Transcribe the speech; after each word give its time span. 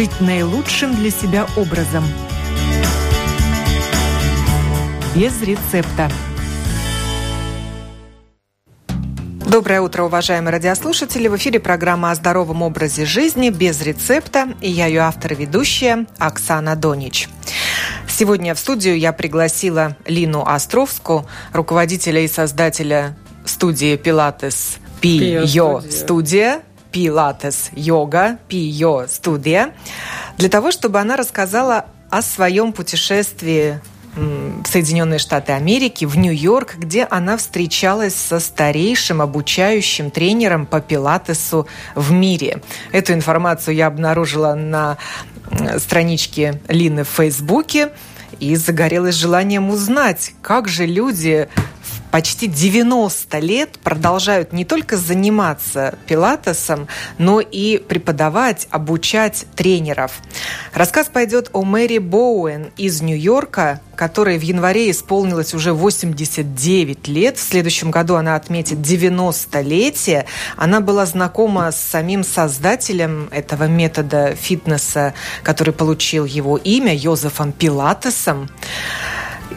жить 0.00 0.20
наилучшим 0.22 0.96
для 0.96 1.10
себя 1.10 1.46
образом. 1.58 2.02
Без 5.14 5.42
рецепта. 5.42 6.10
Доброе 9.46 9.82
утро, 9.82 10.04
уважаемые 10.04 10.52
радиослушатели. 10.52 11.28
В 11.28 11.36
эфире 11.36 11.60
программа 11.60 12.12
о 12.12 12.14
здоровом 12.14 12.62
образе 12.62 13.04
жизни 13.04 13.50
без 13.50 13.82
рецепта. 13.82 14.54
И 14.62 14.70
я 14.70 14.86
ее 14.86 15.00
автор 15.00 15.34
и 15.34 15.36
ведущая 15.36 16.06
Оксана 16.16 16.76
Донич. 16.76 17.28
Сегодня 18.08 18.54
в 18.54 18.58
студию 18.58 18.98
я 18.98 19.12
пригласила 19.12 19.98
Лину 20.06 20.42
Островскую, 20.46 21.26
руководителя 21.52 22.24
и 22.24 22.28
создателя 22.28 23.18
студии 23.44 23.96
«Пилатес 23.96 24.78
Пи 25.02 25.40
Йо 26.92 27.36
Студия», 27.36 27.40
Пилатес 27.40 27.70
Йога, 27.72 28.38
Пио 28.48 29.06
Студия, 29.08 29.72
для 30.38 30.48
того, 30.48 30.70
чтобы 30.70 30.98
она 30.98 31.16
рассказала 31.16 31.86
о 32.10 32.22
своем 32.22 32.72
путешествии 32.72 33.80
в 34.16 34.66
Соединенные 34.66 35.20
Штаты 35.20 35.52
Америки, 35.52 36.04
в 36.04 36.18
Нью-Йорк, 36.18 36.74
где 36.76 37.06
она 37.08 37.36
встречалась 37.36 38.14
со 38.14 38.40
старейшим 38.40 39.22
обучающим 39.22 40.10
тренером 40.10 40.66
по 40.66 40.80
пилатесу 40.80 41.68
в 41.94 42.10
мире. 42.10 42.60
Эту 42.90 43.12
информацию 43.12 43.76
я 43.76 43.86
обнаружила 43.86 44.54
на 44.54 44.98
страничке 45.78 46.60
Лины 46.68 47.04
в 47.04 47.08
Фейсбуке 47.08 47.92
и 48.40 48.56
загорелась 48.56 49.14
желанием 49.14 49.70
узнать, 49.70 50.32
как 50.42 50.68
же 50.68 50.86
люди 50.86 51.48
почти 52.10 52.46
90 52.46 53.38
лет 53.38 53.78
продолжают 53.82 54.52
не 54.52 54.64
только 54.64 54.96
заниматься 54.96 55.94
пилатесом, 56.06 56.88
но 57.18 57.40
и 57.40 57.78
преподавать, 57.78 58.66
обучать 58.70 59.46
тренеров. 59.56 60.20
Рассказ 60.72 61.08
пойдет 61.08 61.50
о 61.52 61.62
Мэри 61.62 61.98
Боуэн 61.98 62.70
из 62.76 63.00
Нью-Йорка, 63.02 63.80
которой 64.00 64.38
в 64.38 64.42
январе 64.42 64.90
исполнилось 64.90 65.52
уже 65.52 65.74
89 65.74 67.06
лет. 67.08 67.36
В 67.36 67.42
следующем 67.42 67.90
году 67.90 68.14
она 68.14 68.34
отметит 68.34 68.78
90-летие. 68.78 70.24
Она 70.56 70.80
была 70.80 71.04
знакома 71.04 71.70
с 71.70 71.78
самим 71.78 72.24
создателем 72.24 73.28
этого 73.30 73.64
метода 73.64 74.34
фитнеса, 74.34 75.12
который 75.42 75.74
получил 75.74 76.24
его 76.24 76.56
имя, 76.56 76.94
Йозефом 76.94 77.52
Пилатесом. 77.52 78.48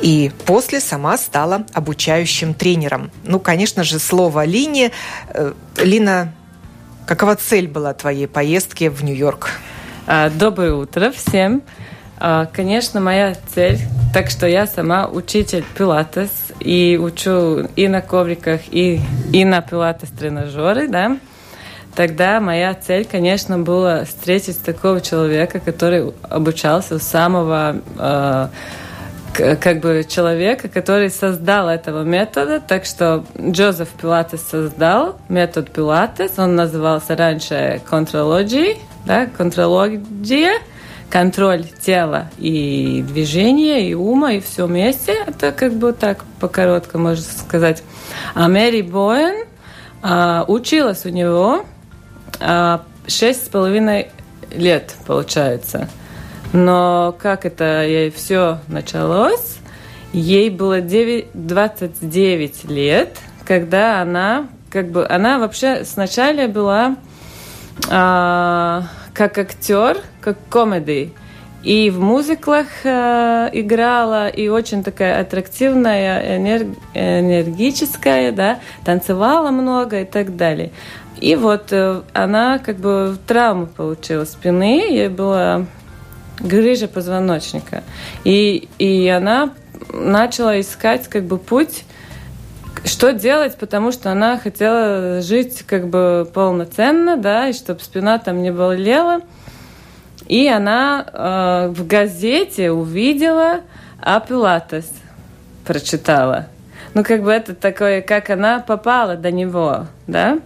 И 0.02 0.32
после 0.46 0.80
сама 0.80 1.18
стала 1.18 1.66
обучающим 1.74 2.54
тренером. 2.54 3.12
Ну, 3.24 3.40
конечно 3.40 3.84
же, 3.84 4.00
слово 4.00 4.46
Лине. 4.46 4.92
Э, 5.30 5.54
Лина, 5.78 6.34
какова 7.06 7.36
цель 7.36 7.68
была 7.68 7.94
твоей 7.94 8.28
поездки 8.28 8.90
в 8.90 9.04
Нью-Йорк? 9.04 9.52
А, 10.06 10.30
доброе 10.30 10.74
утро 10.74 11.12
всем. 11.12 11.62
А, 12.20 12.46
конечно, 12.46 13.00
моя 13.00 13.36
цель, 13.54 13.80
так 14.14 14.30
что 14.30 14.48
я 14.48 14.68
сама 14.68 15.08
учитель 15.08 15.64
пилатес 15.78 16.30
и 16.60 17.00
учу 17.02 17.68
и 17.76 17.88
на 17.88 18.02
ковриках, 18.02 18.62
и, 18.72 19.02
и 19.32 19.46
на 19.46 19.62
пилатес 19.62 20.10
тренажеры, 20.10 20.88
да. 20.88 21.18
Тогда 21.96 22.40
моя 22.40 22.74
цель, 22.74 23.06
конечно, 23.06 23.60
была 23.60 24.06
встретить 24.06 24.64
такого 24.64 25.00
человека, 25.00 25.60
который 25.60 26.12
обучался 26.24 26.98
с 26.98 27.04
самого 27.04 27.78
э, 27.98 28.48
как 29.34 29.80
бы 29.80 30.06
человека, 30.08 30.68
который 30.70 31.10
создал 31.10 31.70
этого 31.70 32.04
метода. 32.04 32.60
Так 32.60 32.86
что 32.86 33.26
Джозеф 33.40 33.90
Пилатес 33.90 34.42
создал 34.42 35.18
метод 35.30 35.72
Пилатес. 35.72 36.34
Он 36.38 36.56
назывался 36.56 37.16
раньше 37.16 37.82
контрологией, 37.90 38.78
да, 39.06 39.26
контрология, 39.26 40.60
контроль 41.10 41.66
тела 41.82 42.30
и 42.38 43.04
движения, 43.08 43.90
и 43.90 43.94
ума, 43.94 44.34
и 44.34 44.40
все 44.40 44.68
вместе. 44.68 45.14
Это 45.28 45.52
как 45.52 45.74
бы 45.74 45.94
так 45.94 46.24
по-коротко 46.40 46.98
можно 46.98 47.24
сказать. 47.24 47.84
А 48.36 48.48
Мэри 48.48 48.82
Боэн 48.82 49.46
а, 50.02 50.46
училась 50.48 51.06
у 51.06 51.10
него 51.10 51.66
а, 52.40 52.84
шесть 53.08 53.46
с 53.46 53.50
половиной 53.50 54.10
лет, 54.52 54.96
получается. 55.06 55.90
Но 56.54 57.16
как 57.20 57.46
это 57.46 57.84
ей 57.84 58.12
все 58.12 58.60
началось? 58.68 59.58
Ей 60.14 60.52
было 60.52 60.82
9, 60.82 61.30
29 61.34 62.66
лет, 62.66 63.18
когда 63.46 64.02
она, 64.02 64.48
как 64.70 64.90
бы, 64.92 65.08
она 65.08 65.40
вообще 65.40 65.84
сначала 65.84 66.48
была 66.48 66.96
а, 67.90 68.84
как 69.14 69.40
актер, 69.40 69.98
как 70.22 70.38
комедий. 70.50 71.12
И 71.64 71.90
в 71.90 72.00
мюзиклах 72.00 72.68
э, 72.84 73.50
играла, 73.54 74.28
и 74.28 74.50
очень 74.50 74.84
такая 74.84 75.22
аттрактивная, 75.22 76.36
энерг, 76.38 76.68
энергическая, 76.94 78.34
да, 78.34 78.60
танцевала 78.84 79.50
много 79.50 80.02
и 80.02 80.06
так 80.06 80.36
далее. 80.36 80.72
И 81.22 81.38
вот 81.38 81.72
э, 81.72 82.02
она 82.12 82.60
как 82.60 82.78
бы 82.80 83.18
травму 83.26 83.68
получила 83.68 84.26
спины, 84.26 84.84
ей 84.90 85.08
было 85.08 85.66
грыжа 86.40 86.88
позвоночника. 86.88 87.84
И, 88.24 88.68
и 88.80 89.08
она 89.08 89.54
начала 89.92 90.60
искать 90.60 91.08
как 91.08 91.26
бы 91.26 91.38
путь, 91.38 91.84
что 92.86 93.14
делать, 93.14 93.58
потому 93.58 93.92
что 93.92 94.12
она 94.12 94.38
хотела 94.38 95.22
жить 95.22 95.64
как 95.64 95.88
бы 95.88 96.30
полноценно, 96.34 97.18
да, 97.18 97.50
и 97.50 97.54
чтобы 97.54 97.80
спина 97.82 98.18
там 98.18 98.42
не 98.42 98.52
болела. 98.52 99.22
И 100.28 100.48
она 100.48 101.06
э, 101.06 101.74
в 101.74 101.86
газете 101.86 102.72
увидела 102.72 103.62
а 104.06 104.20
Пилатес, 104.20 104.92
прочитала. 105.66 106.48
Ну, 106.94 107.04
как 107.04 107.24
бы 107.24 107.32
это 107.32 107.56
такое, 107.56 108.02
как 108.02 108.30
она 108.30 108.60
попала 108.60 109.16
до 109.16 109.32
него, 109.32 109.88
да? 110.08 110.40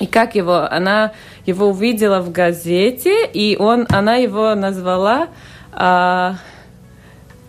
И 0.00 0.06
как 0.06 0.34
его, 0.34 0.68
она 0.70 1.12
его 1.46 1.68
увидела 1.68 2.20
в 2.20 2.32
газете, 2.32 3.26
и 3.26 3.56
он, 3.58 3.86
она 3.90 4.16
его 4.16 4.54
назвала 4.54 5.28
а, 5.72 6.36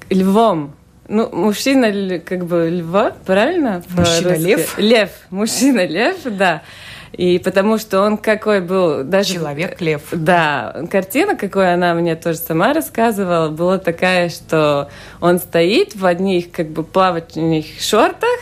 львом. 0.09 0.75
Ну, 1.07 1.29
мужчина 1.31 2.19
как 2.19 2.45
бы 2.45 2.69
льва, 2.69 3.13
правильно? 3.25 3.83
Мужчина-лев? 3.89 4.77
Лев. 4.77 5.09
Мужчина-лев, 5.29 6.17
да. 6.25 6.63
И 7.13 7.39
потому 7.39 7.77
что 7.77 8.01
он 8.01 8.17
какой 8.17 8.59
был 8.59 9.03
даже... 9.03 9.35
Человек-лев. 9.35 10.01
Да. 10.11 10.83
Картина, 10.91 11.35
какой 11.35 11.73
она 11.73 11.93
мне 11.93 12.15
тоже 12.15 12.39
сама 12.39 12.73
рассказывала, 12.73 13.49
была 13.49 13.77
такая, 13.77 14.29
что 14.29 14.89
он 15.21 15.39
стоит 15.39 15.95
в 15.95 16.05
одних 16.05 16.51
как 16.51 16.69
бы 16.69 16.83
плавательных 16.83 17.65
шортах, 17.79 18.39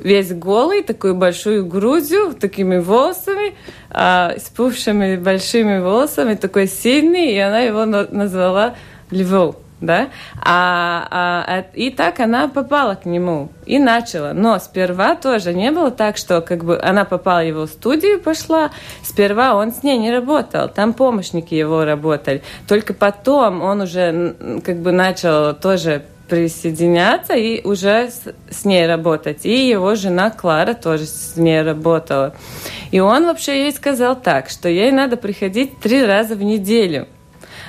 весь 0.00 0.32
голый, 0.32 0.82
такую 0.82 1.14
большую 1.14 1.66
грудью, 1.66 2.34
такими 2.38 2.78
волосами, 2.78 3.54
а, 3.90 4.34
с 4.36 4.48
пухшими 4.48 5.16
большими 5.16 5.78
волосами, 5.78 6.34
такой 6.34 6.66
сильный, 6.66 7.32
и 7.32 7.38
она 7.38 7.60
его 7.60 7.84
назвала 7.84 8.74
Львов. 9.10 9.56
Да? 9.80 10.10
А, 10.38 11.08
а, 11.10 11.44
а, 11.46 11.64
и 11.72 11.90
так 11.90 12.20
она 12.20 12.48
попала 12.48 12.96
к 12.96 13.06
нему 13.06 13.48
и 13.64 13.78
начала. 13.78 14.32
Но 14.34 14.58
сперва 14.58 15.16
тоже 15.16 15.54
не 15.54 15.70
было 15.70 15.90
так, 15.90 16.18
что 16.18 16.42
как 16.42 16.64
бы 16.64 16.78
она 16.78 17.06
попала 17.06 17.40
в 17.40 17.46
его 17.46 17.66
студию, 17.66 18.20
пошла. 18.20 18.70
Сперва 19.02 19.54
он 19.54 19.72
с 19.72 19.82
ней 19.82 19.96
не 19.96 20.12
работал, 20.12 20.68
там 20.68 20.92
помощники 20.92 21.54
его 21.54 21.84
работали. 21.86 22.42
Только 22.68 22.92
потом 22.92 23.62
он 23.62 23.80
уже 23.80 24.60
как 24.62 24.76
бы 24.80 24.92
начал 24.92 25.54
тоже 25.54 26.02
присоединяться 26.30 27.34
и 27.34 27.60
уже 27.66 28.08
с, 28.08 28.22
с 28.50 28.64
ней 28.64 28.86
работать. 28.86 29.44
И 29.44 29.68
его 29.68 29.94
жена 29.96 30.30
Клара 30.30 30.74
тоже 30.74 31.04
с 31.04 31.36
ней 31.36 31.60
работала. 31.62 32.34
И 32.92 33.00
он 33.00 33.26
вообще 33.26 33.64
ей 33.64 33.72
сказал 33.72 34.16
так, 34.16 34.48
что 34.48 34.68
ей 34.68 34.92
надо 34.92 35.16
приходить 35.16 35.78
три 35.80 36.04
раза 36.04 36.36
в 36.36 36.42
неделю. 36.42 37.08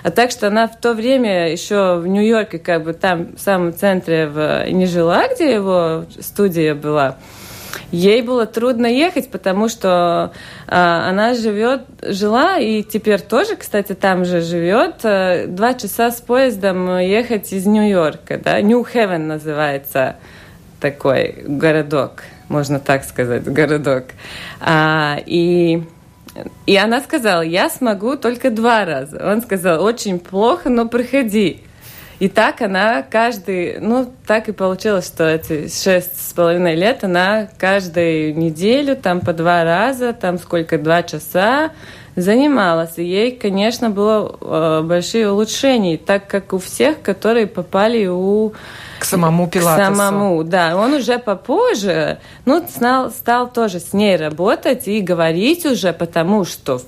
А 0.03 0.11
так 0.11 0.31
что 0.31 0.47
она 0.47 0.67
в 0.67 0.79
то 0.79 0.93
время 0.93 1.51
еще 1.51 1.97
в 1.97 2.07
Нью-Йорке, 2.07 2.59
как 2.59 2.83
бы 2.83 2.93
там 2.93 3.35
в 3.35 3.39
самом 3.39 3.73
центре 3.73 4.27
в, 4.27 4.69
не 4.71 4.85
жила, 4.85 5.27
где 5.27 5.53
его 5.53 6.05
студия 6.19 6.73
была. 6.73 7.17
Ей 7.91 8.21
было 8.21 8.45
трудно 8.45 8.85
ехать, 8.85 9.29
потому 9.29 9.67
что 9.69 10.31
а, 10.67 11.09
она 11.09 11.33
живет, 11.33 11.83
жила 12.01 12.57
и 12.57 12.83
теперь 12.83 13.21
тоже, 13.21 13.55
кстати, 13.55 13.93
там 13.93 14.25
же 14.25 14.41
живет. 14.41 14.95
А, 15.03 15.45
два 15.47 15.73
часа 15.73 16.11
с 16.11 16.21
поездом 16.21 16.99
ехать 16.99 17.51
из 17.53 17.65
Нью-Йорка, 17.65 18.37
да, 18.37 18.61
Нью-Хевен 18.61 19.27
называется 19.27 20.15
такой 20.79 21.43
городок, 21.45 22.23
можно 22.49 22.79
так 22.79 23.03
сказать, 23.03 23.43
городок. 23.43 24.05
А, 24.59 25.17
и 25.25 25.83
и 26.65 26.77
она 26.77 27.01
сказала, 27.01 27.41
я 27.41 27.69
смогу 27.69 28.15
только 28.15 28.51
два 28.51 28.85
раза. 28.85 29.21
Он 29.31 29.41
сказал, 29.41 29.83
очень 29.83 30.19
плохо, 30.19 30.69
но 30.69 30.87
приходи. 30.87 31.61
И 32.21 32.29
так 32.29 32.61
она 32.61 33.01
каждый, 33.01 33.79
ну, 33.79 34.07
так 34.27 34.47
и 34.47 34.51
получилось, 34.51 35.07
что 35.07 35.27
эти 35.27 35.67
шесть 35.67 36.29
с 36.29 36.33
половиной 36.33 36.75
лет 36.75 37.03
она 37.03 37.49
каждую 37.57 38.37
неделю, 38.37 38.95
там 38.95 39.21
по 39.21 39.33
два 39.33 39.63
раза, 39.63 40.13
там 40.13 40.37
сколько, 40.37 40.77
два 40.77 41.01
часа 41.01 41.71
занималась. 42.15 42.99
И 42.99 43.03
ей, 43.03 43.31
конечно, 43.31 43.89
было 43.89 44.37
э, 44.39 44.81
большие 44.83 45.31
улучшения, 45.31 45.97
так 45.97 46.27
как 46.27 46.53
у 46.53 46.59
всех, 46.59 47.01
которые 47.01 47.47
попали 47.47 48.05
у 48.05 48.53
к 48.99 49.03
самому 49.03 49.47
Пилатесу. 49.47 49.91
К 49.91 49.95
самому, 49.95 50.43
да. 50.43 50.77
Он 50.77 50.93
уже 50.93 51.17
попозже, 51.17 52.19
ну, 52.45 52.63
стал, 52.69 53.09
стал 53.09 53.51
тоже 53.51 53.79
с 53.79 53.93
ней 53.93 54.15
работать 54.15 54.87
и 54.87 55.01
говорить 55.01 55.65
уже, 55.65 55.91
потому 55.91 56.45
что 56.45 56.77
в 56.77 56.85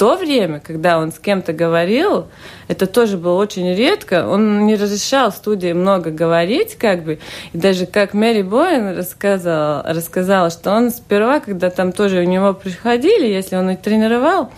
то 0.00 0.16
время, 0.16 0.60
когда 0.60 0.98
он 0.98 1.12
с 1.12 1.18
кем-то 1.18 1.52
говорил, 1.52 2.28
это 2.68 2.86
тоже 2.86 3.18
было 3.18 3.34
очень 3.34 3.74
редко. 3.74 4.26
Он 4.26 4.64
не 4.64 4.76
разрешал 4.76 5.30
студии 5.30 5.74
много 5.74 6.10
говорить, 6.10 6.76
как 6.76 7.04
бы. 7.04 7.18
И 7.52 7.58
даже 7.58 7.84
как 7.84 8.14
Мэри 8.14 8.40
Боин 8.40 8.96
рассказала, 8.96 9.84
рассказала, 9.86 10.48
что 10.48 10.72
он 10.72 10.90
сперва, 10.90 11.40
когда 11.40 11.68
там 11.68 11.92
тоже 11.92 12.20
у 12.20 12.22
него 12.22 12.54
приходили, 12.54 13.26
если 13.26 13.56
он 13.56 13.68
их 13.72 13.82
тренировал, 13.82 14.50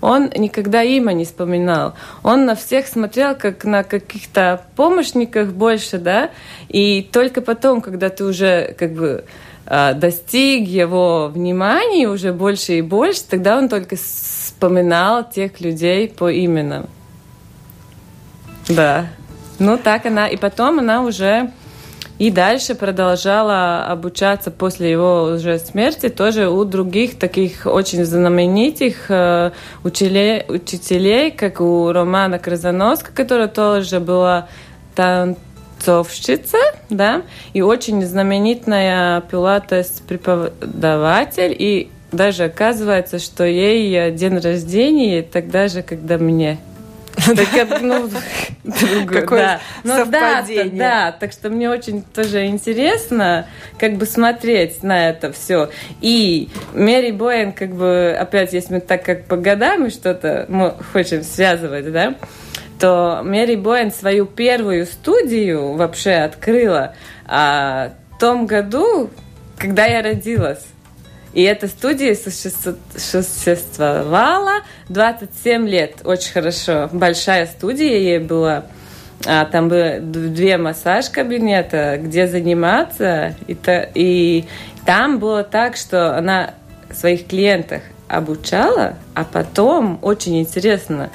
он 0.00 0.30
никогда 0.36 0.84
имя 0.84 1.10
не 1.10 1.24
вспоминал. 1.24 1.94
Он 2.22 2.44
на 2.44 2.54
всех 2.54 2.86
смотрел 2.86 3.34
как 3.34 3.64
на 3.64 3.82
каких-то 3.82 4.62
помощниках 4.76 5.48
больше, 5.48 5.98
да, 5.98 6.30
и 6.68 7.02
только 7.02 7.40
потом, 7.40 7.80
когда 7.80 8.10
ты 8.10 8.22
уже 8.22 8.76
как 8.78 8.92
бы 8.92 9.24
а, 9.66 9.94
достиг 9.94 10.68
его 10.68 11.28
внимания 11.28 12.06
уже 12.06 12.32
больше 12.32 12.74
и 12.74 12.82
больше, 12.82 13.22
тогда 13.28 13.56
он 13.56 13.68
только 13.68 13.96
вспоминал 14.54 15.28
тех 15.28 15.60
людей 15.60 16.08
по 16.08 16.32
именам. 16.32 16.86
Да. 18.68 19.06
Ну, 19.58 19.76
так 19.76 20.06
она. 20.06 20.28
И 20.28 20.36
потом 20.36 20.78
она 20.78 21.02
уже 21.02 21.50
и 22.18 22.30
дальше 22.30 22.76
продолжала 22.76 23.86
обучаться 23.86 24.52
после 24.52 24.90
его 24.90 25.24
уже 25.24 25.58
смерти 25.58 26.08
тоже 26.08 26.48
у 26.48 26.64
других 26.64 27.18
таких 27.18 27.66
очень 27.66 28.04
знаменитых 28.04 29.10
э, 29.10 29.50
учителей, 29.82 30.44
учителей, 30.48 31.32
как 31.32 31.60
у 31.60 31.90
Романа 31.90 32.38
Красоноска, 32.38 33.10
которая 33.12 33.48
тоже 33.48 33.98
была 33.98 34.46
танцовщица, 34.94 36.58
да, 36.88 37.22
и 37.52 37.62
очень 37.62 38.06
знаменитая 38.06 39.20
пилатес 39.22 40.00
преподаватель, 40.06 41.54
и 41.58 41.90
даже 42.14 42.44
оказывается, 42.44 43.18
что 43.18 43.44
ей 43.44 44.10
день 44.12 44.38
рождения 44.38 45.22
тогда 45.22 45.68
же, 45.68 45.82
когда 45.82 46.18
мне. 46.18 46.58
Так, 47.14 47.80
ну, 47.80 48.10
Какое 49.06 49.38
да. 49.38 49.60
Ну, 49.84 49.96
совпадение. 49.96 50.64
Да, 50.78 51.04
да, 51.10 51.12
так 51.12 51.32
что 51.32 51.50
мне 51.50 51.70
очень 51.70 52.02
тоже 52.02 52.46
интересно 52.46 53.46
как 53.78 53.94
бы 53.94 54.06
смотреть 54.06 54.82
на 54.82 55.10
это 55.10 55.32
все. 55.32 55.70
И 56.00 56.48
Мэри 56.72 57.12
Боэн, 57.12 57.52
как 57.52 57.74
бы, 57.74 58.16
опять, 58.18 58.52
если 58.52 58.74
мы 58.74 58.80
так 58.80 59.04
как 59.04 59.26
по 59.26 59.36
годам 59.36 59.86
и 59.86 59.90
что-то 59.90 60.46
мы 60.48 60.74
хотим 60.92 61.22
связывать, 61.22 61.90
да, 61.92 62.14
то 62.80 63.20
Мэри 63.22 63.56
Боэн 63.56 63.92
свою 63.92 64.26
первую 64.26 64.86
студию 64.86 65.74
вообще 65.74 66.12
открыла 66.12 66.94
а, 67.26 67.92
в 68.10 68.18
том 68.18 68.46
году, 68.46 69.10
когда 69.56 69.86
я 69.86 70.02
родилась. 70.02 70.66
И 71.34 71.42
эта 71.42 71.68
студия 71.68 72.16
существовала 72.96 74.62
27 74.88 75.68
лет. 75.68 76.00
Очень 76.04 76.32
хорошо. 76.32 76.88
Большая 76.92 77.46
студия 77.46 77.98
ей 77.98 78.18
была. 78.20 78.64
А, 79.26 79.44
там 79.44 79.68
было 79.68 79.98
две 80.00 80.56
массаж-кабинета, 80.56 81.98
где 82.00 82.26
заниматься. 82.28 83.34
И, 83.46 83.54
то, 83.54 83.88
и 83.94 84.44
там 84.86 85.18
было 85.18 85.42
так, 85.42 85.76
что 85.76 86.16
она 86.16 86.54
своих 86.94 87.26
клиентах 87.26 87.82
обучала, 88.08 88.94
а 89.14 89.24
потом, 89.24 89.98
очень 90.02 90.40
интересно, 90.40 91.10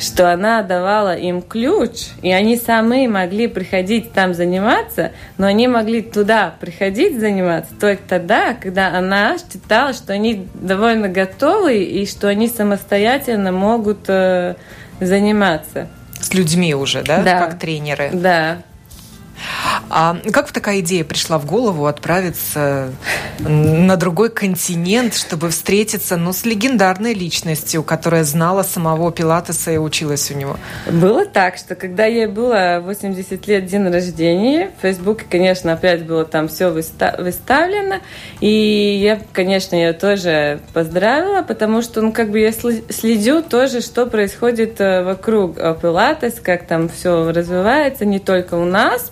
что 0.00 0.32
она 0.32 0.62
давала 0.62 1.14
им 1.14 1.42
ключ, 1.42 2.08
и 2.22 2.32
они 2.32 2.56
сами 2.56 3.06
могли 3.06 3.46
приходить 3.48 4.12
там 4.12 4.34
заниматься, 4.34 5.12
но 5.36 5.46
они 5.46 5.68
могли 5.68 6.02
туда 6.02 6.54
приходить 6.58 7.20
заниматься 7.20 7.72
только 7.78 8.02
тогда, 8.08 8.54
когда 8.54 8.96
она 8.96 9.36
считала, 9.38 9.92
что 9.92 10.12
они 10.12 10.46
довольно 10.54 11.08
готовы 11.08 11.84
и 11.84 12.06
что 12.06 12.28
они 12.28 12.48
самостоятельно 12.48 13.52
могут 13.52 14.08
э, 14.08 14.54
заниматься. 15.00 15.88
С 16.18 16.32
людьми 16.34 16.74
уже, 16.74 17.02
да? 17.02 17.22
Да. 17.22 17.38
Как 17.46 17.58
тренеры. 17.58 18.10
Да. 18.12 18.58
А 19.90 20.16
как 20.32 20.52
такая 20.52 20.80
идея 20.80 21.02
пришла 21.02 21.38
в 21.38 21.46
голову 21.46 21.86
отправиться 21.86 22.92
на 23.40 23.96
другой 23.96 24.30
континент, 24.30 25.14
чтобы 25.14 25.50
встретиться 25.50 26.16
ну, 26.16 26.32
с 26.32 26.44
легендарной 26.44 27.12
личностью, 27.12 27.82
которая 27.82 28.22
знала 28.22 28.62
самого 28.62 29.10
Пилатеса 29.10 29.72
и 29.72 29.78
училась 29.78 30.30
у 30.30 30.34
него? 30.34 30.56
Было 30.90 31.26
так, 31.26 31.56
что 31.56 31.74
когда 31.74 32.06
ей 32.06 32.26
было 32.26 32.80
80 32.84 33.46
лет 33.48 33.66
день 33.66 33.88
рождения, 33.88 34.70
в 34.78 34.82
Фейсбуке, 34.82 35.24
конечно, 35.28 35.72
опять 35.72 36.04
было 36.04 36.24
там 36.24 36.46
все 36.46 36.68
выставлено, 36.68 37.96
и 38.40 39.00
я, 39.02 39.20
конечно, 39.32 39.74
ее 39.74 39.92
тоже 39.92 40.60
поздравила, 40.72 41.42
потому 41.42 41.82
что, 41.82 42.00
ну, 42.00 42.12
как 42.12 42.30
бы 42.30 42.38
я 42.38 42.52
следю 42.52 43.42
тоже, 43.42 43.80
что 43.80 44.06
происходит 44.06 44.80
э, 44.80 45.02
вокруг 45.02 45.58
э, 45.58 45.74
Пилатес, 45.80 46.34
как 46.40 46.66
там 46.66 46.88
все 46.88 47.32
развивается, 47.32 48.04
не 48.04 48.20
только 48.20 48.54
у 48.54 48.64
нас, 48.64 49.10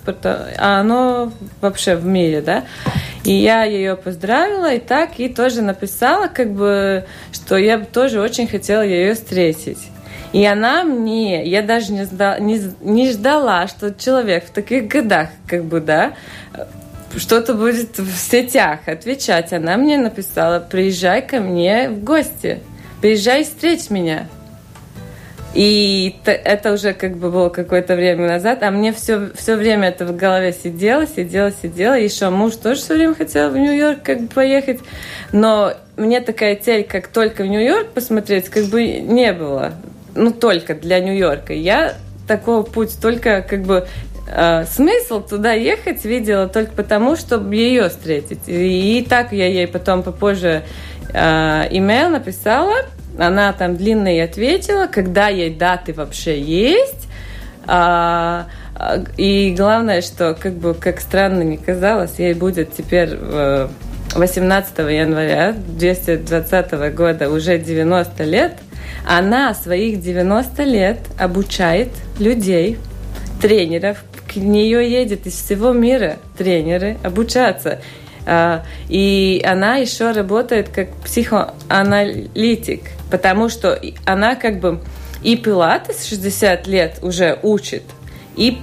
а 0.57 0.68
оно 0.77 1.31
вообще 1.61 1.95
в 1.95 2.05
мире, 2.05 2.41
да. 2.41 2.63
И 3.23 3.33
я 3.33 3.63
ее 3.63 3.95
поздравила, 3.95 4.73
и 4.73 4.79
так, 4.79 5.19
и 5.19 5.29
тоже 5.29 5.61
написала, 5.61 6.27
как 6.27 6.51
бы, 6.51 7.05
что 7.31 7.57
я 7.57 7.79
тоже 7.79 8.21
очень 8.21 8.47
хотела 8.47 8.81
ее 8.81 9.13
встретить. 9.13 9.79
И 10.31 10.45
она 10.45 10.83
мне, 10.83 11.45
я 11.45 11.61
даже 11.61 11.91
не, 11.91 12.05
сда, 12.05 12.37
не, 12.39 12.61
не 12.81 13.11
ждала, 13.11 13.67
что 13.67 13.93
человек 13.93 14.45
в 14.45 14.51
таких 14.51 14.87
годах, 14.87 15.29
как 15.47 15.63
бы, 15.63 15.81
да, 15.81 16.13
что-то 17.17 17.55
будет 17.55 17.97
в 17.97 18.15
сетях 18.15 18.87
отвечать. 18.87 19.53
Она 19.53 19.77
мне 19.77 19.97
написала, 19.97 20.59
приезжай 20.59 21.25
ко 21.25 21.39
мне 21.39 21.89
в 21.89 22.03
гости, 22.03 22.61
приезжай 23.01 23.43
встреть 23.43 23.89
меня. 23.89 24.27
И 25.55 26.15
это 26.25 26.73
уже 26.73 26.93
как 26.93 27.17
бы 27.17 27.31
было 27.31 27.49
какое-то 27.49 27.95
время 27.95 28.27
назад, 28.27 28.61
а 28.61 28.69
мне 28.69 28.93
все, 28.93 29.31
все 29.33 29.55
время 29.55 29.89
это 29.89 30.05
в 30.05 30.15
голове 30.15 30.53
сидело, 30.53 31.07
сидело, 31.07 31.51
сидело. 31.51 31.97
И 31.97 32.03
еще 32.03 32.29
муж 32.29 32.55
тоже 32.55 32.81
все 32.81 32.93
время 32.93 33.15
хотел 33.15 33.49
в 33.49 33.57
Нью-Йорк 33.57 34.03
как 34.03 34.21
бы 34.21 34.27
поехать. 34.27 34.79
Но 35.31 35.73
мне 35.97 36.21
такая 36.21 36.55
цель, 36.55 36.83
как 36.83 37.07
только 37.07 37.43
в 37.43 37.47
Нью-Йорк 37.47 37.89
посмотреть, 37.89 38.49
как 38.49 38.65
бы 38.65 38.85
не 38.99 39.33
было. 39.33 39.73
Ну, 40.13 40.31
только 40.31 40.75
для 40.75 40.99
Нью-Йорка. 40.99 41.53
Я 41.53 41.95
такого 42.27 42.61
путь 42.61 43.01
только 43.01 43.41
как 43.41 43.63
бы 43.63 43.87
э, 44.31 44.65
смысл 44.65 45.21
туда 45.21 45.53
ехать 45.53 46.05
видела 46.05 46.47
только 46.47 46.73
потому, 46.73 47.15
чтобы 47.15 47.55
ее 47.55 47.89
встретить. 47.89 48.47
И, 48.47 48.99
и 48.99 49.03
так 49.03 49.31
я 49.31 49.47
ей 49.47 49.67
потом 49.67 50.03
попозже 50.03 50.61
э, 51.11 51.67
имейл 51.71 52.09
написала, 52.09 52.85
она 53.19 53.53
там 53.53 53.75
длинно 53.77 54.23
ответила, 54.23 54.87
когда 54.87 55.27
ей 55.27 55.53
даты 55.53 55.93
вообще 55.93 56.39
есть. 56.39 57.07
А, 57.67 58.47
а 58.75 59.03
и 59.17 59.53
главное, 59.55 60.01
что 60.01 60.33
как 60.33 60.53
бы 60.53 60.73
как 60.73 60.99
странно 60.99 61.43
не 61.43 61.57
казалось, 61.57 62.17
ей 62.17 62.33
будет 62.33 62.73
теперь 62.73 63.15
18 64.15 64.77
января 64.79 65.53
2020 65.53 66.93
года 66.95 67.29
уже 67.29 67.59
90 67.59 68.23
лет. 68.23 68.53
Она 69.07 69.53
своих 69.53 70.01
90 70.01 70.63
лет 70.63 70.99
обучает 71.17 71.89
людей, 72.19 72.77
тренеров, 73.41 74.03
к 74.31 74.35
нее 74.35 74.89
едет 74.89 75.25
из 75.25 75.33
всего 75.33 75.73
мира 75.73 76.17
тренеры 76.37 76.97
обучаться. 77.03 77.79
А, 78.29 78.63
и 78.89 79.43
она 79.43 79.77
еще 79.77 80.11
работает 80.11 80.69
как 80.69 80.91
психоаналитик, 80.97 82.83
потому 83.09 83.49
что 83.49 83.81
она 84.05 84.35
как 84.35 84.59
бы 84.59 84.81
и 85.23 85.35
пилатес 85.35 86.05
60 86.05 86.67
лет 86.67 86.99
уже 87.01 87.39
учит, 87.41 87.81
и 88.35 88.59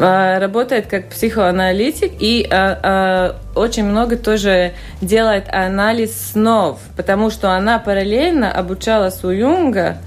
а, 0.00 0.40
работает 0.40 0.86
как 0.86 1.10
психоаналитик 1.10 2.12
и 2.20 2.48
а, 2.50 3.36
очень 3.54 3.84
много 3.84 4.16
тоже 4.16 4.72
делает 5.02 5.44
анализ 5.52 6.30
снов, 6.32 6.80
потому 6.96 7.28
что 7.28 7.50
она 7.50 7.78
параллельно 7.78 8.50
обучалась 8.50 9.22
у 9.24 9.28
Юнга 9.28 9.98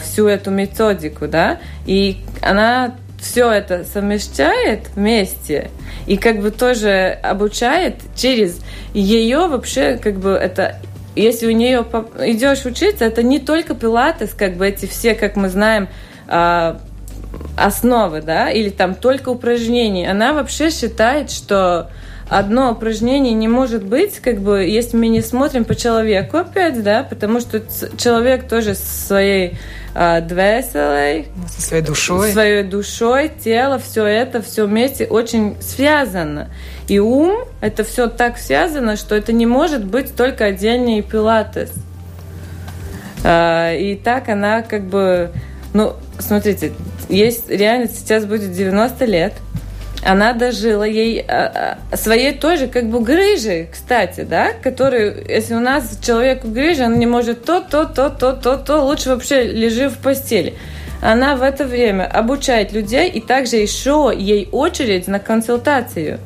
всю 0.00 0.26
эту 0.26 0.50
методику, 0.50 1.28
да, 1.28 1.58
и 1.86 2.24
она 2.42 2.94
все 3.20 3.50
это 3.50 3.84
совмещает 3.84 4.88
вместе 4.94 5.70
и 6.06 6.16
как 6.16 6.40
бы 6.40 6.50
тоже 6.50 7.18
обучает 7.22 7.96
через 8.16 8.60
ее 8.94 9.46
вообще 9.48 9.96
как 9.96 10.18
бы 10.18 10.30
это 10.30 10.80
если 11.16 11.46
у 11.46 11.50
нее 11.50 11.84
идешь 12.20 12.64
учиться, 12.64 13.04
это 13.04 13.24
не 13.24 13.40
только 13.40 13.74
пилатес, 13.74 14.34
как 14.34 14.54
бы 14.54 14.68
эти 14.68 14.86
все, 14.86 15.14
как 15.14 15.34
мы 15.34 15.48
знаем, 15.48 15.88
а, 16.28 16.80
основы, 17.56 18.22
да, 18.22 18.50
или 18.50 18.70
там 18.70 18.94
только 18.94 19.30
упражнения. 19.30 20.10
Она 20.10 20.32
вообще 20.32 20.70
считает, 20.70 21.30
что 21.30 21.90
одно 22.28 22.72
упражнение 22.72 23.32
не 23.32 23.48
может 23.48 23.82
быть, 23.82 24.20
как 24.20 24.40
бы, 24.40 24.64
если 24.64 24.96
мы 24.96 25.08
не 25.08 25.20
смотрим 25.20 25.64
по 25.64 25.74
человеку 25.74 26.36
опять, 26.36 26.82
да, 26.82 27.02
потому 27.02 27.40
что 27.40 27.62
человек 27.96 28.48
тоже 28.48 28.74
своей 28.74 29.58
а, 30.00 30.20
со 31.48 31.60
своей 31.60 31.82
душой, 31.82 32.30
своей 32.30 32.62
душой, 32.62 33.32
тело, 33.42 33.80
все 33.80 34.04
это, 34.06 34.40
все 34.40 34.64
вместе 34.68 35.06
очень 35.06 35.56
связано. 35.60 36.50
И 36.86 37.00
ум, 37.00 37.44
это 37.60 37.82
все 37.82 38.06
так 38.06 38.38
связано, 38.38 38.94
что 38.94 39.16
это 39.16 39.32
не 39.32 39.44
может 39.44 39.84
быть 39.84 40.14
только 40.14 40.44
отдельный 40.44 41.02
пилатес. 41.02 41.72
А, 43.24 43.74
и 43.74 43.96
так 43.96 44.28
она 44.28 44.62
как 44.62 44.84
бы, 44.84 45.32
ну, 45.74 45.94
смотрите, 46.20 46.74
есть 47.08 47.50
реально 47.50 47.88
сейчас 47.88 48.24
будет 48.24 48.52
90 48.52 49.04
лет– 49.04 49.32
она 50.08 50.32
дожила 50.32 50.84
ей 50.84 51.20
а, 51.20 51.76
а, 51.90 51.96
своей 51.96 52.32
тоже 52.32 52.66
как 52.66 52.88
бы 52.88 53.00
грыжи, 53.00 53.68
кстати, 53.70 54.22
да, 54.22 54.52
который, 54.62 55.26
если 55.28 55.54
у 55.54 55.60
нас 55.60 55.98
человек 56.02 56.44
в 56.44 56.52
грыже, 56.52 56.84
он 56.84 56.98
не 56.98 57.04
может 57.04 57.44
то, 57.44 57.60
то, 57.60 57.84
то, 57.84 58.08
то, 58.08 58.32
то, 58.32 58.56
то, 58.56 58.80
лучше 58.86 59.10
вообще 59.10 59.42
лежи 59.42 59.90
в 59.90 59.98
постели. 59.98 60.54
Она 61.02 61.36
в 61.36 61.42
это 61.42 61.66
время 61.66 62.04
обучает 62.04 62.72
людей, 62.72 63.10
и 63.10 63.20
также 63.20 63.56
еще 63.56 64.10
ей 64.16 64.48
очередь 64.50 65.08
на 65.08 65.18
консультацию. 65.18 66.18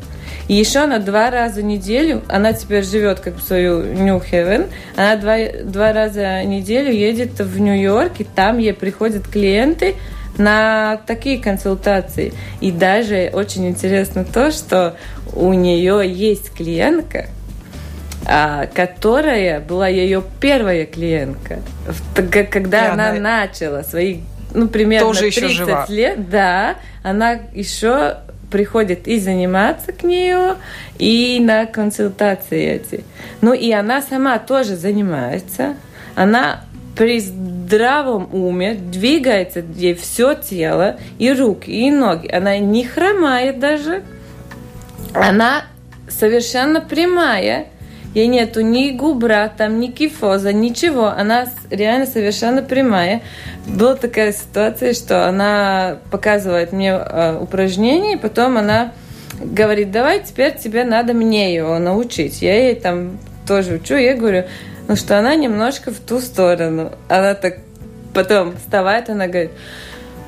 И 0.47 0.55
еще 0.55 0.87
на 0.87 1.01
два 1.01 1.31
раза 1.33 1.61
в 1.61 1.65
неделю, 1.65 2.23
она 2.29 2.53
теперь 2.53 2.85
живет 2.85 3.19
как 3.19 3.35
в 3.35 3.43
свою 3.43 3.83
Haven, 3.83 4.69
она 4.95 5.17
два, 5.17 5.37
два 5.65 5.93
раза 5.93 6.43
в 6.45 6.47
неделю 6.47 6.93
едет 6.93 7.41
в 7.41 7.59
Нью-Йорк, 7.61 8.13
и 8.21 8.25
там 8.25 8.59
ей 8.59 8.75
приходят 8.75 9.27
клиенты, 9.27 9.97
на 10.39 11.01
такие 11.07 11.39
консультации. 11.39 12.33
И 12.61 12.73
даже 12.73 13.31
очень 13.33 13.69
интересно 13.69 14.25
то, 14.25 14.51
что 14.51 14.97
у 15.35 15.53
нее 15.53 16.03
есть 16.07 16.53
клиентка, 16.53 17.27
а, 18.27 18.67
которая 18.67 19.61
была 19.61 19.89
ее 19.89 20.23
первая 20.41 20.87
клиентка, 20.87 21.61
когда 22.51 22.87
и 22.87 22.91
она, 22.91 23.11
она 23.11 23.21
начала 23.21 23.83
свои, 23.83 24.21
ну, 24.55 24.69
примерно 24.69 25.09
Тоже 25.09 25.23
30 25.23 25.43
еще 25.43 25.55
жива. 25.55 25.87
лет, 25.89 26.31
да, 26.31 26.77
она 27.03 27.39
еще 27.53 28.19
приходит 28.51 29.09
и 29.09 29.19
заниматься 29.19 29.93
к 29.93 30.05
нее, 30.05 30.57
и 30.99 31.41
на 31.41 31.67
консультации 31.67 32.63
эти. 32.63 33.05
Ну 33.41 33.55
и 33.55 33.73
она 33.73 34.03
сама 34.03 34.39
тоже 34.39 34.77
занимается. 34.77 35.75
Она 36.15 36.61
при 36.97 37.21
здравом 37.21 38.29
уме 38.33 38.75
двигается 38.75 39.65
ей 39.77 39.95
все 39.95 40.35
тело, 40.35 40.97
и 41.19 41.33
руки, 41.33 41.71
и 41.71 41.91
ноги. 41.91 42.29
Она 42.29 42.59
не 42.59 42.85
хромает 42.85 43.59
даже. 43.59 44.03
Она 45.15 45.65
совершенно 46.09 46.81
прямая. 46.81 47.67
Ей 48.15 48.27
нету 48.27 48.61
ни 48.61 48.91
губра, 48.91 49.51
там, 49.57 49.81
ни 49.81 49.87
кифоза, 49.87 50.53
ничего. 50.53 51.07
Она 51.07 51.47
реально 51.71 52.05
совершенно 52.05 52.63
прямая. 52.63 53.23
Была 53.67 53.95
такая 53.95 54.33
ситуация, 54.33 54.93
что 54.93 55.27
она 55.27 55.97
показывает 56.11 56.73
мне 56.73 56.91
э, 56.91 57.39
упражнение, 57.41 58.15
и 58.15 58.19
потом 58.19 58.59
она 58.59 58.93
говорит, 59.41 59.91
давай 59.91 60.23
теперь 60.23 60.55
тебе 60.57 60.85
надо 60.85 61.15
мне 61.15 61.55
его 61.55 61.79
научить. 61.79 62.43
Я 62.43 62.67
ей 62.67 62.75
там 62.75 63.19
тоже 63.47 63.77
учу, 63.77 63.97
я 63.97 64.15
говорю, 64.15 64.45
ну 64.89 64.97
что 64.97 65.19
она 65.19 65.35
немножко 65.35 65.91
в 65.91 65.99
ту 65.99 66.21
сторону. 66.21 66.93
Она 67.09 67.35
так 67.35 67.59
потом 68.13 68.57
вставает, 68.57 69.09
она 69.11 69.27
говорит, 69.27 69.53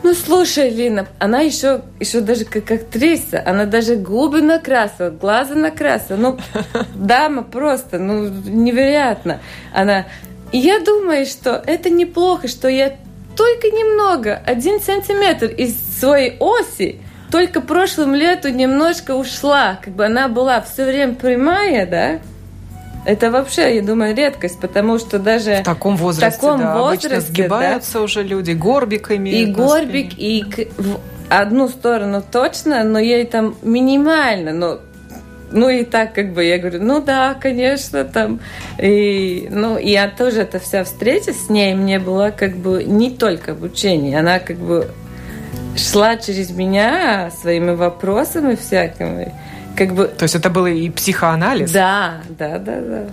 ну 0.03 0.13
слушай, 0.13 0.69
Лина, 0.69 1.07
она 1.19 1.41
еще, 1.41 1.81
еще 1.99 2.21
даже 2.21 2.45
как 2.45 2.71
актриса, 2.71 3.43
она 3.45 3.65
даже 3.65 3.97
губы 3.97 4.43
накрасила, 4.43 5.09
глаза 5.09 5.55
накрасила. 5.55 6.17
Ну, 6.17 6.39
дама 6.95 7.43
просто, 7.43 7.99
ну, 7.99 8.29
невероятно. 8.29 9.41
Она, 9.73 10.05
я 10.53 10.81
думаю, 10.81 11.25
что 11.25 11.63
это 11.67 11.89
неплохо, 11.89 12.49
что 12.49 12.69
я 12.69 12.97
только 13.35 13.69
немного, 13.69 14.41
один 14.45 14.81
сантиметр 14.81 15.47
из 15.47 15.75
своей 15.99 16.37
оси, 16.39 17.01
только 17.31 17.61
прошлым 17.61 18.15
лету 18.15 18.51
немножко 18.51 19.13
ушла, 19.13 19.79
как 19.83 19.95
бы 19.95 20.05
она 20.05 20.29
была 20.29 20.61
все 20.61 20.85
время 20.85 21.15
прямая, 21.15 21.87
да, 21.87 22.21
это 23.05 23.31
вообще, 23.31 23.77
я 23.77 23.83
думаю, 23.83 24.17
редкость, 24.17 24.59
потому 24.61 24.99
что 24.99 25.19
даже 25.19 25.57
в 25.57 25.65
таком 25.65 25.97
возрасте, 25.97 26.39
в 26.39 26.41
таком 26.41 26.61
да, 26.61 26.79
возрасте 26.79 27.09
обычно 27.09 27.21
сгибаются 27.21 27.93
да, 27.95 28.03
уже 28.03 28.23
люди 28.23 28.53
горбиками. 28.53 29.31
И 29.31 29.47
горбик, 29.47 30.13
и 30.17 30.45
в 30.77 30.99
одну 31.29 31.69
сторону 31.69 32.23
точно, 32.23 32.85
но 32.85 32.99
ей 32.99 33.27
там 33.27 33.55
минимально, 33.63 34.53
но 34.53 34.81
ну 35.53 35.69
и 35.69 35.85
так 35.85 36.15
как 36.15 36.33
бы 36.33 36.45
я 36.45 36.59
говорю, 36.59 36.83
ну 36.83 37.01
да, 37.01 37.35
конечно, 37.35 38.05
там. 38.05 38.41
И, 38.79 39.47
ну, 39.51 39.79
и 39.79 39.91
я 39.91 40.09
тоже 40.09 40.41
эта 40.41 40.59
вся 40.59 40.83
встреча 40.83 41.33
с 41.33 41.49
ней 41.49 41.75
мне 41.75 42.01
была 42.01 42.33
как 42.33 42.57
бы 42.57 42.83
не 42.83 43.11
только 43.11 43.53
обучение, 43.53 44.19
она 44.19 44.41
как 44.41 44.57
бы 44.57 44.91
шла 45.77 46.17
через 46.17 46.51
меня 46.51 47.31
своими 47.41 47.73
вопросами 47.73 48.57
всякими 48.57 49.33
как 49.77 49.95
бы... 49.95 50.07
То 50.07 50.25
есть 50.25 50.35
это 50.35 50.51
было 50.51 50.67
и 50.67 50.91
психоанализ? 50.91 51.71
Да, 51.71 52.23
да, 52.39 52.59
да, 52.59 52.81
да. 52.81 53.07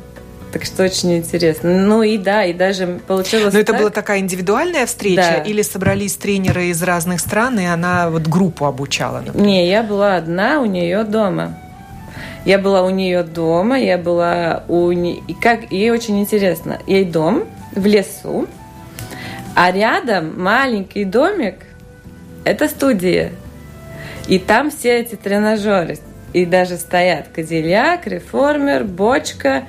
Так 0.52 0.66
что 0.66 0.84
очень 0.84 1.18
интересно. 1.18 1.70
Ну 1.70 2.04
и 2.04 2.18
да, 2.18 2.44
и 2.44 2.54
даже 2.54 3.00
получилось. 3.08 3.54
Но 3.54 3.60
это 3.60 3.74
была 3.74 3.90
такая 3.90 4.20
индивидуальная 4.20 4.86
встреча 4.86 5.36
да. 5.38 5.44
или 5.44 5.62
собрались 5.62 6.16
тренеры 6.18 6.66
из 6.66 6.84
разных 6.84 7.22
стран, 7.22 7.60
и 7.60 7.66
она 7.66 8.10
вот 8.10 8.24
группу 8.24 8.66
обучала? 8.66 9.22
Например? 9.22 9.48
Не, 9.48 9.70
я 9.70 9.82
была 9.82 10.18
одна 10.18 10.60
у 10.60 10.66
нее 10.66 11.04
дома. 11.04 11.58
Я 12.44 12.58
была 12.58 12.82
у 12.82 12.90
нее 12.90 13.24
дома, 13.24 13.80
я 13.80 13.98
была 13.98 14.64
у 14.68 14.92
нее... 14.92 15.22
И 15.28 15.34
как 15.34 15.72
ей 15.72 15.92
очень 15.92 16.20
интересно. 16.20 16.80
Ей 16.86 17.06
дом 17.06 17.46
в 17.74 17.86
лесу, 17.86 18.48
а 19.56 19.72
рядом 19.72 20.42
маленький 20.42 21.06
домик– 21.06 21.56
это 22.44 22.68
студия. 22.68 23.32
И 24.28 24.40
там 24.40 24.72
все 24.72 25.00
эти 25.00 25.16
тренажеры 25.16 26.00
и 26.34 26.46
даже 26.46 26.78
стоят 26.78 27.28
кадильяк, 27.34 28.08
реформер, 28.08 28.84
бочка, 28.84 29.66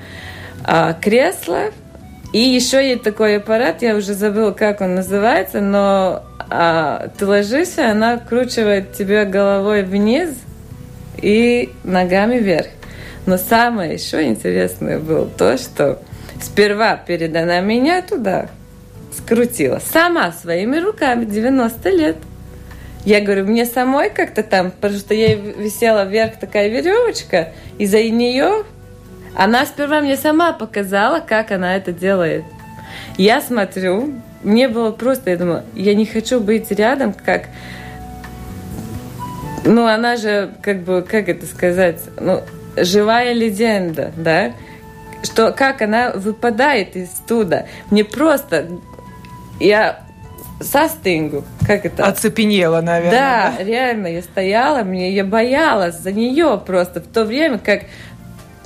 а, 0.64 0.92
кресло. 0.94 1.70
И 2.32 2.38
еще 2.38 2.86
есть 2.88 3.02
такой 3.02 3.36
аппарат, 3.36 3.82
я 3.82 3.94
уже 3.94 4.14
забыла, 4.14 4.52
как 4.52 4.80
он 4.80 4.94
называется, 4.94 5.60
но 5.60 6.22
а, 6.48 7.10
ты 7.18 7.26
ложишься, 7.26 7.90
она 7.90 8.18
вкручивает 8.18 8.94
тебя 8.94 9.24
головой 9.24 9.82
вниз 9.82 10.30
и 11.20 11.70
ногами 11.84 12.38
вверх. 12.38 12.68
Но 13.26 13.36
самое 13.36 13.94
еще 13.94 14.24
интересное 14.24 14.98
было 14.98 15.26
то, 15.26 15.58
что 15.58 16.00
сперва 16.40 16.96
перед 16.96 17.36
она 17.36 17.60
меня 17.60 18.02
туда 18.02 18.48
скрутила. 19.16 19.80
Сама 19.92 20.32
своими 20.32 20.78
руками, 20.78 21.24
90 21.26 21.90
лет– 21.90 22.16
я 23.04 23.20
говорю, 23.20 23.46
мне 23.46 23.64
самой 23.64 24.10
как-то 24.10 24.42
там, 24.42 24.70
потому 24.70 24.98
что 24.98 25.14
ей 25.14 25.36
висела 25.36 26.04
вверх 26.04 26.36
такая 26.38 26.68
веревочка, 26.68 27.52
и 27.78 27.86
за 27.86 28.02
нее 28.02 28.64
она 29.34 29.66
сперва 29.66 30.00
мне 30.00 30.16
сама 30.16 30.52
показала, 30.52 31.20
как 31.20 31.50
она 31.50 31.76
это 31.76 31.92
делает. 31.92 32.44
Я 33.16 33.40
смотрю, 33.40 34.12
мне 34.42 34.68
было 34.68 34.90
просто, 34.92 35.30
я 35.30 35.36
думаю, 35.36 35.62
я 35.74 35.94
не 35.94 36.06
хочу 36.06 36.40
быть 36.40 36.70
рядом, 36.70 37.12
как... 37.12 37.48
Ну, 39.64 39.86
она 39.86 40.16
же, 40.16 40.54
как 40.60 40.82
бы, 40.82 41.02
как 41.02 41.28
это 41.28 41.46
сказать, 41.46 42.00
ну, 42.20 42.42
живая 42.76 43.32
легенда, 43.32 44.12
да? 44.16 44.52
Что, 45.22 45.52
как 45.52 45.82
она 45.82 46.10
выпадает 46.10 46.96
из 46.96 47.10
туда. 47.26 47.66
Мне 47.90 48.04
просто... 48.04 48.68
Я 49.60 50.01
састынгу, 50.62 51.44
как 51.66 51.84
это? 51.84 52.06
Оцепенела, 52.06 52.80
наверное. 52.80 53.10
Да, 53.10 53.54
да, 53.58 53.64
реально, 53.64 54.06
я 54.08 54.22
стояла, 54.22 54.82
мне, 54.82 55.12
я 55.12 55.24
боялась 55.24 55.98
за 55.98 56.12
нее 56.12 56.60
просто 56.64 57.00
в 57.00 57.06
то 57.06 57.24
время, 57.24 57.58
как 57.58 57.82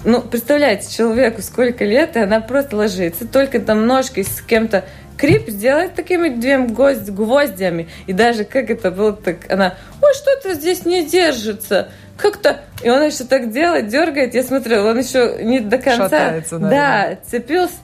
ну, 0.05 0.23
представляете, 0.23 0.95
человеку 0.95 1.43
сколько 1.43 1.85
лет, 1.85 2.17
и 2.17 2.21
она 2.21 2.41
просто 2.41 2.77
ложится, 2.77 3.27
только 3.27 3.59
там 3.59 3.87
ножкой 3.87 4.25
с 4.25 4.41
кем-то 4.41 4.85
крип 5.17 5.49
сделать 5.49 5.95
такими 5.95 6.29
двумя 6.29 6.61
гвоздями. 7.09 7.89
И 8.07 8.13
даже 8.13 8.45
как 8.45 8.71
это 8.71 8.91
было 8.91 9.13
так, 9.13 9.51
она, 9.51 9.75
ой, 10.01 10.15
что-то 10.15 10.55
здесь 10.55 10.85
не 10.85 11.05
держится 11.05 11.89
как-то... 12.17 12.61
И 12.83 12.91
он 12.91 13.03
еще 13.03 13.25
так 13.25 13.51
делает, 13.53 13.89
дергает. 13.89 14.35
Я 14.35 14.43
смотрю, 14.43 14.85
он 14.85 14.99
еще 14.99 15.39
не 15.43 15.61
до 15.61 15.79
конца... 15.79 16.05
Шатается, 16.05 16.59
Да, 16.59 17.19
цепился, 17.29 17.75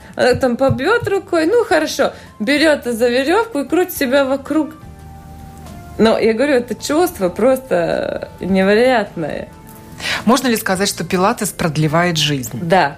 там 0.41 0.57
побьет 0.57 1.07
рукой. 1.09 1.47
Ну, 1.47 1.65
хорошо. 1.65 2.13
Берет 2.39 2.85
за 2.85 3.09
веревку 3.09 3.61
и 3.61 3.69
крутит 3.69 3.95
себя 3.95 4.25
вокруг. 4.25 4.75
Но 5.99 6.19
я 6.19 6.33
говорю, 6.33 6.55
это 6.55 6.75
чувство 6.75 7.29
просто 7.29 8.31
невероятное. 8.41 9.49
Можно 10.25 10.49
ли 10.49 10.57
сказать, 10.57 10.89
что 10.89 11.05
пилатес 11.05 11.51
продлевает 11.51 12.17
жизнь? 12.17 12.59
Да. 12.63 12.97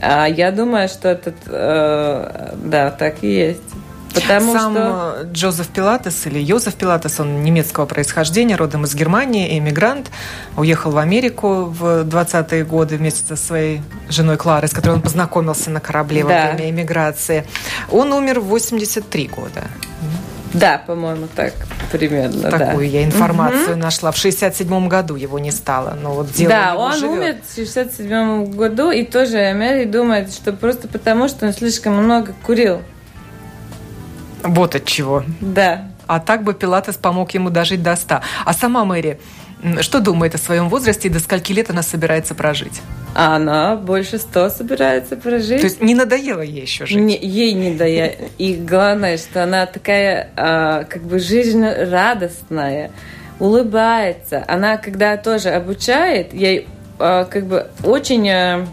А 0.00 0.26
я 0.26 0.50
думаю, 0.50 0.88
что 0.88 1.08
этот... 1.08 1.36
Э, 1.46 2.54
да, 2.56 2.90
так 2.90 3.22
и 3.22 3.32
есть. 3.32 3.60
Потому 4.14 4.52
Сам 4.52 4.72
что... 4.72 5.16
Э, 5.20 5.32
Джозеф 5.32 5.68
Пилатес 5.68 6.26
или 6.26 6.38
Йозеф 6.38 6.74
Пилатес, 6.74 7.20
он 7.20 7.42
немецкого 7.42 7.86
происхождения, 7.86 8.56
родом 8.56 8.84
из 8.84 8.94
Германии, 8.94 9.58
эмигрант, 9.58 10.10
уехал 10.56 10.90
в 10.90 10.98
Америку 10.98 11.64
в 11.64 12.04
20-е 12.04 12.64
годы 12.64 12.96
вместе 12.96 13.22
со 13.26 13.36
своей 13.36 13.82
женой 14.08 14.36
Кларой, 14.36 14.68
с 14.68 14.72
которой 14.72 14.92
он 14.92 15.02
познакомился 15.02 15.70
на 15.70 15.80
корабле 15.80 16.24
да. 16.24 16.28
во 16.28 16.52
время 16.52 16.70
эмиграции. 16.70 17.46
Он 17.90 18.12
умер 18.12 18.40
в 18.40 18.44
83 18.44 19.28
года. 19.28 19.64
Да, 20.52 20.82
по-моему, 20.84 21.28
так 21.34 21.52
примерно. 21.92 22.50
Такую 22.50 22.90
да. 22.90 22.98
я 22.98 23.04
информацию 23.04 23.72
угу. 23.72 23.80
нашла. 23.80 24.10
В 24.10 24.16
67 24.16 24.88
году 24.88 25.14
его 25.14 25.38
не 25.38 25.52
стало. 25.52 25.96
Но 26.00 26.14
вот 26.14 26.32
дело 26.32 26.50
да, 26.50 26.76
он 26.76 26.94
живет. 26.94 27.10
умер 27.10 27.36
в 27.48 27.54
67 27.54 28.44
году, 28.56 28.90
и 28.90 29.04
тоже 29.04 29.52
Мэри 29.54 29.84
думает, 29.84 30.32
что 30.32 30.52
просто 30.52 30.88
потому, 30.88 31.28
что 31.28 31.46
он 31.46 31.52
слишком 31.52 31.94
много 31.94 32.34
курил. 32.42 32.82
Вот 34.42 34.74
от 34.74 34.84
чего. 34.84 35.24
Да. 35.40 35.88
А 36.06 36.18
так 36.18 36.42
бы 36.42 36.54
Пилатес 36.54 36.96
помог 36.96 37.32
ему 37.32 37.50
дожить 37.50 37.82
до 37.82 37.94
100. 37.94 38.20
А 38.44 38.52
сама 38.52 38.84
Мэри, 38.84 39.20
что 39.80 40.00
думает 40.00 40.34
о 40.34 40.38
своем 40.38 40.68
возрасте 40.68 41.08
и 41.08 41.10
до 41.10 41.20
скольки 41.20 41.52
лет 41.52 41.70
она 41.70 41.82
собирается 41.82 42.34
прожить? 42.34 42.80
Она 43.14 43.76
больше 43.76 44.18
100 44.18 44.50
собирается 44.50 45.16
прожить. 45.16 45.60
То 45.60 45.66
есть 45.66 45.80
не 45.80 45.94
надоело 45.94 46.40
ей 46.40 46.62
еще 46.62 46.86
жить? 46.86 46.98
Не, 46.98 47.16
ей 47.16 47.52
не 47.52 47.70
надоело. 47.70 48.12
И 48.38 48.54
главное, 48.54 49.18
что 49.18 49.42
она 49.42 49.66
такая 49.66 50.30
а, 50.36 50.84
как 50.84 51.02
бы 51.02 51.18
жизнерадостная, 51.18 52.90
улыбается. 53.38 54.44
Она, 54.48 54.76
когда 54.76 55.16
тоже 55.16 55.50
обучает, 55.50 56.32
ей 56.32 56.68
а, 56.98 57.24
как 57.24 57.46
бы 57.46 57.68
очень 57.82 58.28
а, 58.30 58.66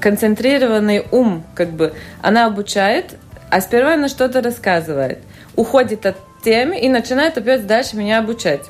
концентрированный 0.00 1.04
ум, 1.10 1.44
как 1.54 1.70
бы. 1.70 1.94
Она 2.20 2.46
обучает, 2.46 3.16
а 3.52 3.60
сперва 3.60 3.94
она 3.94 4.08
что-то 4.08 4.40
рассказывает, 4.40 5.18
уходит 5.56 6.06
от 6.06 6.16
темы 6.42 6.80
и 6.80 6.88
начинает 6.88 7.36
опять 7.36 7.66
дальше 7.66 7.96
меня 7.98 8.18
обучать. 8.18 8.62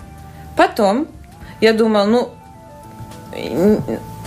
Потом 0.56 1.06
я 1.60 1.72
думала, 1.72 2.04
ну, 2.04 2.30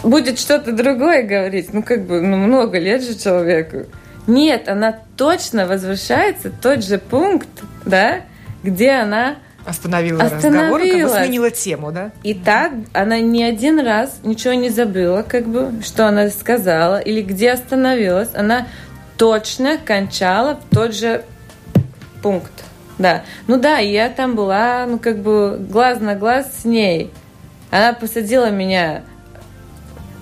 будет 0.01 0.39
что-то 0.39 0.71
другое 0.71 1.24
говорить, 1.24 1.74
ну, 1.74 1.83
как 1.83 2.05
бы, 2.05 2.21
ну, 2.21 2.38
много 2.38 2.79
лет 2.79 3.03
же 3.03 3.15
человеку. 3.15 3.85
Нет, 4.27 4.69
она 4.69 4.97
точно 5.17 5.67
возвращается 5.67 6.51
в 6.51 6.62
тот 6.62 6.85
же 6.85 7.00
пункт, 7.00 7.50
да, 7.85 8.21
где 8.63 8.91
она 8.91 9.35
Остановила, 9.65 10.21
Остановила 10.21 10.77
разговор, 10.77 10.81
как 10.81 11.01
бы 11.01 11.09
сменила 11.09 11.51
тему, 11.51 11.91
да? 11.91 12.12
И 12.21 12.35
так 12.35 12.71
она 12.93 13.19
ни 13.19 13.41
один 13.41 13.79
раз 13.79 14.19
ничего 14.24 14.53
не 14.53 14.69
забыла, 14.69 15.25
как 15.27 15.47
бы, 15.47 15.71
что 15.83 16.07
она 16.07 16.29
сказала, 16.29 17.00
или 17.00 17.21
где 17.24 17.51
остановилась. 17.51 18.29
Она 18.35 18.67
точно 19.17 19.77
кончала 19.77 20.55
в 20.55 20.75
тот 20.75 20.93
же 20.93 21.24
пункт. 22.22 22.51
Да. 22.98 23.24
Ну 23.48 23.57
да, 23.57 23.77
я 23.77 24.10
там 24.10 24.36
была, 24.36 24.86
ну 24.86 25.00
как 25.00 25.19
бы 25.19 25.57
глаз 25.60 26.00
на 26.00 26.15
глаз 26.15 26.62
с 26.62 26.65
ней. 26.65 27.12
Она 27.72 27.93
посадила 27.93 28.50
меня 28.50 29.03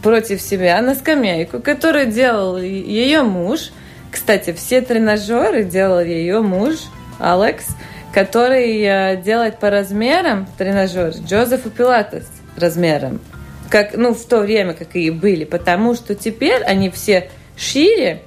против 0.02 0.42
себя 0.42 0.82
на 0.82 0.96
скамейку, 0.96 1.60
которую 1.60 2.08
делал 2.08 2.58
ее 2.58 3.22
муж. 3.22 3.72
Кстати, 4.12 4.54
все 4.54 4.82
тренажеры 4.82 5.64
делал 5.64 6.00
ее 6.02 6.42
муж, 6.42 6.76
Алекс, 7.20 7.66
который 8.14 8.82
э, 8.82 9.22
делает 9.22 9.60
по 9.60 9.70
размерам 9.70 10.48
тренажер 10.58 11.14
Джозефа 11.26 11.70
Пилатес 11.70 12.28
размером. 12.58 13.22
Как, 13.70 13.96
ну, 13.96 14.14
в 14.14 14.24
то 14.26 14.42
время, 14.42 14.74
какие 14.74 15.10
были. 15.10 15.46
Потому 15.46 15.96
что 15.96 16.14
теперь 16.14 16.62
они 16.64 16.92
все 16.92 17.30
шире, 17.58 18.22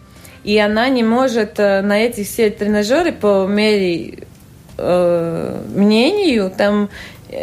и 0.47 0.57
она 0.59 0.89
не 0.89 1.03
может 1.03 1.59
э, 1.59 1.83
на 1.83 1.99
эти 1.99 2.23
все 2.23 2.51
тренажеры 2.51 3.11
по 3.11 3.47
мере 3.47 4.21
э, 4.79 5.63
мнению 5.75 6.53
там 6.57 6.89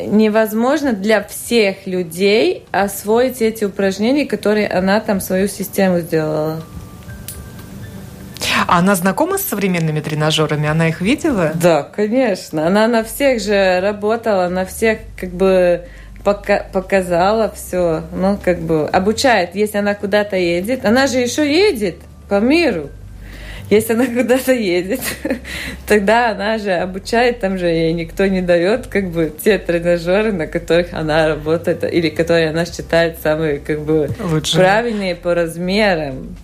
невозможно 0.08 0.94
для 0.94 1.22
всех 1.22 1.86
людей 1.86 2.66
освоить 2.72 3.42
эти 3.42 3.66
упражнения, 3.66 4.26
которые 4.26 4.70
она 4.70 5.02
там 5.02 5.20
свою 5.20 5.50
систему 5.50 6.00
сделала. 6.00 6.64
А 8.68 8.80
она 8.80 8.96
знакома 8.96 9.38
с 9.38 9.42
современными 9.42 10.00
тренажерами? 10.00 10.70
Она 10.70 10.88
их 10.88 11.02
видела? 11.02 11.52
Да, 11.56 11.84
конечно. 11.84 12.66
Она 12.66 12.88
на 12.88 13.04
всех 13.04 13.42
же 13.42 13.82
работала, 13.82 14.48
на 14.48 14.64
всех 14.66 15.00
как 15.20 15.32
бы 15.32 15.86
пока 16.24 16.60
показала 16.72 17.52
все, 17.54 18.04
ну 18.14 18.40
как 18.42 18.60
бы 18.60 18.88
обучает, 18.88 19.56
если 19.56 19.80
она 19.80 19.94
куда-то 19.94 20.38
едет. 20.38 20.86
Она 20.86 21.08
же 21.08 21.18
еще 21.18 21.46
едет 21.46 21.98
по 22.28 22.40
миру. 22.40 22.90
Если 23.70 23.94
она 23.94 24.06
куда-то 24.22 24.54
едет, 24.54 25.02
тогда 25.88 26.32
она 26.32 26.58
же 26.58 26.72
обучает, 26.72 27.40
там 27.40 27.58
же 27.58 27.68
ей 27.68 27.94
никто 27.94 28.26
не 28.28 28.42
дает 28.42 28.88
как 28.88 29.10
бы 29.10 29.32
те 29.44 29.58
тренажеры, 29.58 30.32
на 30.32 30.48
которых 30.48 30.94
она 30.94 31.28
работает, 31.28 31.84
или 31.84 32.10
которые 32.10 32.50
она 32.50 32.66
считает 32.66 33.20
самые 33.22 33.60
как 33.60 33.82
бы 33.82 34.10
Лучше. 34.20 34.58
правильные 34.58 35.16
по 35.16 35.34
размерам. 35.34 36.36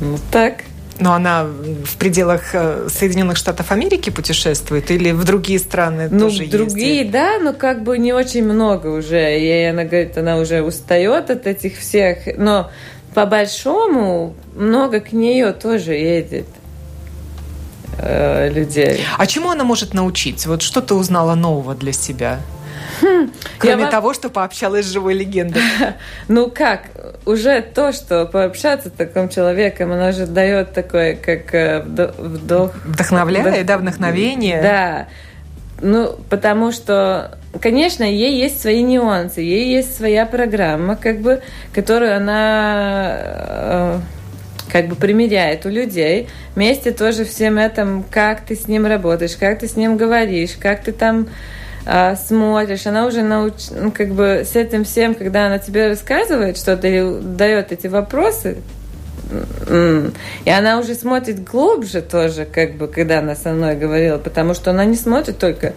Ну 0.00 0.18
так. 0.30 0.64
Но 0.98 1.14
она 1.14 1.44
в 1.44 1.96
пределах 1.96 2.54
э, 2.54 2.88
Соединенных 2.88 3.36
Штатов 3.36 3.72
Америки 3.72 4.10
путешествует 4.10 4.90
или 4.90 5.10
в 5.10 5.24
другие 5.24 5.58
страны 5.58 6.08
ну, 6.10 6.28
тоже 6.28 6.46
другие, 6.46 6.98
ездит? 6.98 7.12
да, 7.12 7.38
но 7.40 7.52
как 7.54 7.82
бы 7.82 7.98
не 7.98 8.12
очень 8.12 8.44
много 8.44 8.88
уже. 8.88 9.38
И 9.40 9.64
она 9.64 9.84
говорит, 9.84 10.16
она 10.18 10.36
уже 10.36 10.62
устает 10.62 11.30
от 11.30 11.46
этих 11.46 11.78
всех. 11.78 12.18
Но 12.36 12.70
по 13.14 13.26
большому 13.26 14.34
много 14.54 15.00
к 15.00 15.12
нее 15.12 15.52
тоже 15.52 15.94
едет 15.94 16.46
э, 17.98 18.48
людей. 18.50 19.04
А 19.18 19.26
чему 19.26 19.50
она 19.50 19.64
может 19.64 19.94
научить? 19.94 20.46
Вот 20.46 20.62
что 20.62 20.80
ты 20.80 20.94
узнала 20.94 21.34
нового 21.34 21.74
для 21.74 21.92
себя? 21.92 22.40
Хм, 23.00 23.30
Кроме 23.58 23.84
я 23.84 23.90
того, 23.90 24.14
что 24.14 24.28
пообщалась 24.28 24.86
с 24.86 24.90
живой 24.90 25.14
легендой. 25.14 25.62
Ну 26.28 26.50
как, 26.50 26.82
уже 27.26 27.60
то, 27.62 27.92
что 27.92 28.26
пообщаться 28.26 28.88
с 28.88 28.92
таким 28.92 29.28
человеком, 29.28 29.92
оно 29.92 30.12
же 30.12 30.26
дает 30.26 30.72
такое, 30.72 31.16
как 31.16 31.54
э, 31.54 31.80
вдох... 31.82 32.72
Вдохновляет, 32.84 33.66
да, 33.66 33.78
вдохновение. 33.78 34.62
Да. 34.62 35.08
Ну, 35.80 36.16
потому 36.30 36.70
что, 36.70 37.38
конечно, 37.60 38.04
ей 38.04 38.38
есть 38.40 38.60
свои 38.60 38.82
нюансы, 38.82 39.40
ей 39.40 39.74
есть 39.74 39.96
своя 39.96 40.26
программа, 40.26 40.96
как 40.96 41.20
бы, 41.20 41.42
которую 41.74 42.16
она 42.16 43.16
э, 43.20 43.98
как 44.70 44.88
бы 44.88 44.94
примеряет 44.94 45.66
у 45.66 45.68
людей. 45.68 46.28
Вместе 46.54 46.92
тоже 46.92 47.24
всем 47.24 47.58
этом, 47.58 48.04
как 48.10 48.40
ты 48.40 48.56
с 48.56 48.68
ним 48.68 48.86
работаешь, 48.86 49.36
как 49.36 49.58
ты 49.58 49.68
с 49.68 49.76
ним 49.76 49.96
говоришь, 49.96 50.56
как 50.58 50.82
ты 50.82 50.92
там 50.92 51.28
э, 51.84 52.16
смотришь. 52.16 52.86
Она 52.86 53.06
уже 53.06 53.22
науч... 53.22 53.70
ну, 53.70 53.90
как 53.90 54.12
бы 54.12 54.44
с 54.50 54.56
этим 54.56 54.84
всем, 54.84 55.14
когда 55.14 55.46
она 55.46 55.58
тебе 55.58 55.88
рассказывает 55.88 56.56
что-то 56.56 56.88
или 56.88 57.20
дает 57.20 57.72
эти 57.72 57.86
вопросы, 57.86 58.58
и 60.44 60.50
она 60.50 60.78
уже 60.78 60.94
смотрит 60.94 61.42
глубже 61.42 62.02
тоже, 62.02 62.44
как 62.44 62.74
бы, 62.74 62.86
когда 62.86 63.20
она 63.20 63.34
со 63.34 63.52
мной 63.52 63.76
говорила, 63.76 64.18
потому 64.18 64.52
что 64.52 64.70
она 64.70 64.84
не 64.84 64.96
смотрит 64.96 65.38
только 65.38 65.72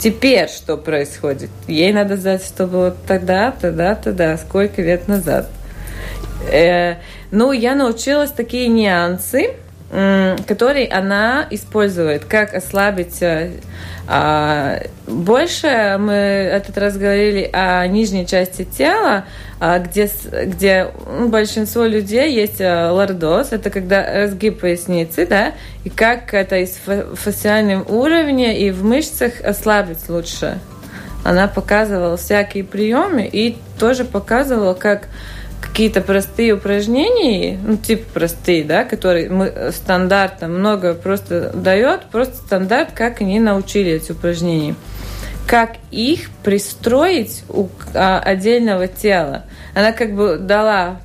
теперь, 0.00 0.48
что 0.48 0.76
происходит. 0.76 1.50
Ей 1.68 1.92
надо 1.92 2.16
знать, 2.16 2.44
что 2.44 2.66
было 2.66 2.96
тогда, 3.06 3.52
тогда, 3.52 3.94
тогда, 3.94 4.36
сколько 4.38 4.82
лет 4.82 5.06
назад. 5.06 5.48
Э, 6.50 6.96
ну, 7.30 7.52
я 7.52 7.74
научилась 7.74 8.32
такие 8.32 8.66
нюансы, 8.68 9.50
которые 10.46 10.86
она 10.88 11.46
использует, 11.50 12.24
как 12.24 12.54
ослабить. 12.54 13.20
Э, 13.22 13.50
а, 14.06 14.80
больше 15.06 15.96
мы 15.98 16.12
этот 16.14 16.78
раз 16.78 16.96
говорили 16.96 17.48
о 17.52 17.86
нижней 17.86 18.26
части 18.26 18.64
тела, 18.64 19.24
где, 19.60 20.10
где 20.46 20.90
ну, 21.06 21.28
большинство 21.28 21.84
людей 21.84 22.34
есть 22.34 22.60
э, 22.60 22.88
лордоз, 22.88 23.52
это 23.52 23.68
когда 23.68 24.22
разгиб 24.22 24.60
поясницы, 24.60 25.26
да, 25.26 25.52
и 25.84 25.90
как 25.90 26.32
это 26.32 26.56
из 26.56 26.78
фасциальном 27.14 27.84
уровне 27.86 28.58
и 28.58 28.70
в 28.70 28.82
мышцах 28.82 29.40
ослабить 29.42 30.08
лучше. 30.08 30.58
Она 31.24 31.46
показывала 31.46 32.16
всякие 32.16 32.64
приемы 32.64 33.28
и 33.30 33.58
тоже 33.78 34.06
показывала, 34.06 34.72
как 34.72 35.08
какие-то 35.60 36.00
простые 36.00 36.54
упражнения, 36.54 37.58
ну, 37.62 37.76
типа 37.76 38.04
простые, 38.14 38.64
да, 38.64 38.84
которые 38.84 39.28
мы 39.28 39.72
стандартно 39.72 40.48
много 40.48 40.94
просто 40.94 41.50
дает, 41.54 42.04
просто 42.10 42.36
стандарт, 42.36 42.92
как 42.94 43.20
они 43.20 43.38
научили 43.38 43.92
эти 43.92 44.12
упражнения. 44.12 44.74
Как 45.46 45.76
их 45.90 46.30
пристроить 46.44 47.42
у 47.48 47.68
а, 47.94 48.20
отдельного 48.20 48.86
тела. 48.86 49.44
Она 49.74 49.92
как 49.92 50.14
бы 50.14 50.38
дала 50.38 51.00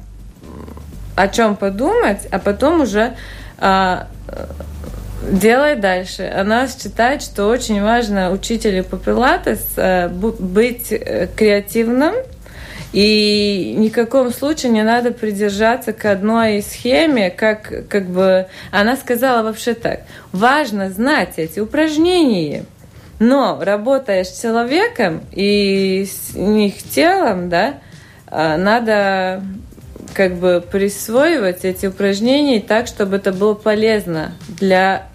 о 1.16 1.28
чем 1.28 1.56
подумать, 1.56 2.28
а 2.32 2.40
потом 2.40 2.82
уже 2.82 3.16
а, 3.58 4.08
делай 5.32 5.76
дальше. 5.76 6.24
Она 6.24 6.68
считает, 6.68 7.22
что 7.22 7.48
очень 7.48 7.82
важно 7.82 8.32
учителю 8.32 8.84
по 8.84 8.98
пилатес 8.98 9.66
а, 9.78 10.10
быть 10.10 10.92
э, 10.92 11.28
креативным, 11.36 12.16
И 12.92 13.76
ни 13.78 13.90
в 13.90 13.92
каком 13.92 14.32
случае 14.32 14.72
не 14.72 14.84
надо 14.84 15.12
придержаться 15.12 15.92
к 15.92 16.06
одной 16.06 16.62
схеме, 16.62 17.30
как, 17.30 17.90
как 17.90 18.06
бы 18.06 18.48
она 18.72 18.96
сказала 18.96 19.44
вообще 19.44 19.74
так. 19.74 20.02
Важно 20.32 20.90
знать 20.90 21.34
эти 21.38 21.60
упражнения, 21.60 22.64
но 23.20 23.60
работая 23.62 24.24
с 24.24 24.40
человеком 24.40 25.22
и 25.32 26.06
с 26.06 26.36
их 26.36 26.84
телом, 26.84 27.50
да, 27.50 27.76
а, 28.28 28.58
надо 28.58 29.44
как 30.14 30.36
бы 30.36 30.64
присвоивать 30.72 31.66
эти 31.66 31.88
упражнения 31.88 32.60
так, 32.60 32.88
чтобы 32.88 33.18
это 33.18 33.32
было 33.32 33.54
полезно 33.54 34.34
для 34.48 35.08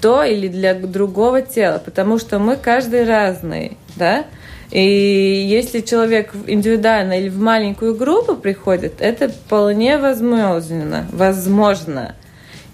то 0.00 0.24
или 0.24 0.48
для 0.48 0.74
другого 0.74 1.42
тела, 1.42 1.80
потому 1.84 2.18
что 2.18 2.38
мы 2.38 2.56
каждый 2.56 3.04
разный, 3.04 3.76
да, 3.96 4.24
и 4.72 4.80
если 4.80 5.80
человек 5.80 6.32
индивидуально 6.46 7.20
или 7.20 7.28
в 7.28 7.38
маленькую 7.38 7.94
группу 7.94 8.34
приходит, 8.34 8.94
это 9.00 9.28
вполне 9.28 9.98
возможно. 9.98 11.06
возможно. 11.12 12.14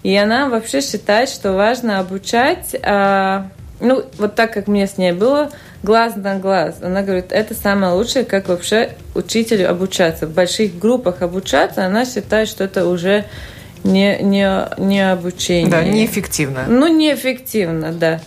И 0.01 0.15
она 0.15 0.47
вообще 0.47 0.79
считает, 0.79 1.27
что 1.27 1.51
важно 1.51 1.99
обучать, 1.99 2.73
а, 2.83 3.49
ну, 3.79 4.03
вот 4.17 4.35
так, 4.35 4.53
как 4.53 4.67
мне 4.67 4.87
с 4.87 4.97
ней 4.97 5.11
было, 5.11 5.51
глаз 5.83 6.15
на 6.15 6.37
глаз. 6.37 6.77
Она 6.81 7.01
говорит, 7.01 7.27
это 7.31 7.53
самое 7.53 7.93
лучшее, 7.93 8.25
как 8.25 8.49
вообще 8.49 8.91
учителю 9.15 9.69
обучаться. 9.69 10.27
В 10.27 10.33
больших 10.33 10.77
группах 10.77 11.21
обучаться, 11.21 11.85
она 11.85 12.05
считает, 12.05 12.49
что 12.49 12.63
это 12.63 12.87
уже 12.87 13.25
не, 13.83 14.19
не, 14.19 14.67
не 14.77 15.11
обучение. 15.11 15.71
Да, 15.71 15.83
неэффективно. 15.83 16.65
Ну, 16.67 16.87
неэффективно, 16.87 17.93
да. 17.93 18.21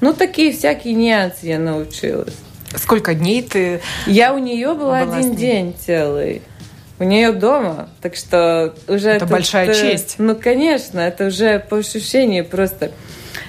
Ну, 0.00 0.12
такие 0.12 0.52
всякие 0.52 0.94
нюансы 0.94 1.46
я 1.46 1.58
научилась. 1.58 2.34
Сколько 2.76 3.14
дней 3.14 3.42
ты? 3.42 3.80
Я 4.06 4.34
у 4.34 4.38
нее 4.38 4.74
была, 4.74 5.04
была 5.04 5.16
один 5.16 5.36
день 5.36 5.74
целый. 5.78 6.42
У 6.98 7.04
нее 7.04 7.32
дома, 7.32 7.88
так 8.00 8.14
что 8.14 8.74
уже 8.86 9.10
это 9.10 9.26
большая 9.26 9.68
э, 9.68 9.74
честь. 9.74 10.14
Ну, 10.18 10.36
конечно, 10.36 11.00
это 11.00 11.26
уже 11.26 11.58
по 11.58 11.78
ощущению 11.78 12.44
просто. 12.44 12.92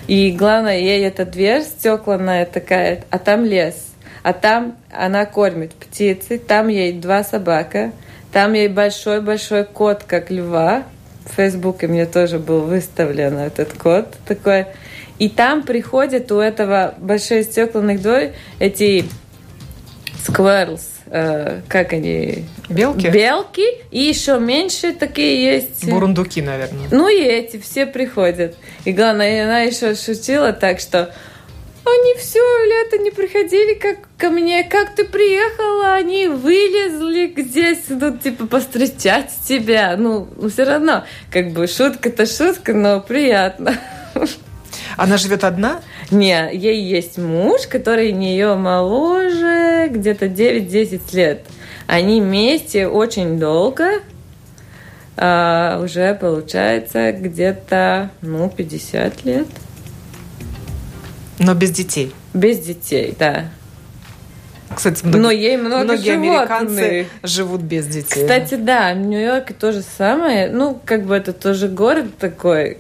И 0.08 0.32
главное, 0.32 0.80
ей 0.80 1.06
эта 1.06 1.26
дверь 1.26 1.62
стеклянная 1.62 2.46
такая, 2.46 3.04
а 3.12 3.20
там 3.20 3.46
лес, 3.46 3.76
а 4.24 4.34
там 4.34 4.76
она 4.92 5.26
кормит 5.26 5.74
птицы, 5.74 6.40
там 6.40 6.68
ей 6.68 6.94
два 6.94 7.24
собака, 7.24 7.92
там 8.32 8.54
ей 8.54 8.68
большой-большой 8.68 9.66
кот, 9.66 10.04
как 10.04 10.32
льва. 10.32 10.84
В 11.26 11.36
Фейсбуке 11.36 11.88
мне 11.88 12.06
тоже 12.06 12.40
был 12.40 12.62
выставлен 12.62 13.38
этот 13.38 13.74
кот 13.74 14.16
такой. 14.28 14.66
И 15.18 15.30
там 15.30 15.64
приходят 15.64 16.32
у 16.32 16.40
этого 16.40 16.96
большой 16.98 17.44
стеклянных 17.44 18.02
дверь 18.02 18.34
эти 18.60 19.06
squirrels, 20.28 20.82
э, 21.08 21.62
как 21.68 21.94
они? 21.94 22.46
Белки? 22.70 23.08
Белки. 23.08 23.66
И 23.92 24.00
еще 24.00 24.40
меньше 24.40 24.94
такие 24.94 25.44
есть. 25.44 25.88
Бурундуки, 25.90 26.42
наверное. 26.42 26.88
Ну 26.92 27.10
и 27.10 27.22
эти 27.22 27.58
все 27.58 27.86
приходят. 27.86 28.56
И 28.86 28.92
главное, 28.92 29.46
она 29.46 29.62
еще 29.62 29.96
шутила 29.96 30.54
так, 30.54 30.80
что 30.80 31.14
они 31.86 32.16
все 32.16 32.40
лето 32.66 32.98
не 32.98 33.12
приходили 33.12 33.76
как 33.76 33.98
ко 34.18 34.30
мне, 34.30 34.64
как 34.64 34.96
ты 34.96 35.06
приехала, 35.06 35.94
они 35.94 36.28
вылезли 36.28 37.34
здесь, 37.38 37.84
ну, 37.90 38.18
типа, 38.18 38.48
постречать 38.48 39.32
тебя. 39.48 39.96
Ну, 39.96 40.28
ну 40.36 40.50
все 40.50 40.64
равно, 40.64 41.06
как 41.32 41.52
бы, 41.52 41.68
шутка-то 41.68 42.26
шутка, 42.26 42.74
но 42.74 43.02
приятно. 43.02 43.78
Она 44.98 45.18
живет 45.18 45.44
одна? 45.44 45.82
Не, 46.12 46.50
ей 46.54 46.82
есть 46.84 47.18
муж, 47.18 47.68
который 47.68 48.12
нее 48.12 48.56
моложе, 48.56 49.90
где-то 49.90 50.28
9-10 50.28 51.02
лет. 51.14 51.46
Они 51.88 52.22
вместе 52.22 52.88
очень 52.88 53.40
долго, 53.40 54.02
а, 55.18 55.82
уже 55.84 56.16
получается 56.16 57.12
где-то, 57.12 58.10
ну, 58.22 58.50
50 58.50 59.26
лет. 59.26 59.48
Но 61.40 61.54
без 61.54 61.72
детей? 61.72 62.14
Без 62.34 62.60
детей, 62.60 63.16
да. 63.18 63.50
Кстати, 64.74 65.06
много, 65.06 65.20
Но 65.20 65.32
ей 65.32 65.58
много 65.58 65.84
многие 65.84 66.14
американцы 66.14 67.08
живут 67.24 67.62
без 67.62 67.88
детей. 67.88 68.22
Кстати, 68.22 68.56
да, 68.56 68.94
в 68.94 68.98
Нью-Йорке 68.98 69.54
то 69.54 69.72
же 69.72 69.82
самое. 69.82 70.50
Ну, 70.50 70.80
как 70.84 71.06
бы 71.06 71.16
это 71.16 71.34
тоже 71.34 71.68
город 71.68 72.18
такой, 72.18 72.80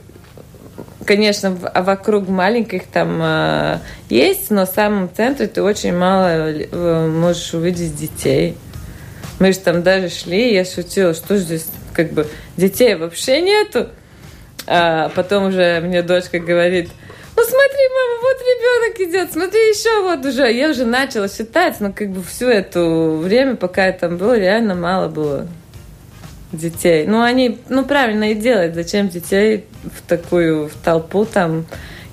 конечно, 1.05 1.57
а 1.73 1.83
вокруг 1.83 2.27
маленьких 2.27 2.87
там 2.87 3.19
э, 3.21 3.79
есть, 4.09 4.51
но 4.51 4.65
в 4.65 4.69
самом 4.69 5.13
центре 5.13 5.47
ты 5.47 5.61
очень 5.61 5.95
мало 5.95 6.51
э, 6.51 7.07
можешь 7.07 7.53
увидеть 7.53 7.95
детей. 7.95 8.57
Мы 9.39 9.53
же 9.53 9.59
там 9.59 9.83
даже 9.83 10.09
шли, 10.09 10.53
я 10.53 10.65
шутила, 10.65 11.13
что 11.13 11.37
здесь 11.37 11.67
как 11.93 12.11
бы 12.11 12.27
детей 12.57 12.95
вообще 12.95 13.41
нету. 13.41 13.87
А 14.67 15.09
потом 15.09 15.45
уже 15.45 15.79
мне 15.81 16.01
дочка 16.01 16.39
говорит, 16.39 16.89
ну 17.35 17.43
смотри, 17.43 17.89
мама, 17.89 18.21
вот 18.21 18.37
ребенок 18.41 18.99
идет, 19.01 19.33
смотри, 19.33 19.59
еще 19.69 20.01
вот 20.01 20.25
уже. 20.25 20.51
Я 20.51 20.69
уже 20.69 20.85
начала 20.85 21.27
считать, 21.27 21.79
но 21.79 21.91
как 21.91 22.09
бы 22.09 22.23
всю 22.23 22.47
эту 22.47 23.17
время, 23.17 23.55
пока 23.55 23.87
я 23.87 23.91
там 23.91 24.17
была, 24.17 24.37
реально 24.37 24.75
мало 24.75 25.09
было 25.09 25.47
детей. 26.55 27.05
Ну, 27.07 27.21
они, 27.21 27.59
ну, 27.69 27.85
правильно 27.85 28.31
и 28.31 28.35
делают. 28.35 28.75
Зачем 28.75 29.09
детей 29.09 29.65
в 29.83 30.01
такую, 30.07 30.69
в 30.69 30.73
толпу 30.75 31.25
там, 31.25 31.65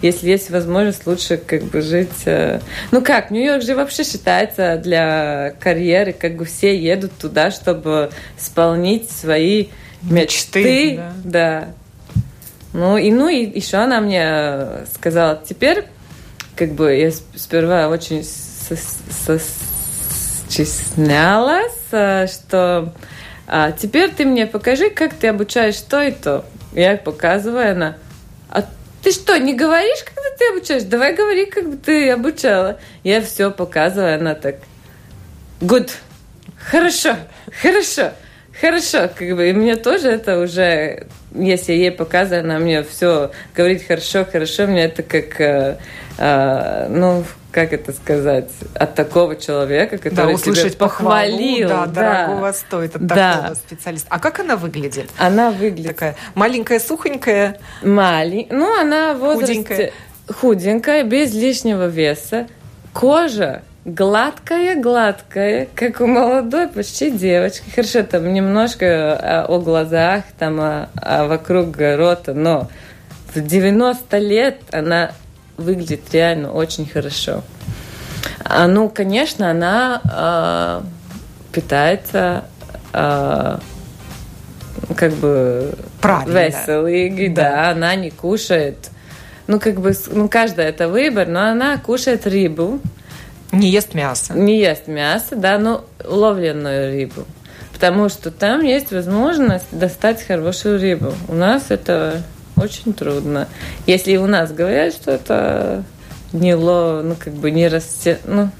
если 0.02 0.28
есть 0.28 0.50
возможность 0.50 1.06
лучше 1.06 1.36
как 1.38 1.62
бы 1.64 1.80
жить. 1.80 2.26
Э, 2.26 2.60
ну 2.90 3.00
как, 3.02 3.30
Нью-Йорк 3.30 3.62
же 3.62 3.74
вообще 3.76 4.04
считается 4.04 4.76
для 4.76 5.54
карьеры, 5.60 6.12
как 6.12 6.36
бы 6.36 6.44
все 6.44 6.76
едут 6.76 7.12
туда, 7.12 7.50
чтобы 7.50 8.10
исполнить 8.38 9.10
свои 9.10 9.68
мечты. 10.02 10.60
мечты 10.60 10.96
да. 10.96 11.12
да. 11.24 11.68
Ну 12.72 12.96
и 12.96 13.10
ну 13.12 13.28
и 13.28 13.58
еще 13.58 13.76
она 13.78 14.00
мне 14.00 14.84
сказала, 14.92 15.40
теперь 15.48 15.84
как 16.56 16.72
бы 16.72 16.94
я 16.94 17.10
сперва 17.10 17.88
очень 17.88 18.24
стеснялась, 20.48 21.72
э, 21.92 22.26
что 22.26 22.92
а 23.46 23.72
теперь 23.72 24.10
ты 24.10 24.24
мне 24.24 24.46
покажи, 24.46 24.90
как 24.90 25.14
ты 25.14 25.28
обучаешь 25.28 25.80
то 25.80 26.02
и 26.02 26.12
то. 26.12 26.44
Я 26.72 26.96
показываю, 26.96 27.72
она, 27.72 27.96
а 28.48 28.64
ты 29.02 29.10
что, 29.10 29.38
не 29.38 29.54
говоришь, 29.54 30.04
когда 30.04 30.36
ты 30.38 30.50
обучаешь? 30.50 30.84
Давай 30.84 31.14
говори, 31.14 31.46
как 31.46 31.68
бы 31.68 31.76
ты 31.76 32.10
обучала. 32.10 32.78
Я 33.02 33.20
все 33.20 33.50
показываю, 33.50 34.14
она 34.14 34.34
так, 34.34 34.56
good, 35.60 35.90
хорошо, 36.56 37.16
хорошо, 37.60 38.12
хорошо. 38.60 39.10
Как 39.14 39.36
бы, 39.36 39.50
и 39.50 39.52
мне 39.52 39.76
тоже 39.76 40.08
это 40.08 40.38
уже, 40.38 41.06
если 41.34 41.72
я 41.72 41.78
ей 41.78 41.90
показываю, 41.90 42.44
она 42.44 42.58
мне 42.58 42.82
все 42.82 43.32
говорит 43.54 43.86
хорошо, 43.86 44.24
хорошо, 44.24 44.66
мне 44.66 44.84
это 44.84 45.02
как, 45.02 45.40
э, 45.40 45.78
э, 46.18 46.86
ну, 46.88 47.24
как 47.52 47.72
это 47.72 47.92
сказать, 47.92 48.48
от 48.74 48.94
такого 48.94 49.36
человека, 49.36 49.98
который 49.98 50.28
да, 50.28 50.34
услышать 50.34 50.72
тебя 50.74 50.78
похвалил. 50.78 51.68
Похвалу, 51.68 51.86
да, 51.92 52.02
да, 52.02 52.26
дорогого 52.26 52.52
стоит 52.52 52.96
от 52.96 53.06
да. 53.06 53.34
такого 53.34 53.54
специалиста. 53.54 54.06
А 54.10 54.18
как 54.18 54.40
она 54.40 54.56
выглядит? 54.56 55.10
Она 55.18 55.50
выглядит... 55.50 55.92
Такая 55.92 56.16
маленькая, 56.34 56.80
сухонькая? 56.80 57.58
Маленькая. 57.82 58.56
Ну, 58.56 58.80
она 58.80 59.14
в 59.14 59.18
возрасте... 59.18 59.54
Худенькая. 59.54 59.92
Худенькая, 60.28 61.04
без 61.04 61.34
лишнего 61.34 61.86
веса. 61.86 62.48
Кожа 62.94 63.62
гладкая, 63.84 64.80
гладкая, 64.80 65.68
как 65.74 66.00
у 66.00 66.06
молодой 66.06 66.68
почти 66.68 67.10
девочки. 67.10 67.68
Хорошо, 67.74 68.02
там 68.02 68.32
немножко 68.32 68.86
а, 68.86 69.46
о 69.48 69.58
глазах, 69.58 70.24
там 70.38 70.60
а, 70.60 70.88
а 70.94 71.26
вокруг 71.26 71.76
рота, 71.76 72.32
но 72.32 72.68
в 73.34 73.40
90 73.40 74.18
лет 74.18 74.60
она 74.70 75.12
выглядит 75.56 76.02
реально 76.12 76.52
очень 76.52 76.86
хорошо. 76.86 77.42
А, 78.44 78.66
ну, 78.66 78.88
конечно, 78.88 79.50
она 79.50 80.00
э, 80.04 80.82
питается 81.52 82.44
э, 82.92 83.58
как 84.96 85.12
бы 85.14 85.74
Правильно. 86.00 86.38
веселый, 86.38 87.28
да. 87.28 87.50
да, 87.50 87.70
она 87.70 87.94
не 87.94 88.10
кушает. 88.10 88.90
Ну, 89.46 89.58
как 89.60 89.80
бы, 89.80 89.92
ну, 90.10 90.28
каждая 90.28 90.68
это 90.68 90.88
выбор, 90.88 91.26
но 91.28 91.48
она 91.48 91.78
кушает 91.78 92.26
рыбу. 92.26 92.80
Не 93.50 93.68
ест 93.68 93.94
мясо. 93.94 94.34
Не 94.34 94.58
ест 94.58 94.86
мясо, 94.86 95.36
да, 95.36 95.58
но 95.58 95.84
ловленную 96.04 96.92
рыбу. 96.92 97.24
Потому 97.72 98.08
что 98.08 98.30
там 98.30 98.62
есть 98.62 98.92
возможность 98.92 99.66
достать 99.72 100.22
хорошую 100.22 100.80
рыбу. 100.80 101.12
У 101.28 101.34
нас 101.34 101.64
это 101.70 102.22
очень 102.56 102.92
трудно. 102.92 103.48
Если 103.86 104.16
у 104.16 104.26
нас 104.26 104.52
говорят, 104.52 104.94
что 104.94 105.10
это 105.12 105.84
не 106.32 106.54
ло, 106.54 107.02
ну 107.02 107.14
как 107.18 107.32
бы 107.34 107.50
не 107.50 107.68
расте, 107.68 108.18
ну 108.24 108.50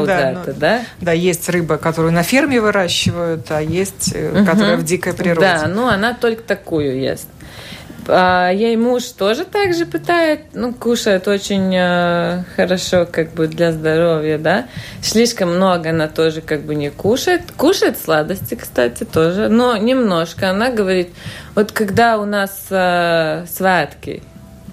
ну, 0.00 0.06
да, 0.06 0.42
ну, 0.46 0.54
да? 0.56 0.80
Да, 1.00 1.12
есть 1.12 1.48
рыба, 1.48 1.76
которую 1.76 2.12
на 2.12 2.22
ферме 2.22 2.60
выращивают, 2.60 3.46
а 3.50 3.60
есть, 3.60 4.14
угу. 4.14 4.44
которая 4.44 4.76
в 4.76 4.84
дикой 4.84 5.14
природе. 5.14 5.40
Да, 5.40 5.68
ну 5.68 5.86
она 5.86 6.14
только 6.14 6.42
такую 6.42 6.98
ест. 6.98 7.28
А, 8.08 8.50
ей 8.50 8.76
муж 8.76 9.04
тоже 9.04 9.44
так 9.44 9.74
же 9.74 9.86
пытает, 9.86 10.40
ну, 10.54 10.72
кушает 10.72 11.28
очень 11.28 11.74
э, 11.74 12.42
хорошо, 12.56 13.06
как 13.10 13.32
бы 13.32 13.46
для 13.46 13.72
здоровья, 13.72 14.38
да. 14.38 14.66
Слишком 15.02 15.54
много 15.54 15.90
она 15.90 16.08
тоже 16.08 16.40
как 16.40 16.62
бы 16.62 16.74
не 16.74 16.90
кушает. 16.90 17.42
Кушает 17.56 17.98
сладости, 17.98 18.54
кстати, 18.54 19.04
тоже, 19.04 19.48
но 19.48 19.76
немножко. 19.76 20.50
Она 20.50 20.70
говорит, 20.70 21.10
вот 21.54 21.72
когда 21.72 22.18
у 22.18 22.24
нас 22.24 22.66
э, 22.70 23.44
святки, 23.48 24.22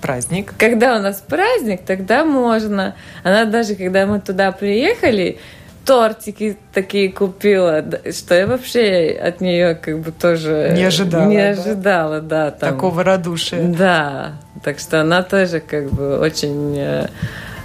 праздник. 0.02 0.54
Когда 0.58 0.96
у 0.98 1.02
нас 1.02 1.22
праздник, 1.26 1.82
тогда 1.86 2.26
можно. 2.26 2.96
Она 3.24 3.46
даже, 3.46 3.76
когда 3.76 4.06
мы 4.06 4.20
туда 4.20 4.52
приехали, 4.52 5.40
тортики 5.86 6.58
такие 6.74 7.12
купила, 7.12 7.84
что 8.12 8.36
я 8.36 8.48
вообще 8.48 9.20
от 9.22 9.42
нее 9.42 9.76
как 9.76 10.00
бы 10.00 10.12
тоже 10.12 10.74
не 10.76 10.84
ожидала. 10.84 11.26
Не 11.26 11.38
ожидала, 11.38 12.22
да. 12.22 12.46
да 12.46 12.52
там. 12.52 12.74
Такого 12.74 13.04
радушия. 13.04 13.64
Да, 13.64 14.34
так 14.64 14.80
что 14.80 15.02
она 15.02 15.24
тоже 15.24 15.60
как 15.60 15.90
бы 15.92 16.20
очень 16.20 16.78
э, 16.78 17.08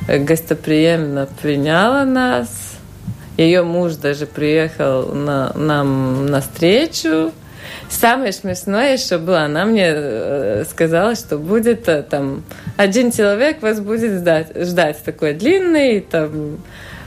гостеприимно 0.09 1.29
приняла 1.43 2.05
нас. 2.05 2.49
Ее 3.37 3.63
муж 3.63 3.97
даже 3.97 4.27
приехал 4.27 5.09
на, 5.09 5.53
нам 5.55 6.27
на 6.27 6.41
встречу. 6.41 7.33
Самое 7.91 8.33
смешное 8.33 8.97
что 8.97 9.19
было, 9.19 9.43
она 9.43 9.65
мне 9.65 9.87
э, 9.89 10.65
сказала, 10.69 11.15
что 11.15 11.39
будет 11.39 11.89
э, 11.89 12.03
там 12.03 12.45
один 12.77 13.13
человек 13.13 13.63
вас 13.63 13.81
будет 13.81 14.21
ждать, 14.21 14.49
ждать 14.57 15.03
такой 15.05 15.35
длинный, 15.35 16.01
там 16.01 16.59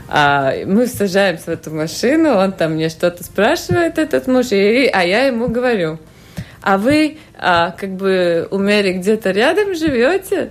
а 0.08 0.54
мы 0.64 0.86
сажаемся 0.86 1.44
в 1.44 1.48
эту 1.48 1.70
машину, 1.70 2.34
он 2.34 2.52
там 2.52 2.72
мне 2.72 2.88
что-то 2.88 3.24
спрашивает, 3.24 3.98
этот 3.98 4.26
муж, 4.26 4.52
и, 4.52 4.86
а 4.86 5.04
я 5.04 5.26
ему 5.26 5.48
говорю, 5.48 5.98
а 6.62 6.78
вы 6.78 7.18
а, 7.38 7.72
как 7.72 7.90
бы 7.90 8.48
у 8.50 8.58
Мэри 8.58 8.94
где-то 8.94 9.30
рядом 9.30 9.74
живете? 9.74 10.50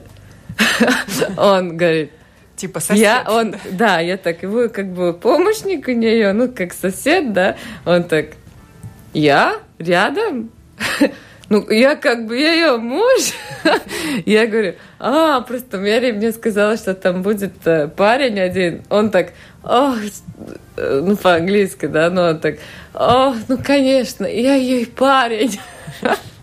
Он 1.37 1.77
говорит, 1.77 2.11
Типа 2.55 2.79
сосед. 2.79 3.03
Я, 3.03 3.23
он, 3.27 3.55
да, 3.71 3.99
я 3.99 4.17
так, 4.17 4.41
вы 4.41 4.69
как 4.69 4.91
бы 4.91 5.13
помощник 5.13 5.87
у 5.87 5.91
нее, 5.91 6.33
ну, 6.33 6.51
как 6.51 6.73
сосед, 6.73 7.31
да. 7.31 7.55
Он 7.85 8.03
так, 8.03 8.29
я 9.13 9.57
рядом? 9.77 10.49
Ну, 11.49 11.69
я 11.69 11.95
как 11.95 12.25
бы 12.25 12.35
ее 12.35 12.77
муж. 12.77 13.33
я 14.25 14.47
говорю, 14.47 14.75
а, 14.99 15.41
просто 15.41 15.77
Мэри 15.77 16.11
мне 16.11 16.31
сказала, 16.31 16.75
что 16.75 16.93
там 16.93 17.21
будет 17.21 17.53
э, 17.65 17.87
парень 17.87 18.39
один. 18.39 18.81
Он 18.89 19.09
так, 19.11 19.33
ох, 19.63 19.95
ну, 20.75 21.15
по-английски, 21.15 21.85
да, 21.85 22.09
но 22.09 22.29
он 22.29 22.39
так, 22.39 22.57
о, 22.93 23.33
ну, 23.47 23.57
конечно, 23.63 24.25
я 24.25 24.55
ей 24.55 24.85
парень. 24.85 25.59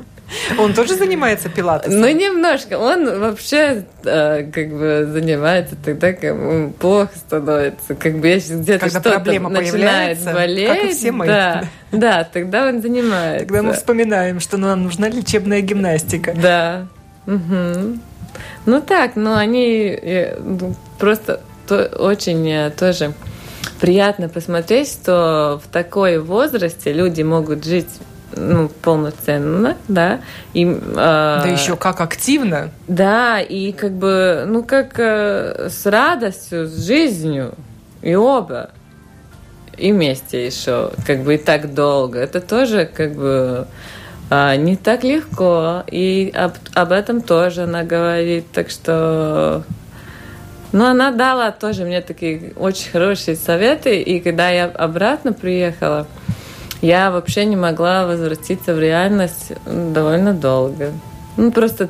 Он 0.58 0.74
тоже 0.74 0.94
занимается 0.94 1.48
пилатесом? 1.48 2.00
Ну, 2.00 2.08
немножко. 2.08 2.78
Он 2.78 3.20
вообще 3.20 3.84
э, 4.04 4.50
как 4.52 4.70
бы 4.70 5.08
занимается 5.10 5.76
тогда, 5.82 6.12
когда 6.12 6.28
ему 6.28 6.70
плохо 6.72 7.10
становится. 7.14 7.94
Как 7.94 8.18
бы 8.18 8.28
если 8.28 8.56
где-то 8.56 8.88
что-то 8.88 9.18
начинает 9.20 10.22
болеть. 10.24 10.68
Как 10.68 10.84
и 10.84 10.92
все 10.92 11.12
мы. 11.12 11.26
Да, 11.26 11.64
да, 11.92 12.24
тогда 12.24 12.68
он 12.68 12.82
занимается. 12.82 13.46
Тогда 13.46 13.62
мы 13.62 13.72
вспоминаем, 13.74 14.40
что 14.40 14.56
нам 14.56 14.84
нужна 14.84 15.08
лечебная 15.08 15.60
гимнастика. 15.60 16.34
Да. 16.34 16.86
Угу. 17.26 17.98
Ну 18.66 18.80
так, 18.80 19.16
но 19.16 19.36
они 19.36 19.98
э, 20.00 20.38
ну, 20.40 20.74
просто 20.98 21.40
то, 21.66 21.86
очень 21.98 22.48
э, 22.50 22.70
тоже 22.70 23.12
приятно 23.80 24.28
посмотреть, 24.28 24.90
что 24.90 25.60
в 25.62 25.68
такой 25.72 26.18
возрасте 26.18 26.92
люди 26.92 27.22
могут 27.22 27.64
жить 27.64 27.88
ну, 28.36 28.68
полноценно, 28.68 29.76
да. 29.88 30.20
И, 30.52 30.64
э, 30.64 30.94
да 30.94 31.46
еще 31.46 31.76
как 31.76 32.00
активно. 32.00 32.70
Да, 32.88 33.40
и 33.40 33.72
как 33.72 33.92
бы, 33.92 34.44
ну, 34.46 34.62
как 34.62 34.98
э, 34.98 35.68
с 35.70 35.86
радостью, 35.86 36.66
с 36.66 36.86
жизнью. 36.86 37.54
И 38.02 38.14
оба. 38.14 38.70
И 39.76 39.92
вместе 39.92 40.46
еще, 40.46 40.90
как 41.06 41.22
бы 41.22 41.34
и 41.34 41.38
так 41.38 41.74
долго. 41.74 42.18
Это 42.18 42.40
тоже 42.40 42.88
как 42.92 43.14
бы 43.14 43.66
э, 44.30 44.56
не 44.56 44.76
так 44.76 45.04
легко. 45.04 45.82
И 45.90 46.32
об, 46.34 46.52
об 46.74 46.92
этом 46.92 47.22
тоже 47.22 47.62
она 47.62 47.82
говорит. 47.82 48.46
Так 48.52 48.70
что 48.70 49.64
ну, 50.74 50.86
она 50.86 51.12
дала 51.12 51.52
тоже 51.52 51.84
мне 51.84 52.00
такие 52.00 52.52
очень 52.56 52.90
хорошие 52.90 53.36
советы, 53.36 54.00
и 54.00 54.18
когда 54.18 54.50
я 54.50 54.64
обратно 54.64 55.32
приехала, 55.32 56.08
я 56.84 57.10
вообще 57.10 57.46
не 57.46 57.56
могла 57.56 58.06
возвратиться 58.06 58.74
в 58.74 58.78
реальность 58.78 59.52
довольно 59.64 60.34
долго. 60.34 60.92
Ну, 61.36 61.50
просто 61.50 61.88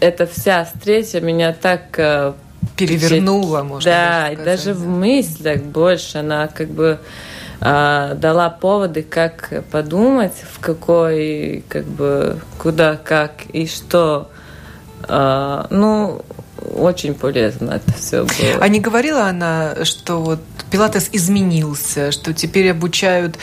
эта 0.00 0.26
вся 0.26 0.64
встреча 0.64 1.20
меня 1.20 1.52
так 1.52 1.98
э, 1.98 2.32
перевернула, 2.76 3.62
можно 3.62 3.90
Да, 3.90 4.30
и 4.30 4.36
даже 4.36 4.72
в 4.72 4.86
мыслях 4.86 5.62
больше 5.62 6.18
она 6.18 6.46
как 6.46 6.68
бы 6.68 7.00
э, 7.60 8.14
дала 8.16 8.50
поводы, 8.50 9.02
как 9.02 9.64
подумать, 9.72 10.34
в 10.48 10.60
какой, 10.60 11.64
как 11.68 11.84
бы, 11.84 12.38
куда, 12.58 12.96
как 12.96 13.46
и 13.52 13.66
что. 13.66 14.30
Э, 15.08 15.64
ну, 15.70 16.22
очень 16.72 17.14
полезно 17.14 17.72
это 17.72 17.92
все 17.92 18.24
было. 18.24 18.60
А 18.60 18.68
не 18.68 18.80
говорила 18.80 19.24
она, 19.24 19.84
что 19.84 20.20
вот 20.20 20.40
Пилатес 20.70 21.08
изменился, 21.12 22.12
что 22.12 22.32
теперь 22.32 22.70
обучают 22.70 23.38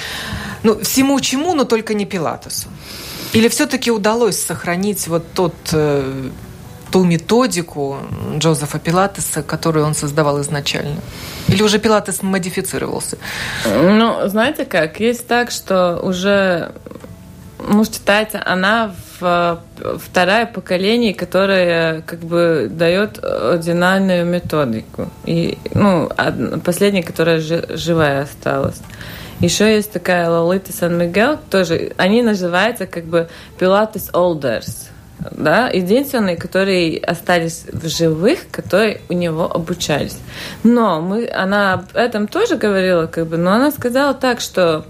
ну, 0.64 0.80
всему 0.80 1.20
чему, 1.20 1.54
но 1.54 1.64
только 1.64 1.94
не 1.94 2.06
Пилатесу? 2.06 2.68
Или 3.34 3.48
все-таки 3.48 3.92
удалось 3.92 4.38
сохранить 4.38 5.08
вот 5.08 5.24
тот 5.34 5.56
э, 5.72 6.30
ту 6.92 7.04
методику 7.04 7.98
Джозефа 8.38 8.78
Пилатеса, 8.78 9.42
которую 9.42 9.86
он 9.86 9.96
создавал 9.96 10.42
изначально? 10.42 11.00
Или 11.48 11.64
уже 11.64 11.80
Пилатес 11.80 12.22
модифицировался? 12.22 13.18
Ну, 13.66 14.28
знаете 14.28 14.66
как, 14.66 15.00
есть 15.00 15.28
так, 15.28 15.52
что 15.52 16.00
уже, 16.04 16.74
ну, 17.60 17.86
считается, 17.86 18.42
она 18.46 18.90
в 18.90 19.11
второе 19.22 20.46
поколение, 20.46 21.14
которое 21.14 22.02
как 22.02 22.20
бы 22.20 22.68
дает 22.70 23.24
ординальную 23.24 24.26
методику. 24.26 25.10
И, 25.26 25.58
ну, 25.74 26.10
последняя, 26.64 27.04
которая 27.04 27.40
живая 27.40 28.24
осталась. 28.24 28.82
Еще 29.42 29.76
есть 29.76 29.92
такая 29.92 30.30
Лолита 30.30 30.72
Сан-Мигел, 30.72 31.40
тоже, 31.50 31.94
они 31.98 32.22
называются 32.22 32.86
как 32.86 33.06
бы 33.06 33.28
Pilates 33.60 34.12
Olders, 34.14 34.90
да, 35.32 35.68
единственные, 35.70 36.38
которые 36.38 37.00
остались 37.00 37.66
в 37.72 37.88
живых, 37.88 38.42
которые 38.52 39.02
у 39.10 39.14
него 39.14 39.52
обучались. 39.52 40.18
Но 40.64 41.02
мы, 41.02 41.28
она 41.28 41.74
об 41.74 41.96
этом 41.96 42.28
тоже 42.28 42.56
говорила, 42.56 43.08
как 43.08 43.26
бы, 43.28 43.38
но 43.38 43.54
она 43.54 43.72
сказала 43.72 44.14
так, 44.14 44.42
что 44.42 44.86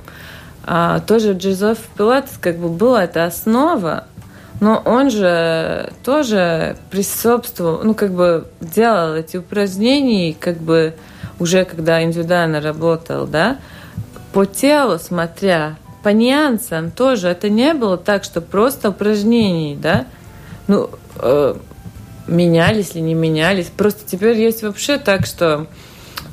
а, 0.63 0.99
тоже 0.99 1.33
Джозеф 1.33 1.79
Пилатес 1.97 2.37
как 2.39 2.57
бы 2.57 2.69
была 2.69 3.05
эта 3.05 3.25
основа, 3.25 4.05
но 4.61 4.81
он 4.85 5.09
же 5.09 5.91
тоже 6.05 6.77
присутствовал, 6.91 7.81
ну, 7.83 7.95
как 7.95 8.13
бы 8.13 8.45
делал 8.61 9.15
эти 9.15 9.37
упражнения, 9.37 10.35
как 10.39 10.57
бы 10.57 10.93
уже 11.39 11.65
когда 11.65 12.03
индивидуально 12.03 12.61
работал, 12.61 13.25
да, 13.25 13.57
по 14.31 14.45
телу 14.45 14.99
смотря, 14.99 15.77
по 16.03 16.09
нюансам 16.09 16.91
тоже. 16.91 17.29
Это 17.29 17.49
не 17.49 17.73
было 17.73 17.97
так, 17.97 18.23
что 18.23 18.39
просто 18.39 18.89
упражнений, 18.89 19.75
да? 19.75 20.05
Ну, 20.67 20.91
э, 21.17 21.55
менялись 22.27 22.93
ли, 22.93 23.01
не 23.01 23.15
менялись. 23.15 23.71
Просто 23.75 24.01
теперь 24.05 24.39
есть 24.39 24.61
вообще 24.61 24.99
так, 24.99 25.25
что 25.25 25.65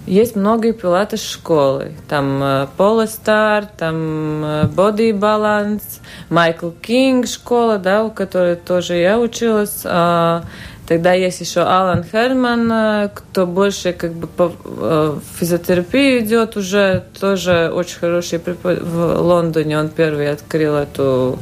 есть 0.09 0.37
много 0.37 0.73
пилатес 0.73 1.23
школы. 1.23 1.93
Там 2.09 2.43
э, 2.43 2.67
Пола 2.77 3.07
Стар, 3.07 3.67
там 3.67 4.45
э, 4.45 4.65
Body 4.65 5.13
Balance, 5.13 6.01
Майкл 6.31 6.71
Кинг 6.71 7.27
школа, 7.27 7.79
да, 7.79 8.05
у 8.05 8.11
которой 8.11 8.57
тоже 8.57 8.97
я 8.97 9.19
училась. 9.19 9.83
Э, 9.85 10.43
Тогда 10.89 11.13
есть 11.13 11.39
еще 11.43 11.61
Алан 11.61 12.03
Херман, 12.03 12.73
э, 12.73 13.11
кто 13.15 13.47
больше 13.47 13.93
как 13.93 14.15
бы 14.15 14.27
по 14.27 14.51
э, 14.65 15.19
физиотерапии 15.39 16.21
идет 16.21 16.57
уже, 16.57 17.05
тоже 17.21 17.71
очень 17.71 17.99
хороший 17.99 18.39
препод... 18.39 18.81
в 18.81 19.21
Лондоне. 19.21 19.79
Он 19.79 19.91
первый 19.91 20.33
открыл 20.33 20.77
эту 20.77 21.39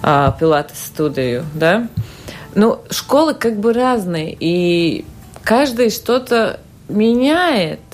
а, 0.00 0.30
пилатес-студию, 0.38 1.44
да. 1.54 1.88
Ну, 2.54 2.78
школы 2.88 3.34
как 3.34 3.58
бы 3.58 3.72
разные, 3.72 4.36
и 4.38 5.04
каждый 5.42 5.90
что-то 5.90 6.60
меняет, 6.88 7.80
а, 7.80 7.87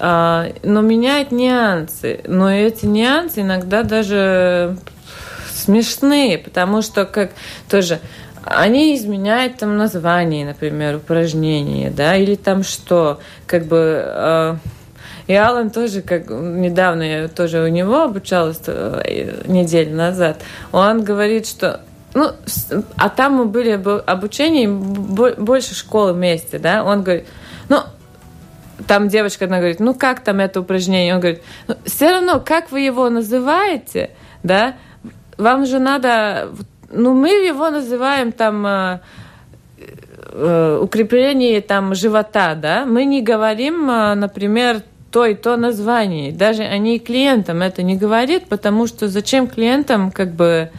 но 0.00 0.80
меняет 0.80 1.32
нюансы. 1.32 2.20
Но 2.26 2.52
эти 2.52 2.86
нюансы 2.86 3.40
иногда 3.40 3.82
даже 3.82 4.76
смешные, 5.52 6.38
потому 6.38 6.82
что 6.82 7.04
как 7.04 7.32
тоже 7.68 8.00
они 8.44 8.96
изменяют 8.96 9.58
там 9.58 9.76
название, 9.76 10.46
например, 10.46 10.96
упражнения, 10.96 11.90
да, 11.90 12.16
или 12.16 12.34
там 12.34 12.62
что, 12.62 13.20
как 13.46 13.66
бы... 13.66 14.02
Э, 14.04 14.56
и 15.26 15.34
Алан 15.34 15.68
тоже, 15.70 16.00
как 16.00 16.30
недавно 16.30 17.02
я 17.02 17.28
тоже 17.28 17.62
у 17.62 17.68
него 17.68 18.02
обучалась 18.02 18.60
э, 18.66 19.42
неделю 19.46 19.94
назад, 19.94 20.40
он 20.72 21.02
говорит, 21.02 21.46
что 21.46 21.82
ну, 22.14 22.30
а 22.96 23.10
там 23.10 23.34
мы 23.34 23.44
были 23.44 23.72
обучение, 24.06 24.68
больше 24.68 25.74
школы 25.74 26.14
вместе, 26.14 26.58
да, 26.58 26.82
он 26.82 27.02
говорит, 27.02 27.26
ну, 27.68 27.82
там 28.86 29.08
девочка, 29.08 29.46
она 29.46 29.58
говорит, 29.58 29.80
ну, 29.80 29.94
как 29.94 30.20
там 30.20 30.40
это 30.40 30.60
упражнение? 30.60 31.14
Он 31.14 31.20
говорит, 31.20 31.42
ну, 31.66 31.76
все 31.84 32.10
равно, 32.10 32.40
как 32.40 32.70
вы 32.70 32.80
его 32.80 33.10
называете, 33.10 34.10
да, 34.42 34.74
вам 35.36 35.66
же 35.66 35.78
надо, 35.78 36.50
ну, 36.90 37.14
мы 37.14 37.28
его 37.28 37.70
называем 37.70 38.32
там 38.32 38.66
э, 38.66 39.00
э, 40.32 40.78
укрепление 40.82 41.60
там 41.60 41.94
живота, 41.94 42.54
да, 42.54 42.84
мы 42.86 43.04
не 43.04 43.22
говорим, 43.22 43.90
э, 43.90 44.14
например, 44.14 44.82
то 45.10 45.24
и 45.24 45.34
то 45.34 45.56
название. 45.56 46.32
Даже 46.32 46.62
они 46.62 46.98
клиентам 46.98 47.62
это 47.62 47.82
не 47.82 47.96
говорит, 47.96 48.46
потому 48.48 48.86
что 48.86 49.08
зачем 49.08 49.46
клиентам 49.46 50.10
как 50.10 50.32
бы 50.32 50.70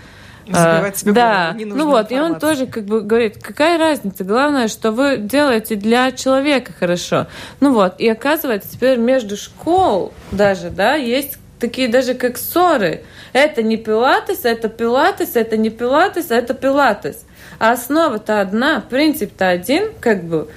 Забивать 0.52 0.98
себе 0.98 1.12
да, 1.12 1.56
ну 1.58 1.90
вот, 1.90 2.12
и 2.12 2.20
он 2.20 2.40
тоже 2.40 2.66
как 2.66 2.86
бы 2.86 3.02
говорит, 3.02 3.38
какая 3.42 3.78
разница, 3.78 4.24
главное, 4.24 4.68
что 4.68 4.92
вы 4.92 5.18
делаете 5.18 5.76
для 5.76 6.12
человека 6.12 6.74
хорошо. 6.78 7.28
Ну 7.60 7.74
вот, 7.74 8.00
и 8.00 8.08
оказывается, 8.10 8.72
теперь 8.72 8.98
между 8.98 9.38
школ 9.38 10.14
даже, 10.32 10.70
да, 10.70 10.96
есть 10.96 11.38
такие 11.60 11.88
даже 11.88 12.14
как 12.14 12.38
ссоры. 12.38 13.04
Это 13.34 13.62
не 13.62 13.78
пилатес, 13.78 14.46
это 14.46 14.70
пилатес, 14.70 15.36
это 15.36 15.58
не 15.58 15.70
пилатес, 15.70 16.32
это 16.32 16.54
пилатес. 16.54 17.26
А 17.60 17.72
основа-то 17.72 18.42
одна, 18.42 18.82
принцип-то 18.82 19.50
один, 19.50 19.92
как 20.00 20.24
бы. 20.24 20.50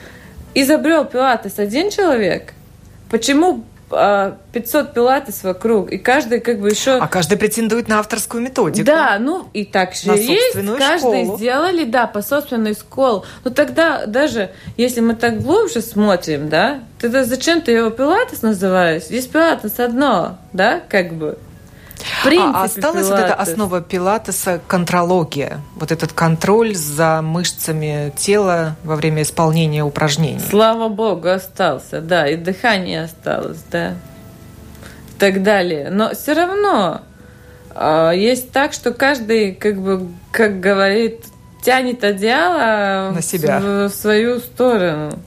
Изобрел 0.55 1.05
пилатес 1.05 1.59
один 1.59 1.91
человек. 1.91 2.53
Почему 3.11 3.65
500 3.93 3.95
а, 3.95 4.85
пилатес 4.85 5.45
вокруг, 5.45 5.93
и 5.93 5.99
каждый 5.99 6.41
как 6.41 6.61
бы 6.61 6.71
еще... 6.71 6.93
А 6.93 7.07
каждый 7.07 7.37
претендует 7.37 7.89
на 7.89 7.99
авторскую 7.99 8.43
методику. 8.43 8.87
Да, 8.87 9.19
ну 9.21 9.49
и 9.53 9.65
так 9.65 9.95
же 9.95 10.09
на 10.09 10.15
есть. 10.15 10.55
Каждый 10.79 11.25
школу. 11.25 11.37
сделали, 11.37 11.85
да, 11.85 12.07
по 12.07 12.23
собственной 12.23 12.75
школе. 12.75 13.23
Но 13.45 13.51
тогда 13.51 14.07
даже, 14.07 14.51
если 14.77 15.01
мы 15.01 15.15
так 15.15 15.43
глубже 15.43 15.83
смотрим, 15.83 16.49
да, 16.49 16.81
тогда 17.01 17.25
зачем 17.25 17.61
ты 17.61 17.73
его 17.73 17.91
пилатес 17.91 18.43
называешь? 18.43 19.05
Есть 19.11 19.31
пилатес 19.31 19.79
одно, 19.79 20.39
да, 20.53 20.81
как 20.89 21.13
бы. 21.13 21.39
Принципе, 22.25 22.51
а 22.55 22.65
осталась 22.65 23.07
пилатес. 23.07 23.11
вот 23.11 23.19
эта 23.19 23.35
основа 23.35 23.81
пилатеса 23.81 24.61
контрология, 24.67 25.61
вот 25.77 25.93
этот 25.93 26.13
контроль 26.13 26.75
за 26.75 27.23
мышцами 27.23 28.13
тела 28.17 28.77
во 28.85 28.97
время 28.97 29.23
исполнения 29.23 29.85
упражнений. 29.85 30.41
Слава 30.41 30.89
богу, 30.89 31.29
остался, 31.29 32.01
да, 32.01 32.29
и 32.29 32.37
дыхание 32.37 33.05
осталось, 33.05 33.63
да, 33.71 33.91
и 33.91 35.19
так 35.19 35.43
далее. 35.43 35.91
Но 35.91 36.15
все 36.15 36.35
равно 36.35 37.03
э, 37.75 38.13
есть 38.15 38.53
так, 38.53 38.73
что 38.73 38.93
каждый, 38.93 39.55
как 39.55 39.81
бы, 39.81 40.09
как 40.31 40.61
говорит, 40.61 41.25
тянет 41.63 42.05
одеяло 42.05 43.13
на 43.13 43.23
себя 43.23 43.61
в, 43.61 43.89
в 43.89 43.95
свою 43.95 44.39
сторону. 44.39 45.19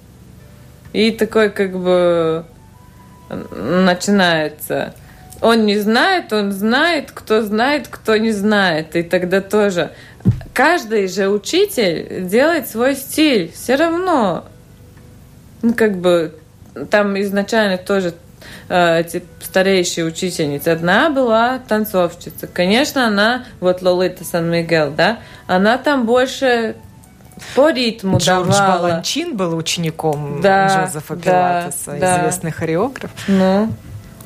И 0.93 1.11
такой, 1.11 1.49
как 1.49 1.77
бы, 1.77 2.45
начинается 3.29 4.93
он 5.41 5.65
не 5.65 5.78
знает, 5.80 6.32
он 6.34 6.52
знает, 6.52 7.12
кто 7.12 7.41
знает, 7.41 7.88
кто 7.88 8.17
не 8.17 8.32
знает. 8.32 8.95
И 8.95 9.04
тогда 9.04 9.41
тоже 9.41 9.91
каждый 10.54 11.08
же 11.08 11.30
учитель 11.30 12.28
делает 12.28 12.67
свой 12.67 12.95
стиль. 12.95 13.52
Все 13.54 13.76
равно. 13.76 14.45
Ну, 15.62 15.74
как 15.74 15.98
бы 15.98 16.36
там 16.89 17.19
изначально 17.21 17.78
тоже 17.78 18.13
э, 18.69 19.02
эти 19.02 19.24
старейшие 19.41 20.06
учительницы. 20.06 20.69
Одна 20.69 21.10
была 21.10 21.60
танцовщица. 21.60 22.48
Конечно, 22.48 23.08
она, 23.08 23.45
вот 23.60 23.82
Лолита 23.82 24.24
Сан-Мигел, 24.24 24.91
да, 24.91 25.19
она 25.48 25.78
там 25.78 26.06
больше 26.06 26.76
по 27.56 27.69
ритму 27.69 28.17
Джордж 28.17 28.48
давала. 28.48 28.88
Баланчин 28.88 29.36
был 29.36 29.56
учеником 29.56 30.41
да, 30.41 30.86
Джозефа 30.86 31.15
Пилатеса, 31.15 31.98
да, 32.00 32.19
известный 32.19 32.52
да. 32.52 32.58
хореограф. 32.58 33.12
Ну, 33.28 33.69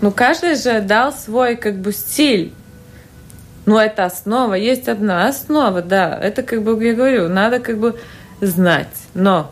ну, 0.01 0.11
каждый 0.11 0.55
же 0.55 0.81
дал 0.81 1.11
свой 1.11 1.55
как 1.55 1.77
бы 1.77 1.91
стиль. 1.91 2.53
Ну, 3.65 3.77
это 3.77 4.05
основа. 4.05 4.53
Есть 4.53 4.87
одна 4.87 5.27
основа, 5.27 5.81
да. 5.81 6.17
Это 6.21 6.41
как 6.43 6.63
бы, 6.63 6.83
я 6.83 6.93
говорю, 6.93 7.27
надо 7.27 7.59
как 7.59 7.77
бы 7.77 7.99
знать. 8.41 8.87
Но 9.13 9.51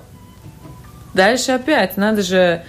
дальше 1.14 1.52
опять 1.52 1.98
надо 1.98 2.22
же... 2.22 2.64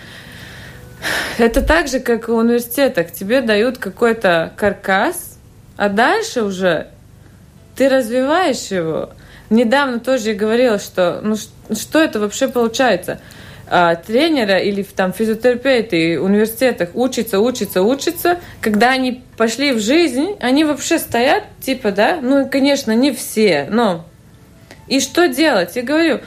Это 1.39 1.63
так 1.63 1.87
же, 1.87 2.01
как 2.01 2.29
в 2.29 2.35
университетах. 2.35 3.13
Тебе 3.13 3.41
дают 3.41 3.79
какой-то 3.79 4.53
каркас, 4.57 5.39
а 5.77 5.89
дальше 5.89 6.43
уже 6.43 6.89
ты 7.77 7.89
развиваешь 7.89 8.73
его. 8.73 9.11
Недавно 9.49 10.01
тоже 10.01 10.31
я 10.31 10.35
говорила, 10.35 10.81
что 10.81 11.21
ну 11.23 11.37
что 11.71 12.03
это 12.03 12.19
вообще 12.19 12.49
получается? 12.49 13.21
А, 13.71 13.95
тренера 13.97 14.59
или 14.59 14.83
там 14.83 15.13
физиотерапевты 15.13 16.21
в 16.21 16.25
университетах 16.25 16.91
учатся, 16.95 17.41
учатся, 17.41 17.83
учатся, 17.83 18.39
когда 18.61 18.91
они 18.91 19.23
пошли 19.37 19.73
в 19.73 19.81
жизнь, 19.81 20.37
они 20.41 20.65
вообще 20.65 20.99
стоят, 20.99 21.45
типа, 21.61 21.93
да, 21.93 22.19
ну, 22.21 22.49
конечно, 22.49 22.93
не 22.93 23.13
все, 23.13 23.67
но 23.71 24.05
и 24.87 25.01
что 25.01 25.29
делать? 25.29 25.77
Я 25.77 25.83
говорю, 25.83 26.21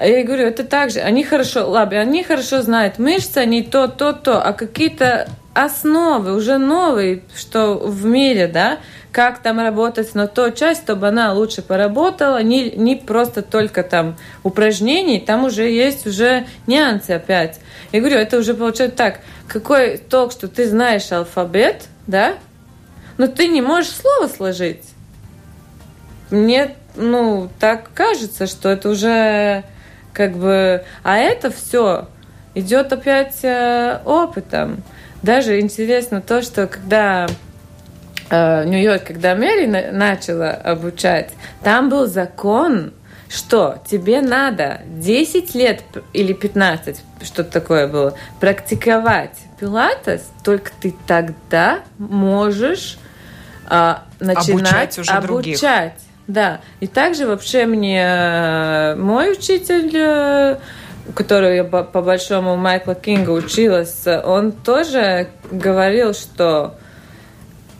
я 0.00 0.24
говорю, 0.24 0.46
это 0.46 0.64
так 0.64 0.90
же, 0.90 1.00
они 1.00 1.24
хорошо, 1.24 1.68
ладно, 1.68 2.00
они 2.00 2.24
хорошо 2.24 2.62
знают 2.62 2.98
мышцы, 2.98 3.38
они 3.38 3.62
то, 3.62 3.86
то, 3.86 4.12
то, 4.12 4.42
а 4.42 4.52
какие-то 4.52 5.28
основы 5.64 6.34
уже 6.34 6.58
новые, 6.58 7.22
что 7.36 7.74
в 7.74 8.04
мире, 8.04 8.46
да, 8.46 8.78
как 9.12 9.40
там 9.40 9.58
работать 9.58 10.14
на 10.14 10.26
ту 10.26 10.50
часть, 10.50 10.82
чтобы 10.84 11.08
она 11.08 11.32
лучше 11.32 11.62
поработала, 11.62 12.42
не, 12.42 12.70
не 12.70 12.96
просто 12.96 13.42
только 13.42 13.82
там 13.82 14.16
упражнений, 14.42 15.20
там 15.20 15.44
уже 15.44 15.68
есть 15.68 16.06
уже 16.06 16.46
нюансы 16.66 17.10
опять. 17.10 17.60
Я 17.92 18.00
говорю, 18.00 18.18
это 18.18 18.38
уже 18.38 18.54
получается 18.54 18.96
так, 18.96 19.20
какой 19.48 19.98
толк, 19.98 20.32
что 20.32 20.46
ты 20.48 20.68
знаешь 20.68 21.10
алфавит, 21.10 21.88
да, 22.06 22.34
но 23.18 23.26
ты 23.26 23.48
не 23.48 23.62
можешь 23.62 23.90
слово 23.90 24.28
сложить. 24.28 24.84
Мне, 26.30 26.76
ну, 26.94 27.50
так 27.58 27.90
кажется, 27.92 28.46
что 28.46 28.68
это 28.68 28.90
уже 28.90 29.64
как 30.12 30.36
бы... 30.36 30.84
А 31.02 31.18
это 31.18 31.50
все 31.50 32.08
идет 32.54 32.92
опять 32.92 33.40
э, 33.42 34.00
опытом. 34.04 34.82
Даже 35.22 35.60
интересно 35.60 36.20
то, 36.20 36.42
что 36.42 36.66
когда 36.66 37.26
э, 38.30 38.64
Нью-Йорк, 38.64 39.04
когда 39.04 39.34
Мэри 39.34 39.66
на, 39.66 39.92
начала 39.92 40.50
обучать, 40.50 41.30
там 41.62 41.90
был 41.90 42.06
закон, 42.06 42.92
что 43.28 43.78
тебе 43.86 44.22
надо 44.22 44.80
10 44.86 45.54
лет 45.54 45.82
или 46.12 46.32
15, 46.32 47.02
что-то 47.22 47.50
такое 47.50 47.86
было, 47.86 48.14
практиковать 48.40 49.36
пилатес, 49.58 50.22
только 50.42 50.72
ты 50.80 50.94
тогда 51.06 51.80
можешь 51.98 52.98
э, 53.68 53.94
начинать 54.20 54.98
обучать. 54.98 54.98
Уже 54.98 55.10
обучать. 55.12 55.94
Да. 56.26 56.60
И 56.80 56.86
также 56.86 57.26
вообще 57.26 57.66
мне 57.66 58.02
э, 58.02 58.94
мой 58.96 59.32
учитель 59.32 59.90
э, 59.92 60.58
которую 61.14 61.54
я 61.54 61.64
по 61.64 62.02
большому 62.02 62.56
Майкла 62.56 62.94
Кинга 62.94 63.30
училась, 63.30 64.04
он 64.06 64.52
тоже 64.52 65.28
говорил, 65.50 66.14
что 66.14 66.74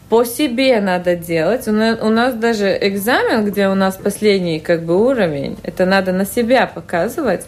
по 0.08 0.24
себе 0.24 0.80
надо 0.80 1.14
делать. 1.14 1.68
У 1.68 1.72
нас, 1.72 2.34
даже 2.34 2.76
экзамен, 2.80 3.44
где 3.44 3.68
у 3.68 3.74
нас 3.74 3.96
последний 3.96 4.58
как 4.58 4.82
бы 4.82 5.00
уровень, 5.00 5.56
это 5.62 5.86
надо 5.86 6.12
на 6.12 6.26
себя 6.26 6.66
показывать. 6.66 7.46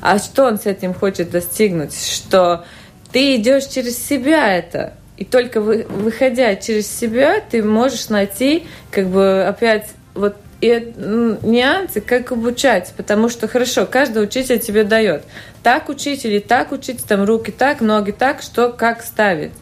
А 0.00 0.18
что 0.18 0.44
он 0.44 0.58
с 0.58 0.66
этим 0.66 0.94
хочет 0.94 1.30
достигнуть? 1.30 1.94
Что 1.94 2.64
ты 3.10 3.36
идешь 3.36 3.66
через 3.66 3.98
себя 3.98 4.54
это. 4.54 4.94
И 5.16 5.24
только 5.24 5.60
вы, 5.60 5.86
выходя 5.88 6.54
через 6.54 6.88
себя, 6.88 7.40
ты 7.40 7.62
можешь 7.64 8.08
найти 8.08 8.66
как 8.92 9.08
бы 9.08 9.44
опять 9.44 9.88
вот 10.14 10.36
и 10.60 10.92
нюансы, 10.98 12.00
как 12.00 12.32
обучать, 12.32 12.92
потому 12.96 13.28
что 13.28 13.46
хорошо, 13.46 13.86
каждый 13.86 14.24
учитель 14.24 14.58
тебе 14.58 14.84
дает. 14.84 15.22
Так 15.62 15.88
учить 15.88 16.24
или 16.24 16.40
так 16.40 16.72
учить, 16.72 17.04
там 17.04 17.24
руки 17.24 17.52
так, 17.52 17.80
ноги 17.80 18.10
так, 18.10 18.42
что 18.42 18.70
как 18.70 19.02
ставить. 19.02 19.52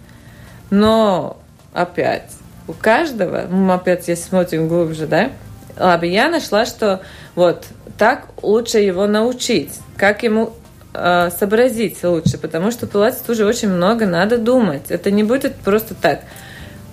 Но 0.70 1.36
опять, 1.74 2.30
у 2.66 2.72
каждого, 2.72 3.46
мы 3.48 3.74
опять 3.74 4.08
если 4.08 4.22
смотрим 4.22 4.68
глубже, 4.68 5.06
да, 5.06 5.30
ладно, 5.78 6.06
я 6.06 6.28
нашла, 6.28 6.64
что 6.64 7.02
вот 7.34 7.66
так 7.98 8.26
лучше 8.42 8.78
его 8.78 9.06
научить, 9.06 9.72
как 9.96 10.22
ему 10.22 10.54
э, 10.94 11.30
сообразить 11.38 12.02
лучше, 12.02 12.38
потому 12.38 12.70
что 12.70 12.86
пилатес 12.86 13.20
тоже 13.20 13.44
очень 13.44 13.68
много 13.68 14.06
надо 14.06 14.38
думать. 14.38 14.90
Это 14.90 15.10
не 15.10 15.24
будет 15.24 15.56
просто 15.56 15.94
так 15.94 16.20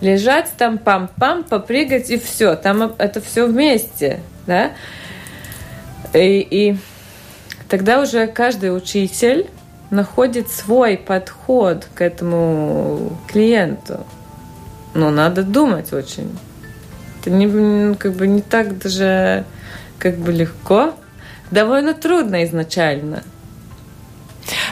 лежать 0.03 0.51
там 0.57 0.77
пам-пам, 0.83 1.43
попрыгать 1.47 2.09
и 2.09 2.19
все. 2.19 2.55
Там 2.55 2.93
это 2.97 3.21
все 3.21 3.47
вместе, 3.47 4.19
да. 4.45 4.71
И, 6.13 6.39
и 6.41 6.77
тогда 7.69 8.01
уже 8.01 8.27
каждый 8.27 8.75
учитель 8.75 9.49
находит 9.89 10.49
свой 10.49 10.97
подход 10.97 11.87
к 11.95 12.01
этому 12.01 13.17
клиенту. 13.31 14.05
Но 14.93 15.09
надо 15.09 15.41
думать 15.41 15.93
очень. 15.93 16.37
Это 17.21 17.29
не, 17.29 17.95
как 17.95 18.13
бы 18.13 18.27
не 18.27 18.41
так 18.41 18.77
даже 18.77 19.45
как 19.97 20.17
бы 20.17 20.33
легко. 20.33 20.93
Довольно 21.49 21.93
трудно 21.93 22.43
изначально. 22.43 23.23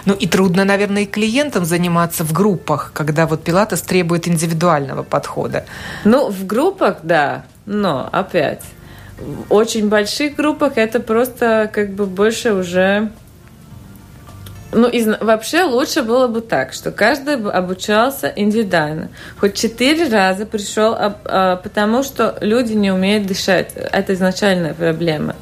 Ну 0.06 0.14
и 0.14 0.28
трудно, 0.28 0.66
наверное, 0.66 1.04
и 1.04 1.06
клиентам 1.06 1.66
заниматься 1.66 2.24
в 2.24 2.34
группах, 2.34 2.92
когда 2.94 3.28
вот 3.28 3.44
пилатес 3.44 3.82
требует 3.82 4.28
индивидуального 4.28 5.04
подхода. 5.04 5.66
Ну, 6.04 6.30
в 6.30 6.46
группах, 6.46 6.98
да, 7.04 7.46
но 7.66 8.10
опять 8.12 8.64
в 9.22 9.54
очень 9.54 9.88
больших 9.88 10.36
группах 10.36 10.78
это 10.78 11.00
просто 11.00 11.70
как 11.72 11.92
бы 11.92 12.06
больше 12.06 12.54
уже 12.54 13.12
ну, 14.72 14.88
из, 14.88 15.08
вообще 15.20 15.64
лучше 15.64 16.02
было 16.02 16.28
бы 16.28 16.42
так, 16.42 16.74
что 16.74 16.92
каждый 16.92 17.36
обучался 17.36 18.32
индивидуально. 18.36 19.10
Хоть 19.40 19.56
четыре 19.56 20.08
раза 20.08 20.46
пришел, 20.46 20.94
а, 20.94 21.18
а, 21.26 21.56
потому 21.58 22.04
что 22.04 22.38
люди 22.42 22.74
не 22.74 22.92
умеют 22.92 23.26
дышать. 23.26 23.74
Это 23.76 24.14
изначальная 24.14 24.74
проблема. 24.74 25.36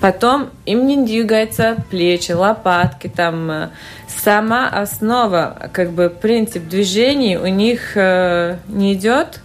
Потом 0.00 0.50
им 0.66 0.86
не 0.86 1.02
двигаются 1.04 1.76
плечи, 1.90 2.32
лопатки, 2.32 3.08
там 3.08 3.50
э, 3.50 3.68
сама 4.06 4.68
основа, 4.68 5.70
как 5.72 5.90
бы 5.90 6.10
принцип 6.10 6.68
движений 6.68 7.38
у 7.38 7.46
них 7.46 7.96
э, 7.96 8.58
не 8.68 8.94
идет. 8.94 9.40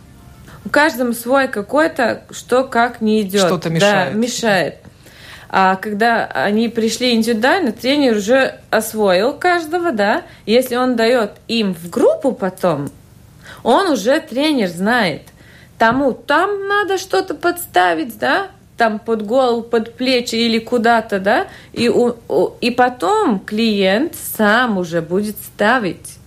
У 0.66 0.70
каждого 0.70 1.14
свой 1.14 1.48
какой-то, 1.48 2.24
что 2.32 2.66
как 2.66 3.00
не 3.00 3.22
идет. 3.22 3.46
Что-то 3.46 3.70
мешает. 3.70 4.14
Да, 4.14 4.18
мешает. 4.18 4.76
А 5.50 5.76
когда 5.78 6.26
они 6.26 6.70
пришли 6.70 7.16
индивидуально, 7.16 7.72
тренер 7.72 8.18
уже 8.18 8.60
освоил 8.70 9.34
каждого, 9.34 9.92
да. 9.92 10.22
Если 10.46 10.76
он 10.76 10.96
дает 10.96 11.32
им 11.48 11.74
в 11.74 11.90
группу 11.90 12.32
потом, 12.32 12.90
он 13.64 13.92
уже 13.92 14.20
тренер 14.20 14.68
знает. 14.70 15.24
Тому 15.80 16.12
там 16.12 16.68
надо 16.68 16.98
что-то 16.98 17.34
подставить, 17.34 18.20
да, 18.20 18.48
там 18.78 19.00
под 19.00 19.26
голову, 19.26 19.64
под 19.64 19.96
плечи 19.96 20.36
или 20.36 20.60
куда-то, 20.60 21.20
да, 21.20 21.48
и, 21.74 21.90
у, 21.90 22.16
у, 22.28 22.52
и 22.62 22.70
потом 22.70 23.40
клиент 23.40 24.14
сам 24.38 24.78
уже 24.78 25.02
будет 25.02 25.38
ставить. 25.38 26.18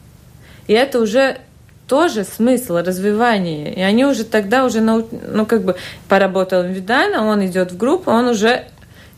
И 0.66 0.72
это 0.72 1.00
уже 1.00 1.38
тоже 1.86 2.24
смысл 2.24 2.78
развивания. 2.78 3.72
И 3.72 3.80
они 3.80 4.04
уже 4.04 4.24
тогда 4.24 4.64
уже, 4.64 4.80
ну, 4.80 5.46
как 5.46 5.62
бы 5.62 5.76
поработал 6.08 6.64
индивидуально, 6.66 7.26
он 7.26 7.44
идет 7.46 7.72
в 7.72 7.76
группу, 7.76 8.10
он 8.10 8.28
уже 8.28 8.64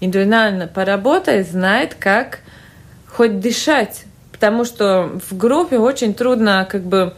индивидуально 0.04 0.66
поработает, 0.66 1.48
знает, 1.48 1.94
как 1.94 2.40
хоть 3.08 3.40
дышать. 3.40 4.04
Потому 4.32 4.64
что 4.64 5.20
в 5.28 5.36
группе 5.36 5.78
очень 5.78 6.14
трудно 6.14 6.66
как 6.70 6.82
бы 6.82 7.14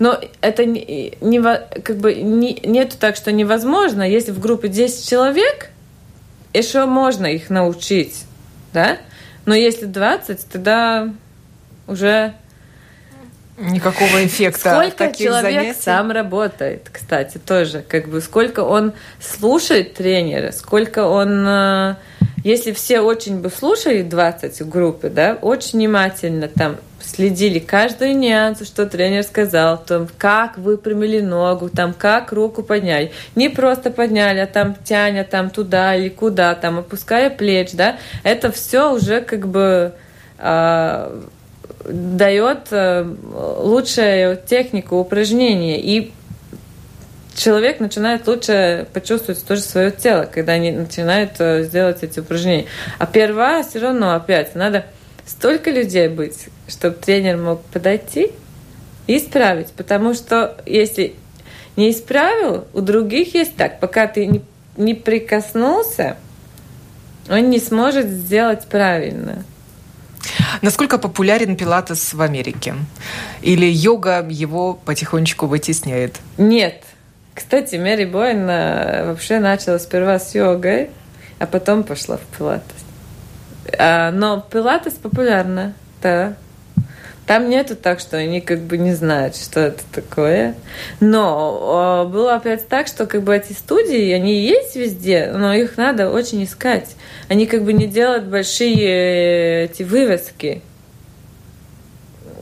но 0.00 0.18
это 0.40 0.64
не, 0.64 1.12
не, 1.20 1.42
как 1.42 1.98
бы 1.98 2.14
не, 2.14 2.54
нету 2.64 2.96
так, 2.98 3.16
что 3.16 3.32
невозможно. 3.32 4.02
Если 4.02 4.32
в 4.32 4.40
группе 4.40 4.68
10 4.68 5.06
человек, 5.06 5.68
еще 6.54 6.86
можно 6.86 7.26
их 7.26 7.50
научить, 7.50 8.24
да? 8.72 8.96
Но 9.44 9.54
если 9.54 9.84
20, 9.84 10.46
тогда 10.48 11.12
уже 11.86 12.32
никакого 13.58 14.24
эффекта. 14.24 14.70
Сколько 14.70 14.96
таких 14.96 15.26
человек 15.26 15.60
занятий? 15.60 15.80
сам 15.82 16.10
работает, 16.10 16.88
кстати, 16.90 17.36
тоже, 17.36 17.84
как 17.86 18.08
бы 18.08 18.22
сколько 18.22 18.60
он 18.60 18.94
слушает 19.20 19.94
тренера, 19.94 20.52
сколько 20.52 21.06
он 21.06 21.46
э, 21.46 21.96
если 22.44 22.72
все 22.72 23.00
очень 23.00 23.40
бы 23.40 23.50
слушали 23.50 24.02
20 24.02 24.60
в 24.60 24.68
группе, 24.68 25.08
да, 25.08 25.38
очень 25.40 25.78
внимательно 25.78 26.48
там 26.48 26.76
следили 27.02 27.58
каждую 27.58 28.16
нюанс, 28.16 28.64
что 28.66 28.86
тренер 28.86 29.22
сказал, 29.24 29.78
там, 29.78 30.08
как 30.18 30.58
выпрямили 30.58 31.20
ногу, 31.20 31.68
там, 31.68 31.94
как 31.94 32.32
руку 32.32 32.62
подняли. 32.62 33.12
Не 33.34 33.48
просто 33.48 33.90
подняли, 33.90 34.38
а 34.38 34.46
там 34.46 34.76
тяня 34.84 35.24
там 35.24 35.50
туда 35.50 35.96
или 35.96 36.08
куда, 36.08 36.54
там, 36.54 36.78
опуская 36.78 37.30
плеч, 37.30 37.72
да. 37.72 37.96
Это 38.22 38.52
все 38.52 38.92
уже 38.92 39.20
как 39.20 39.48
бы 39.48 39.92
э, 40.38 41.20
дает 41.84 42.68
лучшую 42.72 44.38
технику 44.46 44.96
упражнения. 44.96 45.80
И 45.80 46.12
человек 47.40 47.80
начинает 47.80 48.26
лучше 48.26 48.86
почувствовать 48.92 49.44
тоже 49.44 49.62
свое 49.62 49.90
тело, 49.90 50.28
когда 50.32 50.52
они 50.52 50.72
начинают 50.72 51.32
э, 51.38 51.64
сделать 51.64 52.02
эти 52.02 52.20
упражнения. 52.20 52.66
А 52.98 53.06
первое 53.06 53.62
все 53.62 53.78
равно 53.78 54.14
опять 54.14 54.54
надо 54.54 54.84
столько 55.26 55.70
людей 55.70 56.08
быть, 56.08 56.48
чтобы 56.68 56.96
тренер 56.96 57.38
мог 57.38 57.62
подойти 57.62 58.30
и 59.06 59.16
исправить. 59.16 59.68
Потому 59.68 60.12
что 60.12 60.58
если 60.66 61.14
не 61.76 61.92
исправил, 61.92 62.66
у 62.74 62.82
других 62.82 63.34
есть 63.34 63.56
так, 63.56 63.80
пока 63.80 64.06
ты 64.06 64.26
не, 64.26 64.42
не 64.76 64.94
прикоснулся, 64.94 66.18
он 67.28 67.48
не 67.48 67.58
сможет 67.58 68.06
сделать 68.06 68.66
правильно. 68.66 69.44
Насколько 70.60 70.98
популярен 70.98 71.56
пилатес 71.56 72.12
в 72.12 72.20
Америке? 72.20 72.74
Или 73.40 73.64
йога 73.64 74.26
его 74.28 74.74
потихонечку 74.74 75.46
вытесняет? 75.46 76.16
Нет, 76.36 76.84
кстати, 77.34 77.76
Мэри 77.76 78.04
Бойн 78.04 78.46
вообще 78.46 79.38
начала 79.38 79.78
сперва 79.78 80.18
с 80.18 80.34
йогой, 80.34 80.90
а 81.38 81.46
потом 81.46 81.84
пошла 81.84 82.18
в 82.18 82.36
пилатес. 82.36 82.64
А, 83.78 84.10
но 84.10 84.40
пилатес 84.40 84.94
популярна, 84.94 85.74
да. 86.02 86.34
Там 87.26 87.48
нету 87.48 87.76
так, 87.76 88.00
что 88.00 88.16
они 88.16 88.40
как 88.40 88.60
бы 88.60 88.76
не 88.76 88.92
знают, 88.92 89.36
что 89.36 89.60
это 89.60 89.82
такое. 89.92 90.56
Но 90.98 92.08
было 92.12 92.34
опять 92.34 92.66
так, 92.66 92.88
что 92.88 93.06
как 93.06 93.22
бы 93.22 93.36
эти 93.36 93.52
студии, 93.52 94.10
они 94.10 94.34
есть 94.34 94.74
везде, 94.74 95.30
но 95.32 95.54
их 95.54 95.76
надо 95.76 96.10
очень 96.10 96.42
искать. 96.42 96.96
Они 97.28 97.46
как 97.46 97.62
бы 97.62 97.72
не 97.72 97.86
делают 97.86 98.24
большие 98.24 99.66
эти 99.66 99.84
вывески. 99.84 100.62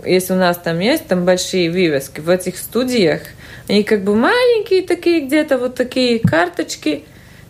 Если 0.06 0.32
у 0.32 0.36
нас 0.36 0.56
там 0.56 0.78
есть 0.78 1.06
там 1.06 1.26
большие 1.26 1.70
вывески, 1.70 2.20
в 2.20 2.30
этих 2.30 2.56
студиях– 2.56 3.20
они 3.68 3.84
как 3.84 4.02
бы 4.02 4.14
маленькие 4.14 4.82
такие 4.82 5.20
где-то, 5.20 5.58
вот 5.58 5.74
такие 5.74 6.18
карточки. 6.18 7.04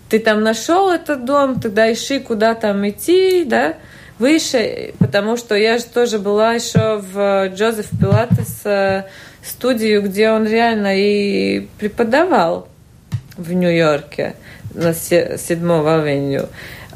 Ты 0.09 0.19
там 0.19 0.43
нашел 0.43 0.91
этот 0.91 1.25
дом, 1.25 1.61
тогда 1.61 1.93
ищи, 1.93 2.19
куда 2.19 2.55
там 2.55 2.89
идти, 2.89 3.45
да, 3.45 3.77
выше, 4.19 4.95
потому 4.99 5.37
что 5.37 5.55
я 5.55 5.79
же 5.79 5.85
тоже 5.85 6.19
была 6.19 6.55
еще 6.55 6.97
в 6.99 7.49
Джозеф 7.55 7.89
Пилатес 8.01 8.61
э, 8.65 9.05
студию, 9.45 10.03
где 10.03 10.31
он 10.31 10.47
реально 10.47 10.97
и 10.97 11.69
преподавал 11.79 12.69
в 13.37 13.53
Нью-Йорке 13.53 14.35
на 14.75 14.95
7 14.95 15.39
авеню. 15.89 16.47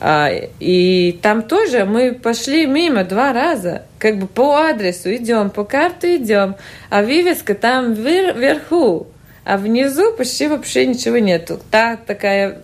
А, 0.05 0.33
и 0.59 1.17
там 1.23 1.43
тоже 1.43 1.85
мы 1.85 2.13
пошли 2.13 2.67
мимо 2.67 3.05
два 3.05 3.33
раза, 3.33 3.83
как 4.01 4.19
бы 4.19 4.27
по 4.27 4.57
адресу 4.57 5.15
идем, 5.15 5.49
по 5.49 5.63
карте 5.63 6.17
идем, 6.17 6.57
а 6.91 7.03
вывеска 7.03 7.55
там 7.55 7.95
вверху 7.95 9.07
а 9.45 9.57
внизу 9.57 10.13
почти 10.13 10.49
вообще 10.49 10.87
ничего 10.87 11.19
нету. 11.19 11.61
Та 11.71 11.97
такая 11.97 12.59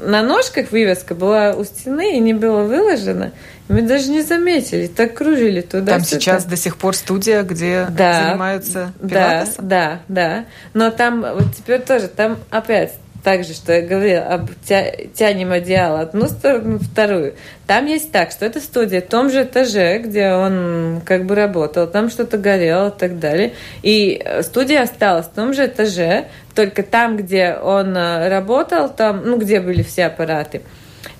на 0.00 0.22
ножках 0.22 0.72
вывеска 0.72 1.14
была 1.14 1.52
у 1.52 1.64
стены 1.64 2.16
и 2.16 2.20
не 2.20 2.32
было 2.32 2.62
выложена. 2.62 3.32
Мы 3.68 3.82
даже 3.82 4.10
не 4.10 4.22
заметили, 4.22 4.86
так 4.86 5.14
кружили 5.14 5.60
туда. 5.60 5.92
Там 5.92 6.00
сейчас 6.02 6.44
до 6.44 6.56
сих 6.56 6.76
пор 6.76 6.94
студия, 6.94 7.42
где 7.42 7.86
да, 7.90 8.28
занимаются 8.28 8.92
пилатесом? 9.00 9.68
Да, 9.68 10.00
да, 10.08 10.34
да. 10.38 10.44
Но 10.74 10.90
там 10.90 11.20
вот 11.20 11.54
теперь 11.56 11.80
тоже, 11.80 12.08
там 12.08 12.38
опять 12.50 12.94
также, 13.22 13.54
что 13.54 13.72
я 13.72 13.82
говорила, 13.82 14.24
об 14.24 14.50
тя, 14.64 14.92
тянем 15.14 15.52
одеяло 15.52 16.00
одну 16.00 16.26
сторону, 16.26 16.78
вторую. 16.78 17.34
Там 17.66 17.86
есть 17.86 18.10
так, 18.10 18.32
что 18.32 18.44
это 18.44 18.60
студия 18.60 19.00
в 19.00 19.06
том 19.06 19.30
же 19.30 19.44
этаже, 19.44 19.98
где 19.98 20.32
он 20.32 21.00
как 21.04 21.24
бы 21.24 21.34
работал, 21.34 21.86
там 21.86 22.10
что-то 22.10 22.36
горело 22.36 22.88
и 22.88 22.98
так 22.98 23.18
далее. 23.18 23.54
И 23.82 24.20
э, 24.24 24.42
студия 24.42 24.82
осталась 24.82 25.26
в 25.26 25.32
том 25.32 25.54
же 25.54 25.66
этаже, 25.66 26.26
только 26.54 26.82
там, 26.82 27.16
где 27.16 27.54
он 27.54 27.96
э, 27.96 28.28
работал, 28.28 28.88
там, 28.88 29.22
ну, 29.24 29.38
где 29.38 29.60
были 29.60 29.82
все 29.82 30.06
аппараты, 30.06 30.62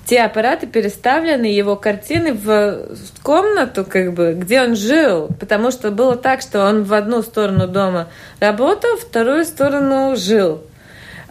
те 0.05 0.21
аппараты 0.21 0.67
переставлены, 0.67 1.45
его 1.45 1.77
картины 1.77 2.33
в 2.33 2.87
комнату, 3.21 3.85
как 3.85 4.13
бы, 4.13 4.33
где 4.33 4.61
он 4.61 4.75
жил. 4.75 5.29
Потому 5.39 5.71
что 5.71 5.91
было 5.91 6.17
так, 6.17 6.41
что 6.41 6.65
он 6.65 6.83
в 6.83 6.93
одну 6.93 7.21
сторону 7.21 7.67
дома 7.67 8.09
работал, 8.41 8.97
в 8.97 9.01
вторую 9.01 9.45
сторону 9.45 10.15
жил. 10.17 10.63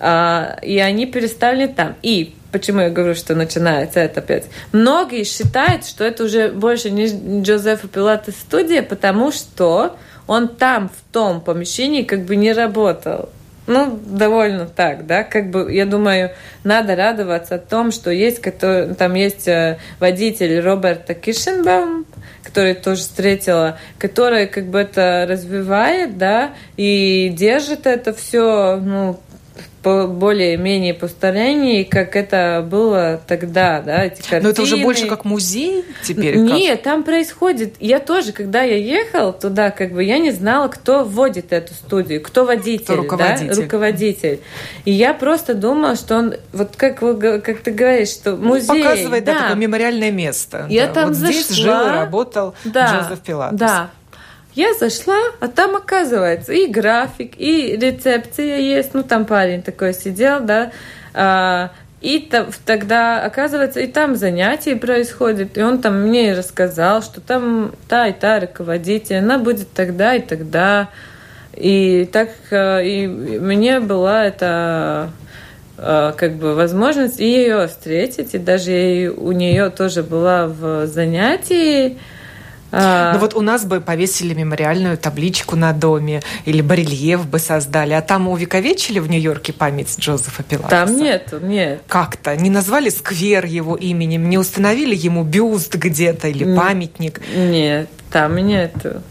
А, 0.05 0.59
и 0.63 0.81
они 0.81 1.07
переставлены 1.07 1.73
там. 1.73 1.95
И 2.03 2.35
почему 2.51 2.81
я 2.81 2.91
говорю, 2.91 3.15
что 3.15 3.37
начинается 3.37 4.01
это 4.01 4.19
опять? 4.19 4.47
Многие 4.73 5.23
считают, 5.23 5.87
что 5.87 6.03
это 6.03 6.25
уже 6.25 6.49
больше 6.49 6.91
не 6.91 7.43
Джозефа 7.43 7.87
Пилата 7.87 8.33
студия, 8.33 8.83
потому 8.83 9.31
что 9.31 9.97
он 10.27 10.49
там, 10.49 10.89
в 10.89 11.13
том 11.13 11.41
помещении, 11.41 12.03
как 12.03 12.25
бы 12.25 12.35
не 12.35 12.53
работал. 12.53 13.29
Ну, 13.69 13.97
довольно 14.05 14.67
так, 14.67 15.07
да, 15.07 15.23
как 15.23 15.51
бы, 15.51 15.73
я 15.73 15.87
думаю, 15.87 16.33
надо 16.65 16.97
радоваться 16.97 17.55
о 17.55 17.59
том, 17.59 17.93
что 17.93 18.11
есть, 18.11 18.41
который, 18.41 18.97
там 18.97 19.15
есть 19.15 19.47
э, 19.47 19.79
водитель 20.01 20.59
Роберта 20.59 21.15
Кишенбаум, 21.15 22.05
который 22.43 22.75
тоже 22.75 23.03
встретила, 23.03 23.79
который 23.99 24.49
как 24.49 24.67
бы 24.67 24.81
это 24.81 25.27
развивает, 25.29 26.19
да, 26.19 26.55
и 26.77 27.33
держит 27.33 27.87
это 27.87 28.13
все, 28.13 28.81
ну, 28.83 29.21
более-менее 29.83 30.95
построении, 30.95 31.83
как 31.83 32.17
это 32.17 32.67
было 32.69 33.21
тогда, 33.27 33.81
да, 33.81 34.05
эти 34.05 34.21
картины. 34.21 34.43
Но 34.43 34.49
это 34.51 34.63
уже 34.63 34.77
больше 34.77 35.07
как 35.07 35.25
музей 35.25 35.85
теперь? 36.03 36.37
Нет, 36.37 36.77
как? 36.77 36.85
там 36.85 37.03
происходит... 37.03 37.75
Я 37.81 37.99
тоже, 37.99 38.33
когда 38.33 38.63
я 38.63 38.77
ехал 38.77 39.33
туда, 39.33 39.71
как 39.71 39.93
бы 39.93 40.05
я 40.05 40.19
не 40.19 40.31
знала, 40.31 40.69
кто 40.69 41.05
вводит 41.05 41.53
эту 41.53 41.75
студию, 41.75 42.23
кто 42.23 42.45
водитель, 42.45 42.85
кто 42.85 42.97
руководитель. 42.97 43.55
Да? 43.55 43.63
руководитель. 43.63 44.41
И 44.85 44.93
я 44.93 45.15
просто 45.15 45.55
думала, 45.55 45.97
что 45.97 46.17
он, 46.17 46.35
вот 46.53 46.77
как, 46.77 47.03
вы, 47.03 47.41
как 47.41 47.61
ты 47.61 47.73
говоришь, 47.73 48.11
что 48.11 48.37
музей... 48.37 48.83
Показывает 48.83 49.25
да. 49.25 49.41
такое 49.41 49.57
мемориальное 49.57 50.11
место. 50.11 50.67
Я 50.69 50.87
да. 50.87 50.93
там 50.93 51.09
вот 51.09 51.17
зашла. 51.17 51.33
здесь 51.33 51.57
жил 51.57 51.87
и 51.87 51.91
работал 51.91 52.55
да. 52.65 53.01
Джозеф 53.03 53.21
Пилатес. 53.21 53.59
Да, 53.59 53.91
я 54.55 54.75
зашла, 54.75 55.19
а 55.41 55.49
там 55.49 55.77
оказывается 55.77 56.53
и 56.53 56.67
график, 56.67 57.35
и 57.39 57.77
рецепция 57.77 58.59
есть. 58.59 58.93
Ну, 58.93 59.03
там 59.03 59.25
парень 59.25 59.63
такой 59.63 59.95
сидел, 59.95 60.41
да. 60.41 60.73
А, 61.15 61.71
и 62.03 62.29
тогда, 62.67 63.25
оказывается, 63.25 63.81
и 63.81 63.87
там 63.87 64.17
занятия 64.17 64.77
происходят. 64.77 65.57
И 65.57 65.63
он 65.63 65.81
там 65.81 66.03
мне 66.03 66.35
рассказал, 66.35 67.01
что 67.01 67.21
там 67.21 67.73
та 67.89 68.09
и 68.09 68.13
та 68.13 68.41
руководитель, 68.41 69.19
она 69.19 69.39
будет 69.39 69.73
тогда 69.73 70.15
и 70.15 70.21
тогда. 70.21 70.89
И 71.55 72.09
так 72.13 72.31
э, 72.51 72.85
и 72.85 73.07
мне 73.07 73.79
была 73.79 74.25
эта 74.25 75.11
э, 75.79 76.13
как 76.17 76.35
бы 76.35 76.55
возможность 76.55 77.21
ее 77.21 77.69
встретить, 77.69 78.35
и 78.35 78.39
даже 78.39 79.15
у 79.17 79.33
нее 79.33 79.71
тоже 79.71 80.03
была 80.03 80.47
в 80.47 80.87
занятии 80.87 81.99
а... 82.73 83.13
Ну 83.13 83.19
вот 83.19 83.35
у 83.35 83.43
нас 83.43 83.65
бы 83.65 83.81
повесили 83.81 84.33
мемориальную 84.33 84.97
табличку 84.97 85.57
на 85.57 85.73
доме 85.73 86.23
или 86.47 86.63
барельеф 86.63 87.27
бы 87.27 87.39
создали, 87.39 87.93
а 87.93 88.01
там 88.01 88.29
увековечили 88.29 88.99
в 88.99 89.11
Нью-Йорке 89.11 89.53
память 89.53 89.95
Джозефа 89.99 90.43
Пилатеса? 90.43 90.71
Там 90.71 90.97
нет, 90.97 91.35
нет. 91.43 91.83
Как-то? 91.87 92.35
Не 92.35 92.49
назвали 92.49 92.89
сквер 92.89 93.45
его 93.45 93.77
именем, 93.77 94.29
не 94.31 94.39
установили 94.39 94.95
ему 94.95 95.23
бюст 95.23 95.75
где-то 95.75 96.29
или 96.29 96.57
памятник? 96.57 97.21
Нет, 97.37 97.91
там 98.11 98.37
нету. 98.37 99.03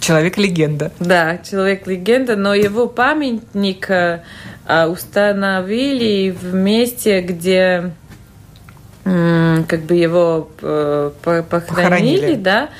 Человек-легенда. 0.00 0.92
Да, 1.00 1.38
человек-легенда, 1.38 2.36
но 2.36 2.54
его 2.54 2.86
памятник 2.86 3.90
э, 3.90 4.22
установили 4.86 6.30
в 6.30 6.54
месте, 6.54 7.22
где 7.22 7.90
как 9.06 9.82
бы 9.82 9.94
его 9.94 10.50
э, 10.62 11.12
похоронили, 11.22 11.44
похоронили. 11.48 12.34
да, 12.34 12.70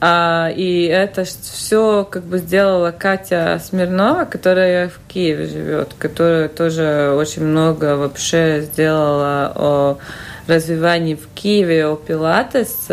а, 0.00 0.52
и 0.54 0.84
это 0.84 1.24
все 1.24 2.06
как 2.08 2.22
бы 2.24 2.38
сделала 2.38 2.92
Катя 2.92 3.60
Смирнова, 3.64 4.24
которая 4.24 4.88
в 4.88 5.00
Киеве 5.08 5.46
живет, 5.46 5.94
которая 5.98 6.48
тоже 6.48 7.12
очень 7.16 7.44
много 7.44 7.96
вообще 7.96 8.60
сделала 8.60 9.52
о 9.56 9.98
развивании 10.46 11.16
в 11.16 11.26
Киеве, 11.34 11.86
о 11.86 11.96
пилатес 11.96 12.86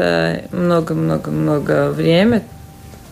много-много-много 0.52 1.92
время, 1.92 2.42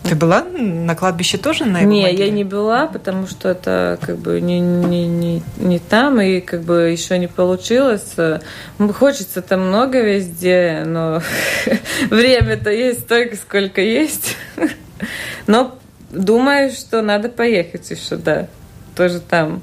ты 0.02 0.14
была 0.14 0.42
на 0.42 0.94
кладбище 0.96 1.38
тоже 1.38 1.66
на 1.66 1.80
его 1.80 1.90
Не, 1.90 2.02
могиле? 2.02 2.24
я 2.24 2.30
не 2.30 2.44
была, 2.44 2.86
потому 2.86 3.26
что 3.26 3.50
это 3.50 3.98
как 4.00 4.16
бы 4.16 4.40
не, 4.40 4.58
не, 4.58 5.06
не, 5.06 5.42
не 5.58 5.78
там, 5.78 6.20
и 6.20 6.40
как 6.40 6.62
бы 6.62 6.90
еще 6.90 7.18
не 7.18 7.26
получилось. 7.28 8.14
Хочется 8.98 9.42
там 9.42 9.68
много 9.68 10.00
везде, 10.00 10.84
но 10.86 11.22
время-то 12.10 12.70
есть 12.70 13.00
столько, 13.00 13.36
сколько 13.36 13.80
есть. 13.80 14.36
Но 15.46 15.78
думаю, 16.10 16.72
что 16.72 17.02
надо 17.02 17.28
поехать 17.28 17.90
еще, 17.90 18.16
да, 18.16 18.48
тоже 18.96 19.20
там. 19.20 19.62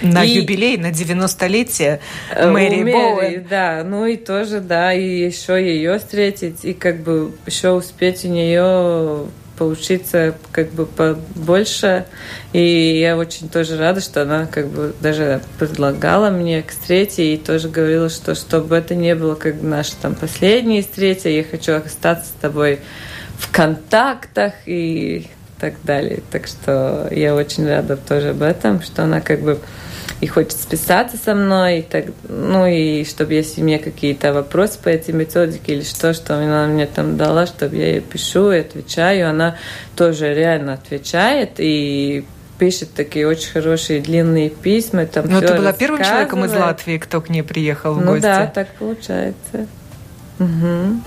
На 0.00 0.24
и... 0.24 0.30
юбилей, 0.30 0.76
на 0.76 0.90
90-летие 0.92 1.98
э, 2.30 2.50
Мэри 2.50 2.84
Боуэн. 2.92 3.46
Да, 3.48 3.82
ну 3.84 4.06
и 4.06 4.16
тоже, 4.16 4.60
да, 4.60 4.92
и 4.92 5.24
еще 5.24 5.54
ее 5.54 5.98
встретить, 5.98 6.64
и 6.64 6.72
как 6.72 7.00
бы 7.02 7.32
еще 7.46 7.70
успеть 7.70 8.24
у 8.24 8.28
нее 8.28 9.26
поучиться 9.58 10.34
как 10.52 10.70
бы 10.70 10.86
побольше. 10.86 12.06
И 12.52 12.98
я 13.00 13.16
очень 13.16 13.48
тоже 13.48 13.76
рада, 13.76 14.00
что 14.00 14.22
она 14.22 14.46
как 14.46 14.68
бы 14.68 14.94
даже 15.00 15.40
предлагала 15.58 16.30
мне 16.30 16.62
к 16.62 16.70
встрече 16.70 17.34
и 17.34 17.36
тоже 17.36 17.68
говорила, 17.68 18.08
что 18.08 18.34
чтобы 18.34 18.76
это 18.76 18.94
не 18.94 19.14
было 19.14 19.34
как 19.34 19.60
наша 19.60 19.92
там 20.00 20.14
последняя 20.14 20.82
встреча, 20.82 21.28
я 21.28 21.44
хочу 21.44 21.74
остаться 21.74 22.26
с 22.26 22.40
тобой 22.40 22.80
в 23.38 23.50
контактах 23.52 24.54
и 24.66 25.26
так 25.58 25.74
далее. 25.82 26.22
Так 26.30 26.46
что 26.46 27.08
я 27.10 27.34
очень 27.34 27.66
рада 27.66 27.96
тоже 27.96 28.30
об 28.30 28.42
этом, 28.42 28.82
что 28.82 29.04
она 29.04 29.20
как 29.20 29.40
бы 29.40 29.58
и 30.20 30.26
хочет 30.26 30.52
списаться 30.52 31.16
со 31.16 31.34
мной, 31.34 31.80
и 31.80 31.82
так, 31.82 32.06
ну 32.28 32.66
и 32.66 33.04
чтобы 33.04 33.34
если 33.34 33.62
мне 33.62 33.78
какие-то 33.78 34.32
вопросы 34.32 34.78
по 34.82 34.88
этой 34.88 35.14
методике 35.14 35.74
или 35.74 35.82
что, 35.82 36.12
что 36.12 36.36
она 36.36 36.66
мне 36.66 36.86
там 36.86 37.16
дала, 37.16 37.46
чтобы 37.46 37.76
я 37.76 37.92
ей 37.92 38.00
пишу 38.00 38.50
и 38.50 38.58
отвечаю, 38.58 39.30
она 39.30 39.56
тоже 39.96 40.34
реально 40.34 40.74
отвечает 40.74 41.52
и 41.58 42.24
пишет 42.58 42.92
такие 42.94 43.28
очень 43.28 43.52
хорошие 43.52 44.00
длинные 44.00 44.50
письма. 44.50 45.06
Там 45.06 45.26
Но 45.28 45.40
ты 45.40 45.54
была 45.54 45.72
первым 45.72 46.02
человеком 46.02 46.44
из 46.44 46.52
Латвии, 46.52 46.98
кто 46.98 47.20
к 47.20 47.28
ней 47.28 47.42
приехал 47.42 47.94
в 47.94 48.00
ну, 48.00 48.12
гости. 48.12 48.26
Ну 48.26 48.32
да, 48.32 48.46
так 48.46 48.68
получается. 48.78 49.66
Угу. 50.40 51.00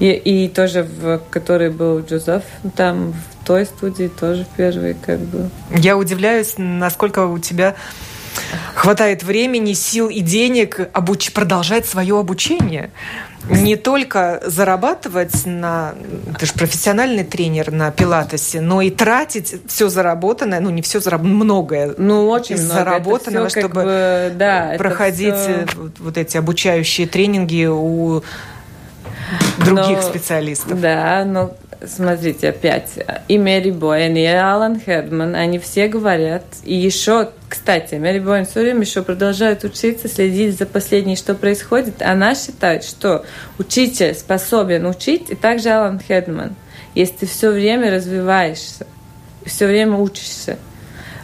И, 0.00 0.10
и 0.10 0.48
тоже, 0.48 0.82
в 0.82 1.20
который 1.30 1.70
был 1.70 2.00
Джозеф, 2.00 2.42
там 2.76 3.12
в 3.12 3.46
той 3.46 3.66
студии 3.66 4.08
тоже 4.08 4.46
первый 4.56 4.94
как 4.94 5.20
бы. 5.20 5.50
Я 5.76 5.96
удивляюсь, 5.96 6.54
насколько 6.56 7.26
у 7.26 7.38
тебя 7.38 7.76
хватает 8.74 9.22
времени, 9.22 9.72
сил 9.72 10.08
и 10.08 10.20
денег 10.20 10.88
обуч... 10.92 11.32
продолжать 11.32 11.86
свое 11.86 12.18
обучение. 12.18 12.90
Не 13.48 13.76
только 13.76 14.42
зарабатывать 14.44 15.46
на... 15.46 15.94
Ты 16.38 16.46
же 16.46 16.52
профессиональный 16.52 17.24
тренер 17.24 17.70
на 17.70 17.90
пилатесе, 17.90 18.60
но 18.60 18.82
и 18.82 18.90
тратить 18.90 19.54
все 19.66 19.88
заработанное, 19.88 20.60
ну 20.60 20.70
не 20.70 20.82
все 20.82 21.00
заработанное, 21.00 21.36
многое. 21.36 21.94
Ну, 21.96 22.28
очень 22.28 22.56
много. 22.56 22.74
Заработанного, 22.74 23.48
все, 23.48 23.60
чтобы 23.60 23.82
бы, 23.82 24.32
да, 24.34 24.74
проходить 24.76 25.34
все... 25.34 25.66
вот 25.98 26.18
эти 26.18 26.36
обучающие 26.36 27.06
тренинги 27.06 27.66
у 27.66 28.22
других 29.58 29.98
но, 29.98 30.02
специалистов. 30.02 30.80
Да, 30.80 31.24
но 31.24 31.54
смотрите, 31.86 32.50
опять, 32.50 32.98
и 33.28 33.38
Мэри 33.38 33.70
Боэн, 33.70 34.16
и 34.16 34.24
Алан 34.24 34.80
Хердман, 34.80 35.34
они 35.34 35.58
все 35.58 35.88
говорят, 35.88 36.44
и 36.64 36.74
еще, 36.74 37.30
кстати, 37.48 37.94
Мэри 37.96 38.18
Боэн 38.18 38.46
все 38.46 38.60
время 38.60 38.80
еще 38.80 39.02
продолжает 39.02 39.64
учиться, 39.64 40.08
следить 40.08 40.58
за 40.58 40.66
последней, 40.66 41.16
что 41.16 41.34
происходит. 41.34 42.02
Она 42.02 42.34
считает, 42.34 42.84
что 42.84 43.24
учитель 43.58 44.14
способен 44.14 44.86
учить, 44.86 45.30
и 45.30 45.34
также 45.34 45.70
Алан 45.70 46.00
Хердман, 46.00 46.56
если 46.94 47.18
ты 47.18 47.26
все 47.26 47.50
время 47.50 47.90
развиваешься, 47.90 48.86
все 49.46 49.66
время 49.66 49.96
учишься, 49.96 50.58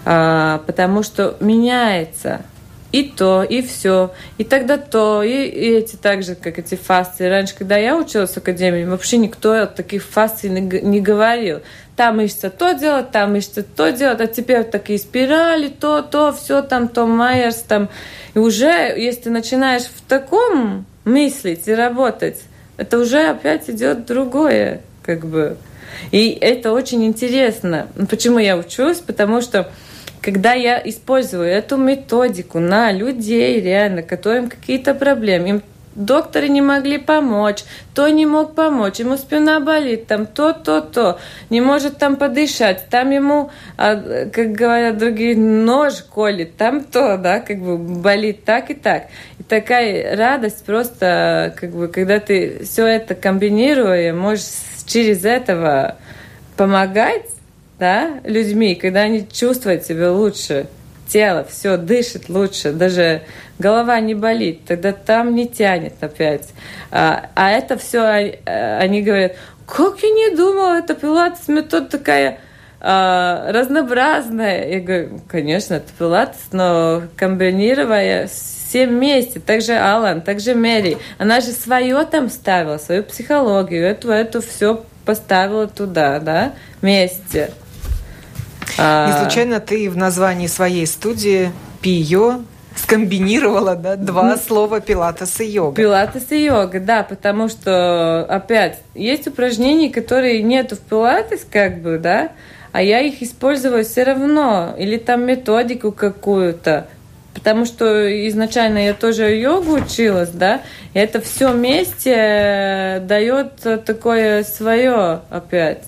а, 0.05 0.63
потому 0.67 1.03
что 1.03 1.37
меняется– 1.41 2.43
и 2.95 3.03
то, 3.03 3.43
и 3.43 3.61
все, 3.61 4.13
и 4.39 4.45
тогда 4.45 4.79
то, 4.79 5.25
и, 5.25 5.33
и 5.49 5.71
эти 5.71 5.97
так 5.97 6.23
же, 6.23 6.37
как 6.37 6.61
эти 6.61 6.77
фасты. 6.77 7.29
Раньше, 7.29 7.57
когда 7.59 7.77
я 7.77 7.97
училась 7.97 8.31
в 8.31 8.37
академии, 8.37 8.85
вообще 8.85 9.17
никто 9.17 9.51
о 9.51 9.67
таких 9.67 10.05
фастах 10.05 10.53
не, 10.53 11.01
говорил. 11.01 11.59
Там 11.97 12.21
ищется 12.21 12.51
то 12.51 12.71
делать, 12.73 13.11
там 13.11 13.35
ищется 13.35 13.65
то 13.65 13.91
делать, 13.91 14.21
а 14.21 14.29
теперь 14.29 14.63
такие 14.63 15.01
спирали, 15.01 15.71
то, 15.71 16.03
то, 16.03 16.33
все 16.33 16.63
там, 16.63 16.87
то 16.87 17.05
Майерс 17.05 17.65
там. 17.67 17.89
И 18.35 18.39
уже, 18.39 18.95
если 18.97 19.23
ты 19.23 19.31
начинаешь 19.31 19.87
в 19.87 20.01
таком 20.09 20.87
мыслить 21.05 21.67
и 21.67 21.75
работать, 21.75 22.43
это 22.77 22.99
уже 22.99 23.27
опять 23.31 23.69
идет 23.69 24.07
другое, 24.07 24.83
как 25.03 25.27
бы. 25.27 25.57
И 26.13 26.31
это 26.41 26.71
очень 26.73 27.05
интересно. 27.05 27.89
Почему 28.09 28.39
я 28.39 28.57
учусь? 28.57 28.99
Потому 28.99 29.41
что 29.41 29.69
когда 30.25 30.55
я 30.55 30.81
использую 30.83 31.45
эту 31.45 31.77
методику 31.77 32.59
на 32.59 32.91
людей, 32.93 33.61
реально, 33.61 34.03
которым 34.03 34.49
какие-то 34.49 34.95
проблемы, 34.95 35.49
им 35.51 35.62
докторы 35.95 36.49
не 36.49 36.62
могли 36.62 36.97
помочь, 36.97 37.62
то 37.95 38.09
не 38.09 38.25
мог 38.25 38.55
помочь, 38.55 39.01
ему 39.01 39.18
спина 39.18 39.61
болит, 39.61 40.07
там 40.07 40.25
то, 40.25 40.55
то, 40.55 40.81
то, 40.81 41.20
не 41.51 41.61
может 41.61 41.99
там 41.99 42.16
подышать, 42.16 42.89
там 42.89 43.11
ему, 43.11 43.51
а, 43.77 43.97
как 44.33 44.53
говорят 44.53 44.97
другие, 44.97 45.37
нож 45.37 46.03
колет, 46.03 46.57
там 46.57 46.85
то, 46.85 47.18
да, 47.18 47.41
как 47.41 47.59
бы 47.59 47.77
болит 47.77 48.45
так 48.47 48.70
и 48.70 48.75
так. 48.75 49.09
И 49.39 49.43
такая 49.43 50.16
радость 50.16 50.64
просто, 50.64 51.55
как 51.55 51.70
бы, 51.70 51.89
когда 51.89 52.18
ты 52.18 52.64
все 52.64 52.87
это 52.87 53.14
комбинируя, 53.14 54.14
можешь 54.14 54.47
через 54.87 55.27
этого 55.27 55.97
помогать 56.57 57.34
да, 57.85 58.20
людьми, 58.24 58.76
когда 58.76 59.01
они 59.01 59.28
чувствуют 59.30 59.85
себя 59.85 60.11
лучше, 60.11 60.68
тело 61.07 61.45
все 61.45 61.76
дышит 61.76 62.30
лучше, 62.30 62.72
даже 62.72 63.20
голова 63.59 64.01
не 64.01 64.14
болит, 64.14 64.64
тогда 64.66 64.93
там 64.93 65.35
не 65.35 65.47
тянет 65.47 65.93
опять. 66.01 66.49
А, 66.91 67.28
а 67.35 67.51
это 67.51 67.76
все 67.76 68.39
они 68.47 69.03
говорят, 69.03 69.37
как 69.66 70.03
я 70.03 70.09
не 70.09 70.35
думала, 70.35 70.78
это 70.78 70.95
пилатес 70.95 71.47
метод 71.49 71.91
такая 71.91 72.39
а, 72.80 73.53
разнообразное. 73.53 74.66
Я 74.66 74.80
говорю, 74.80 75.20
конечно, 75.28 75.74
это 75.74 75.93
пилатес, 75.99 76.41
но 76.53 77.03
комбинируя 77.16 78.28
все 78.28 78.87
вместе. 78.87 79.41
Также 79.41 79.74
Алан, 79.74 80.22
также 80.22 80.55
Мэри. 80.55 80.97
Она 81.18 81.43
же 81.43 81.49
свое 81.49 82.03
там 82.07 82.30
ставила, 82.30 82.78
свою 82.78 83.03
психологию, 83.03 83.85
эту, 83.85 84.11
эту 84.11 84.41
все 84.41 84.82
поставила 85.05 85.66
туда, 85.66 86.18
да, 86.18 86.55
вместе. 86.80 87.51
А, 88.79 89.07
Не 89.07 89.23
случайно 89.23 89.61
ты 89.61 89.89
в 89.91 89.97
названии 89.97 90.47
своей 90.47 90.87
студии 90.87 91.53
Пио 91.81 92.41
скомбинировала 92.77 93.77
да, 93.77 93.97
два 93.97 94.37
слова 94.37 94.81
пилатес 94.81 95.41
и 95.41 95.47
йога. 95.47 95.77
Пилатес 95.77 96.31
и 96.31 96.45
йога, 96.45 96.81
да, 96.81 97.03
потому 97.03 97.49
что, 97.49 98.25
опять, 98.29 98.81
есть 98.95 99.27
упражнения, 99.27 99.91
которые 99.91 100.43
нету 100.43 100.77
в 100.77 100.81
пилатес, 100.81 101.47
как 101.51 101.81
бы, 101.81 101.99
да, 101.99 102.31
а 102.73 102.83
я 102.83 103.01
их 103.01 103.23
использую 103.23 103.85
все 103.85 104.03
равно, 104.03 104.75
или 104.77 104.97
там 104.97 105.25
методику 105.25 105.93
какую-то, 105.93 106.89
потому 107.33 107.65
что 107.65 108.29
изначально 108.29 108.79
я 108.79 108.95
тоже 108.95 109.37
йогу 109.37 109.75
училась, 109.75 110.31
да, 110.31 110.61
и 110.93 110.99
это 110.99 111.21
все 111.21 111.53
вместе 111.53 113.01
дает 113.07 113.85
такое 113.85 114.43
свое 114.43 115.21
опять. 115.31 115.85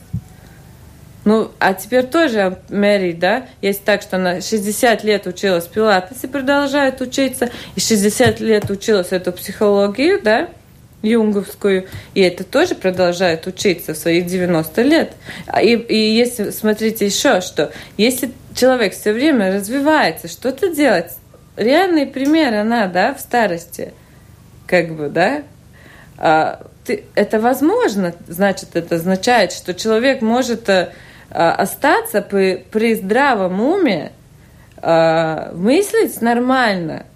Ну, 1.27 1.51
а 1.59 1.74
теперь 1.74 2.05
тоже 2.05 2.59
Мэри, 2.68 3.11
да, 3.11 3.49
есть 3.61 3.83
так, 3.83 4.01
что 4.01 4.14
она 4.14 4.41
60 4.41 5.03
лет 5.03 5.27
училась 5.27 5.66
пилатес 5.66 6.22
и 6.22 6.29
продолжает 6.29 7.01
учиться, 7.01 7.51
и 7.74 7.81
60 7.81 8.39
лет 8.39 8.70
училась 8.70 9.09
эту 9.11 9.33
психологию, 9.33 10.22
да, 10.22 10.49
юнговскую, 11.03 11.89
и 12.14 12.20
это 12.20 12.45
тоже 12.45 12.77
продолжает 12.77 13.45
учиться 13.49 13.93
в 13.93 13.97
своих 13.97 14.27
90 14.27 14.83
лет. 14.83 15.14
А, 15.49 15.61
и, 15.61 15.74
и 15.74 16.14
если, 16.14 16.51
смотрите 16.51 17.07
еще, 17.07 17.41
что. 17.41 17.72
Если 17.97 18.31
человек 18.55 18.95
все 18.95 19.12
время 19.12 19.53
развивается, 19.53 20.29
что-то 20.29 20.72
делать, 20.72 21.11
реальный 21.57 22.07
пример 22.07 22.55
она, 22.55 22.87
да, 22.87 23.14
в 23.14 23.18
старости, 23.18 23.93
как 24.68 24.95
бы, 24.95 25.09
да, 25.09 25.43
а, 26.18 26.64
ты, 26.85 27.03
это 27.16 27.41
возможно, 27.41 28.14
значит, 28.29 28.77
это 28.77 28.95
означает, 28.95 29.51
что 29.51 29.74
человек 29.74 30.22
может 30.22 30.68
э, 30.68 30.93
остаться 31.31 32.22
при, 32.22 32.64
при 32.70 32.95
здравом 32.95 33.61
уме, 33.61 34.12
а, 34.79 35.53
мыслить 35.55 36.20
нормально, 36.20 37.07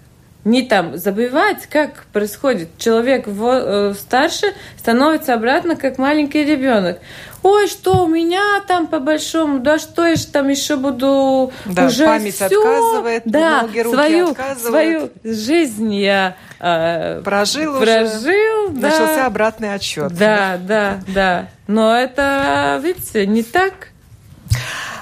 не 0.43 0.63
там 0.63 0.97
забывать, 0.97 1.67
как 1.67 2.05
происходит. 2.11 2.69
Человек 2.77 3.25
э, 3.27 3.93
старше 3.97 4.47
становится 4.77 5.35
обратно 5.35 5.75
как 5.75 5.99
маленький 5.99 6.43
ребенок. 6.43 6.99
Ой, 7.43 7.67
что 7.67 8.03
у 8.03 8.07
меня 8.07 8.61
там 8.67 8.87
по 8.87 8.99
большому, 8.99 9.59
да 9.59 9.79
что 9.79 10.05
я 10.05 10.15
же 10.15 10.27
там 10.27 10.49
еще 10.49 10.77
буду 10.77 11.51
да, 11.65 11.85
уже 11.85 12.05
память 12.05 12.35
все, 12.35 12.45
отказывает, 12.45 13.23
да, 13.25 13.63
ноги, 13.63 13.79
руки 13.79 13.95
свою, 13.95 14.29
отказывают. 14.29 15.13
свою 15.23 15.35
жизнь 15.35 15.93
я 15.95 16.35
э, 16.59 17.21
прожил, 17.23 17.79
прожил, 17.79 18.65
уже, 18.67 18.79
да. 18.79 18.89
начался 18.89 19.25
обратный 19.25 19.73
отсчет. 19.73 20.13
Да, 20.13 20.59
да, 20.59 20.99
да. 21.07 21.49
Но 21.67 21.95
это, 21.95 22.79
видите, 22.83 23.25
не 23.25 23.43
так. 23.43 23.90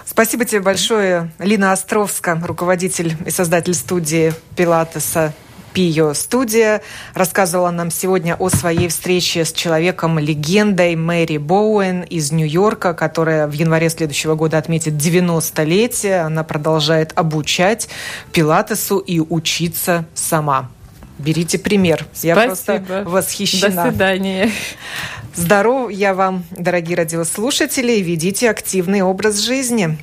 Спасибо 0.06 0.46
тебе 0.46 0.62
большое, 0.62 1.32
Лина 1.40 1.72
Островска, 1.72 2.40
руководитель 2.44 3.16
и 3.26 3.32
создатель 3.32 3.74
студии 3.74 4.34
Пилатеса 4.56 5.34
Пио 5.74 6.14
студия 6.14 6.82
рассказывала 7.14 7.72
нам 7.72 7.92
сегодня 7.92 8.36
о 8.36 8.50
своей 8.50 8.88
встрече 8.88 9.46
с 9.46 9.54
человеком-легендой 9.54 10.96
Мэри 10.96 11.38
Боуэн 11.38 12.02
из 12.02 12.32
Нью-Йорка, 12.32 12.94
которая 12.94 13.48
в 13.48 13.54
январе 13.54 13.90
следующего 13.90 14.36
года 14.36 14.58
отметит 14.58 14.94
90-летие. 14.94 16.22
Она 16.22 16.44
продолжает 16.44 17.14
обучать 17.16 17.90
Пилатесу 18.32 18.98
и 18.98 19.20
учиться 19.20 20.06
сама. 20.14 20.70
Берите 21.18 21.60
пример. 21.60 22.06
Спасибо. 22.14 22.40
Я 22.40 22.46
просто 22.46 23.04
восхищена. 23.06 23.84
До 23.84 23.90
свидания. 23.90 24.52
Здоровья 25.40 26.14
вам, 26.14 26.44
дорогие 26.52 26.98
радиослушатели, 26.98 27.94
ведите 28.02 28.50
активный 28.50 29.02
образ 29.04 29.38
жизни. 29.38 29.98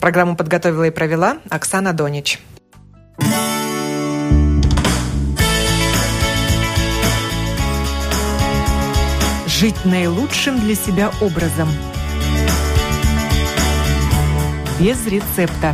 Программу 0.00 0.34
подготовила 0.34 0.82
и 0.82 0.90
провела 0.90 1.38
Оксана 1.48 1.92
Донич. 1.92 2.40
Жить 9.46 9.84
наилучшим 9.84 10.58
для 10.58 10.74
себя 10.74 11.12
образом. 11.20 11.68
Без 14.80 15.06
рецепта. 15.06 15.72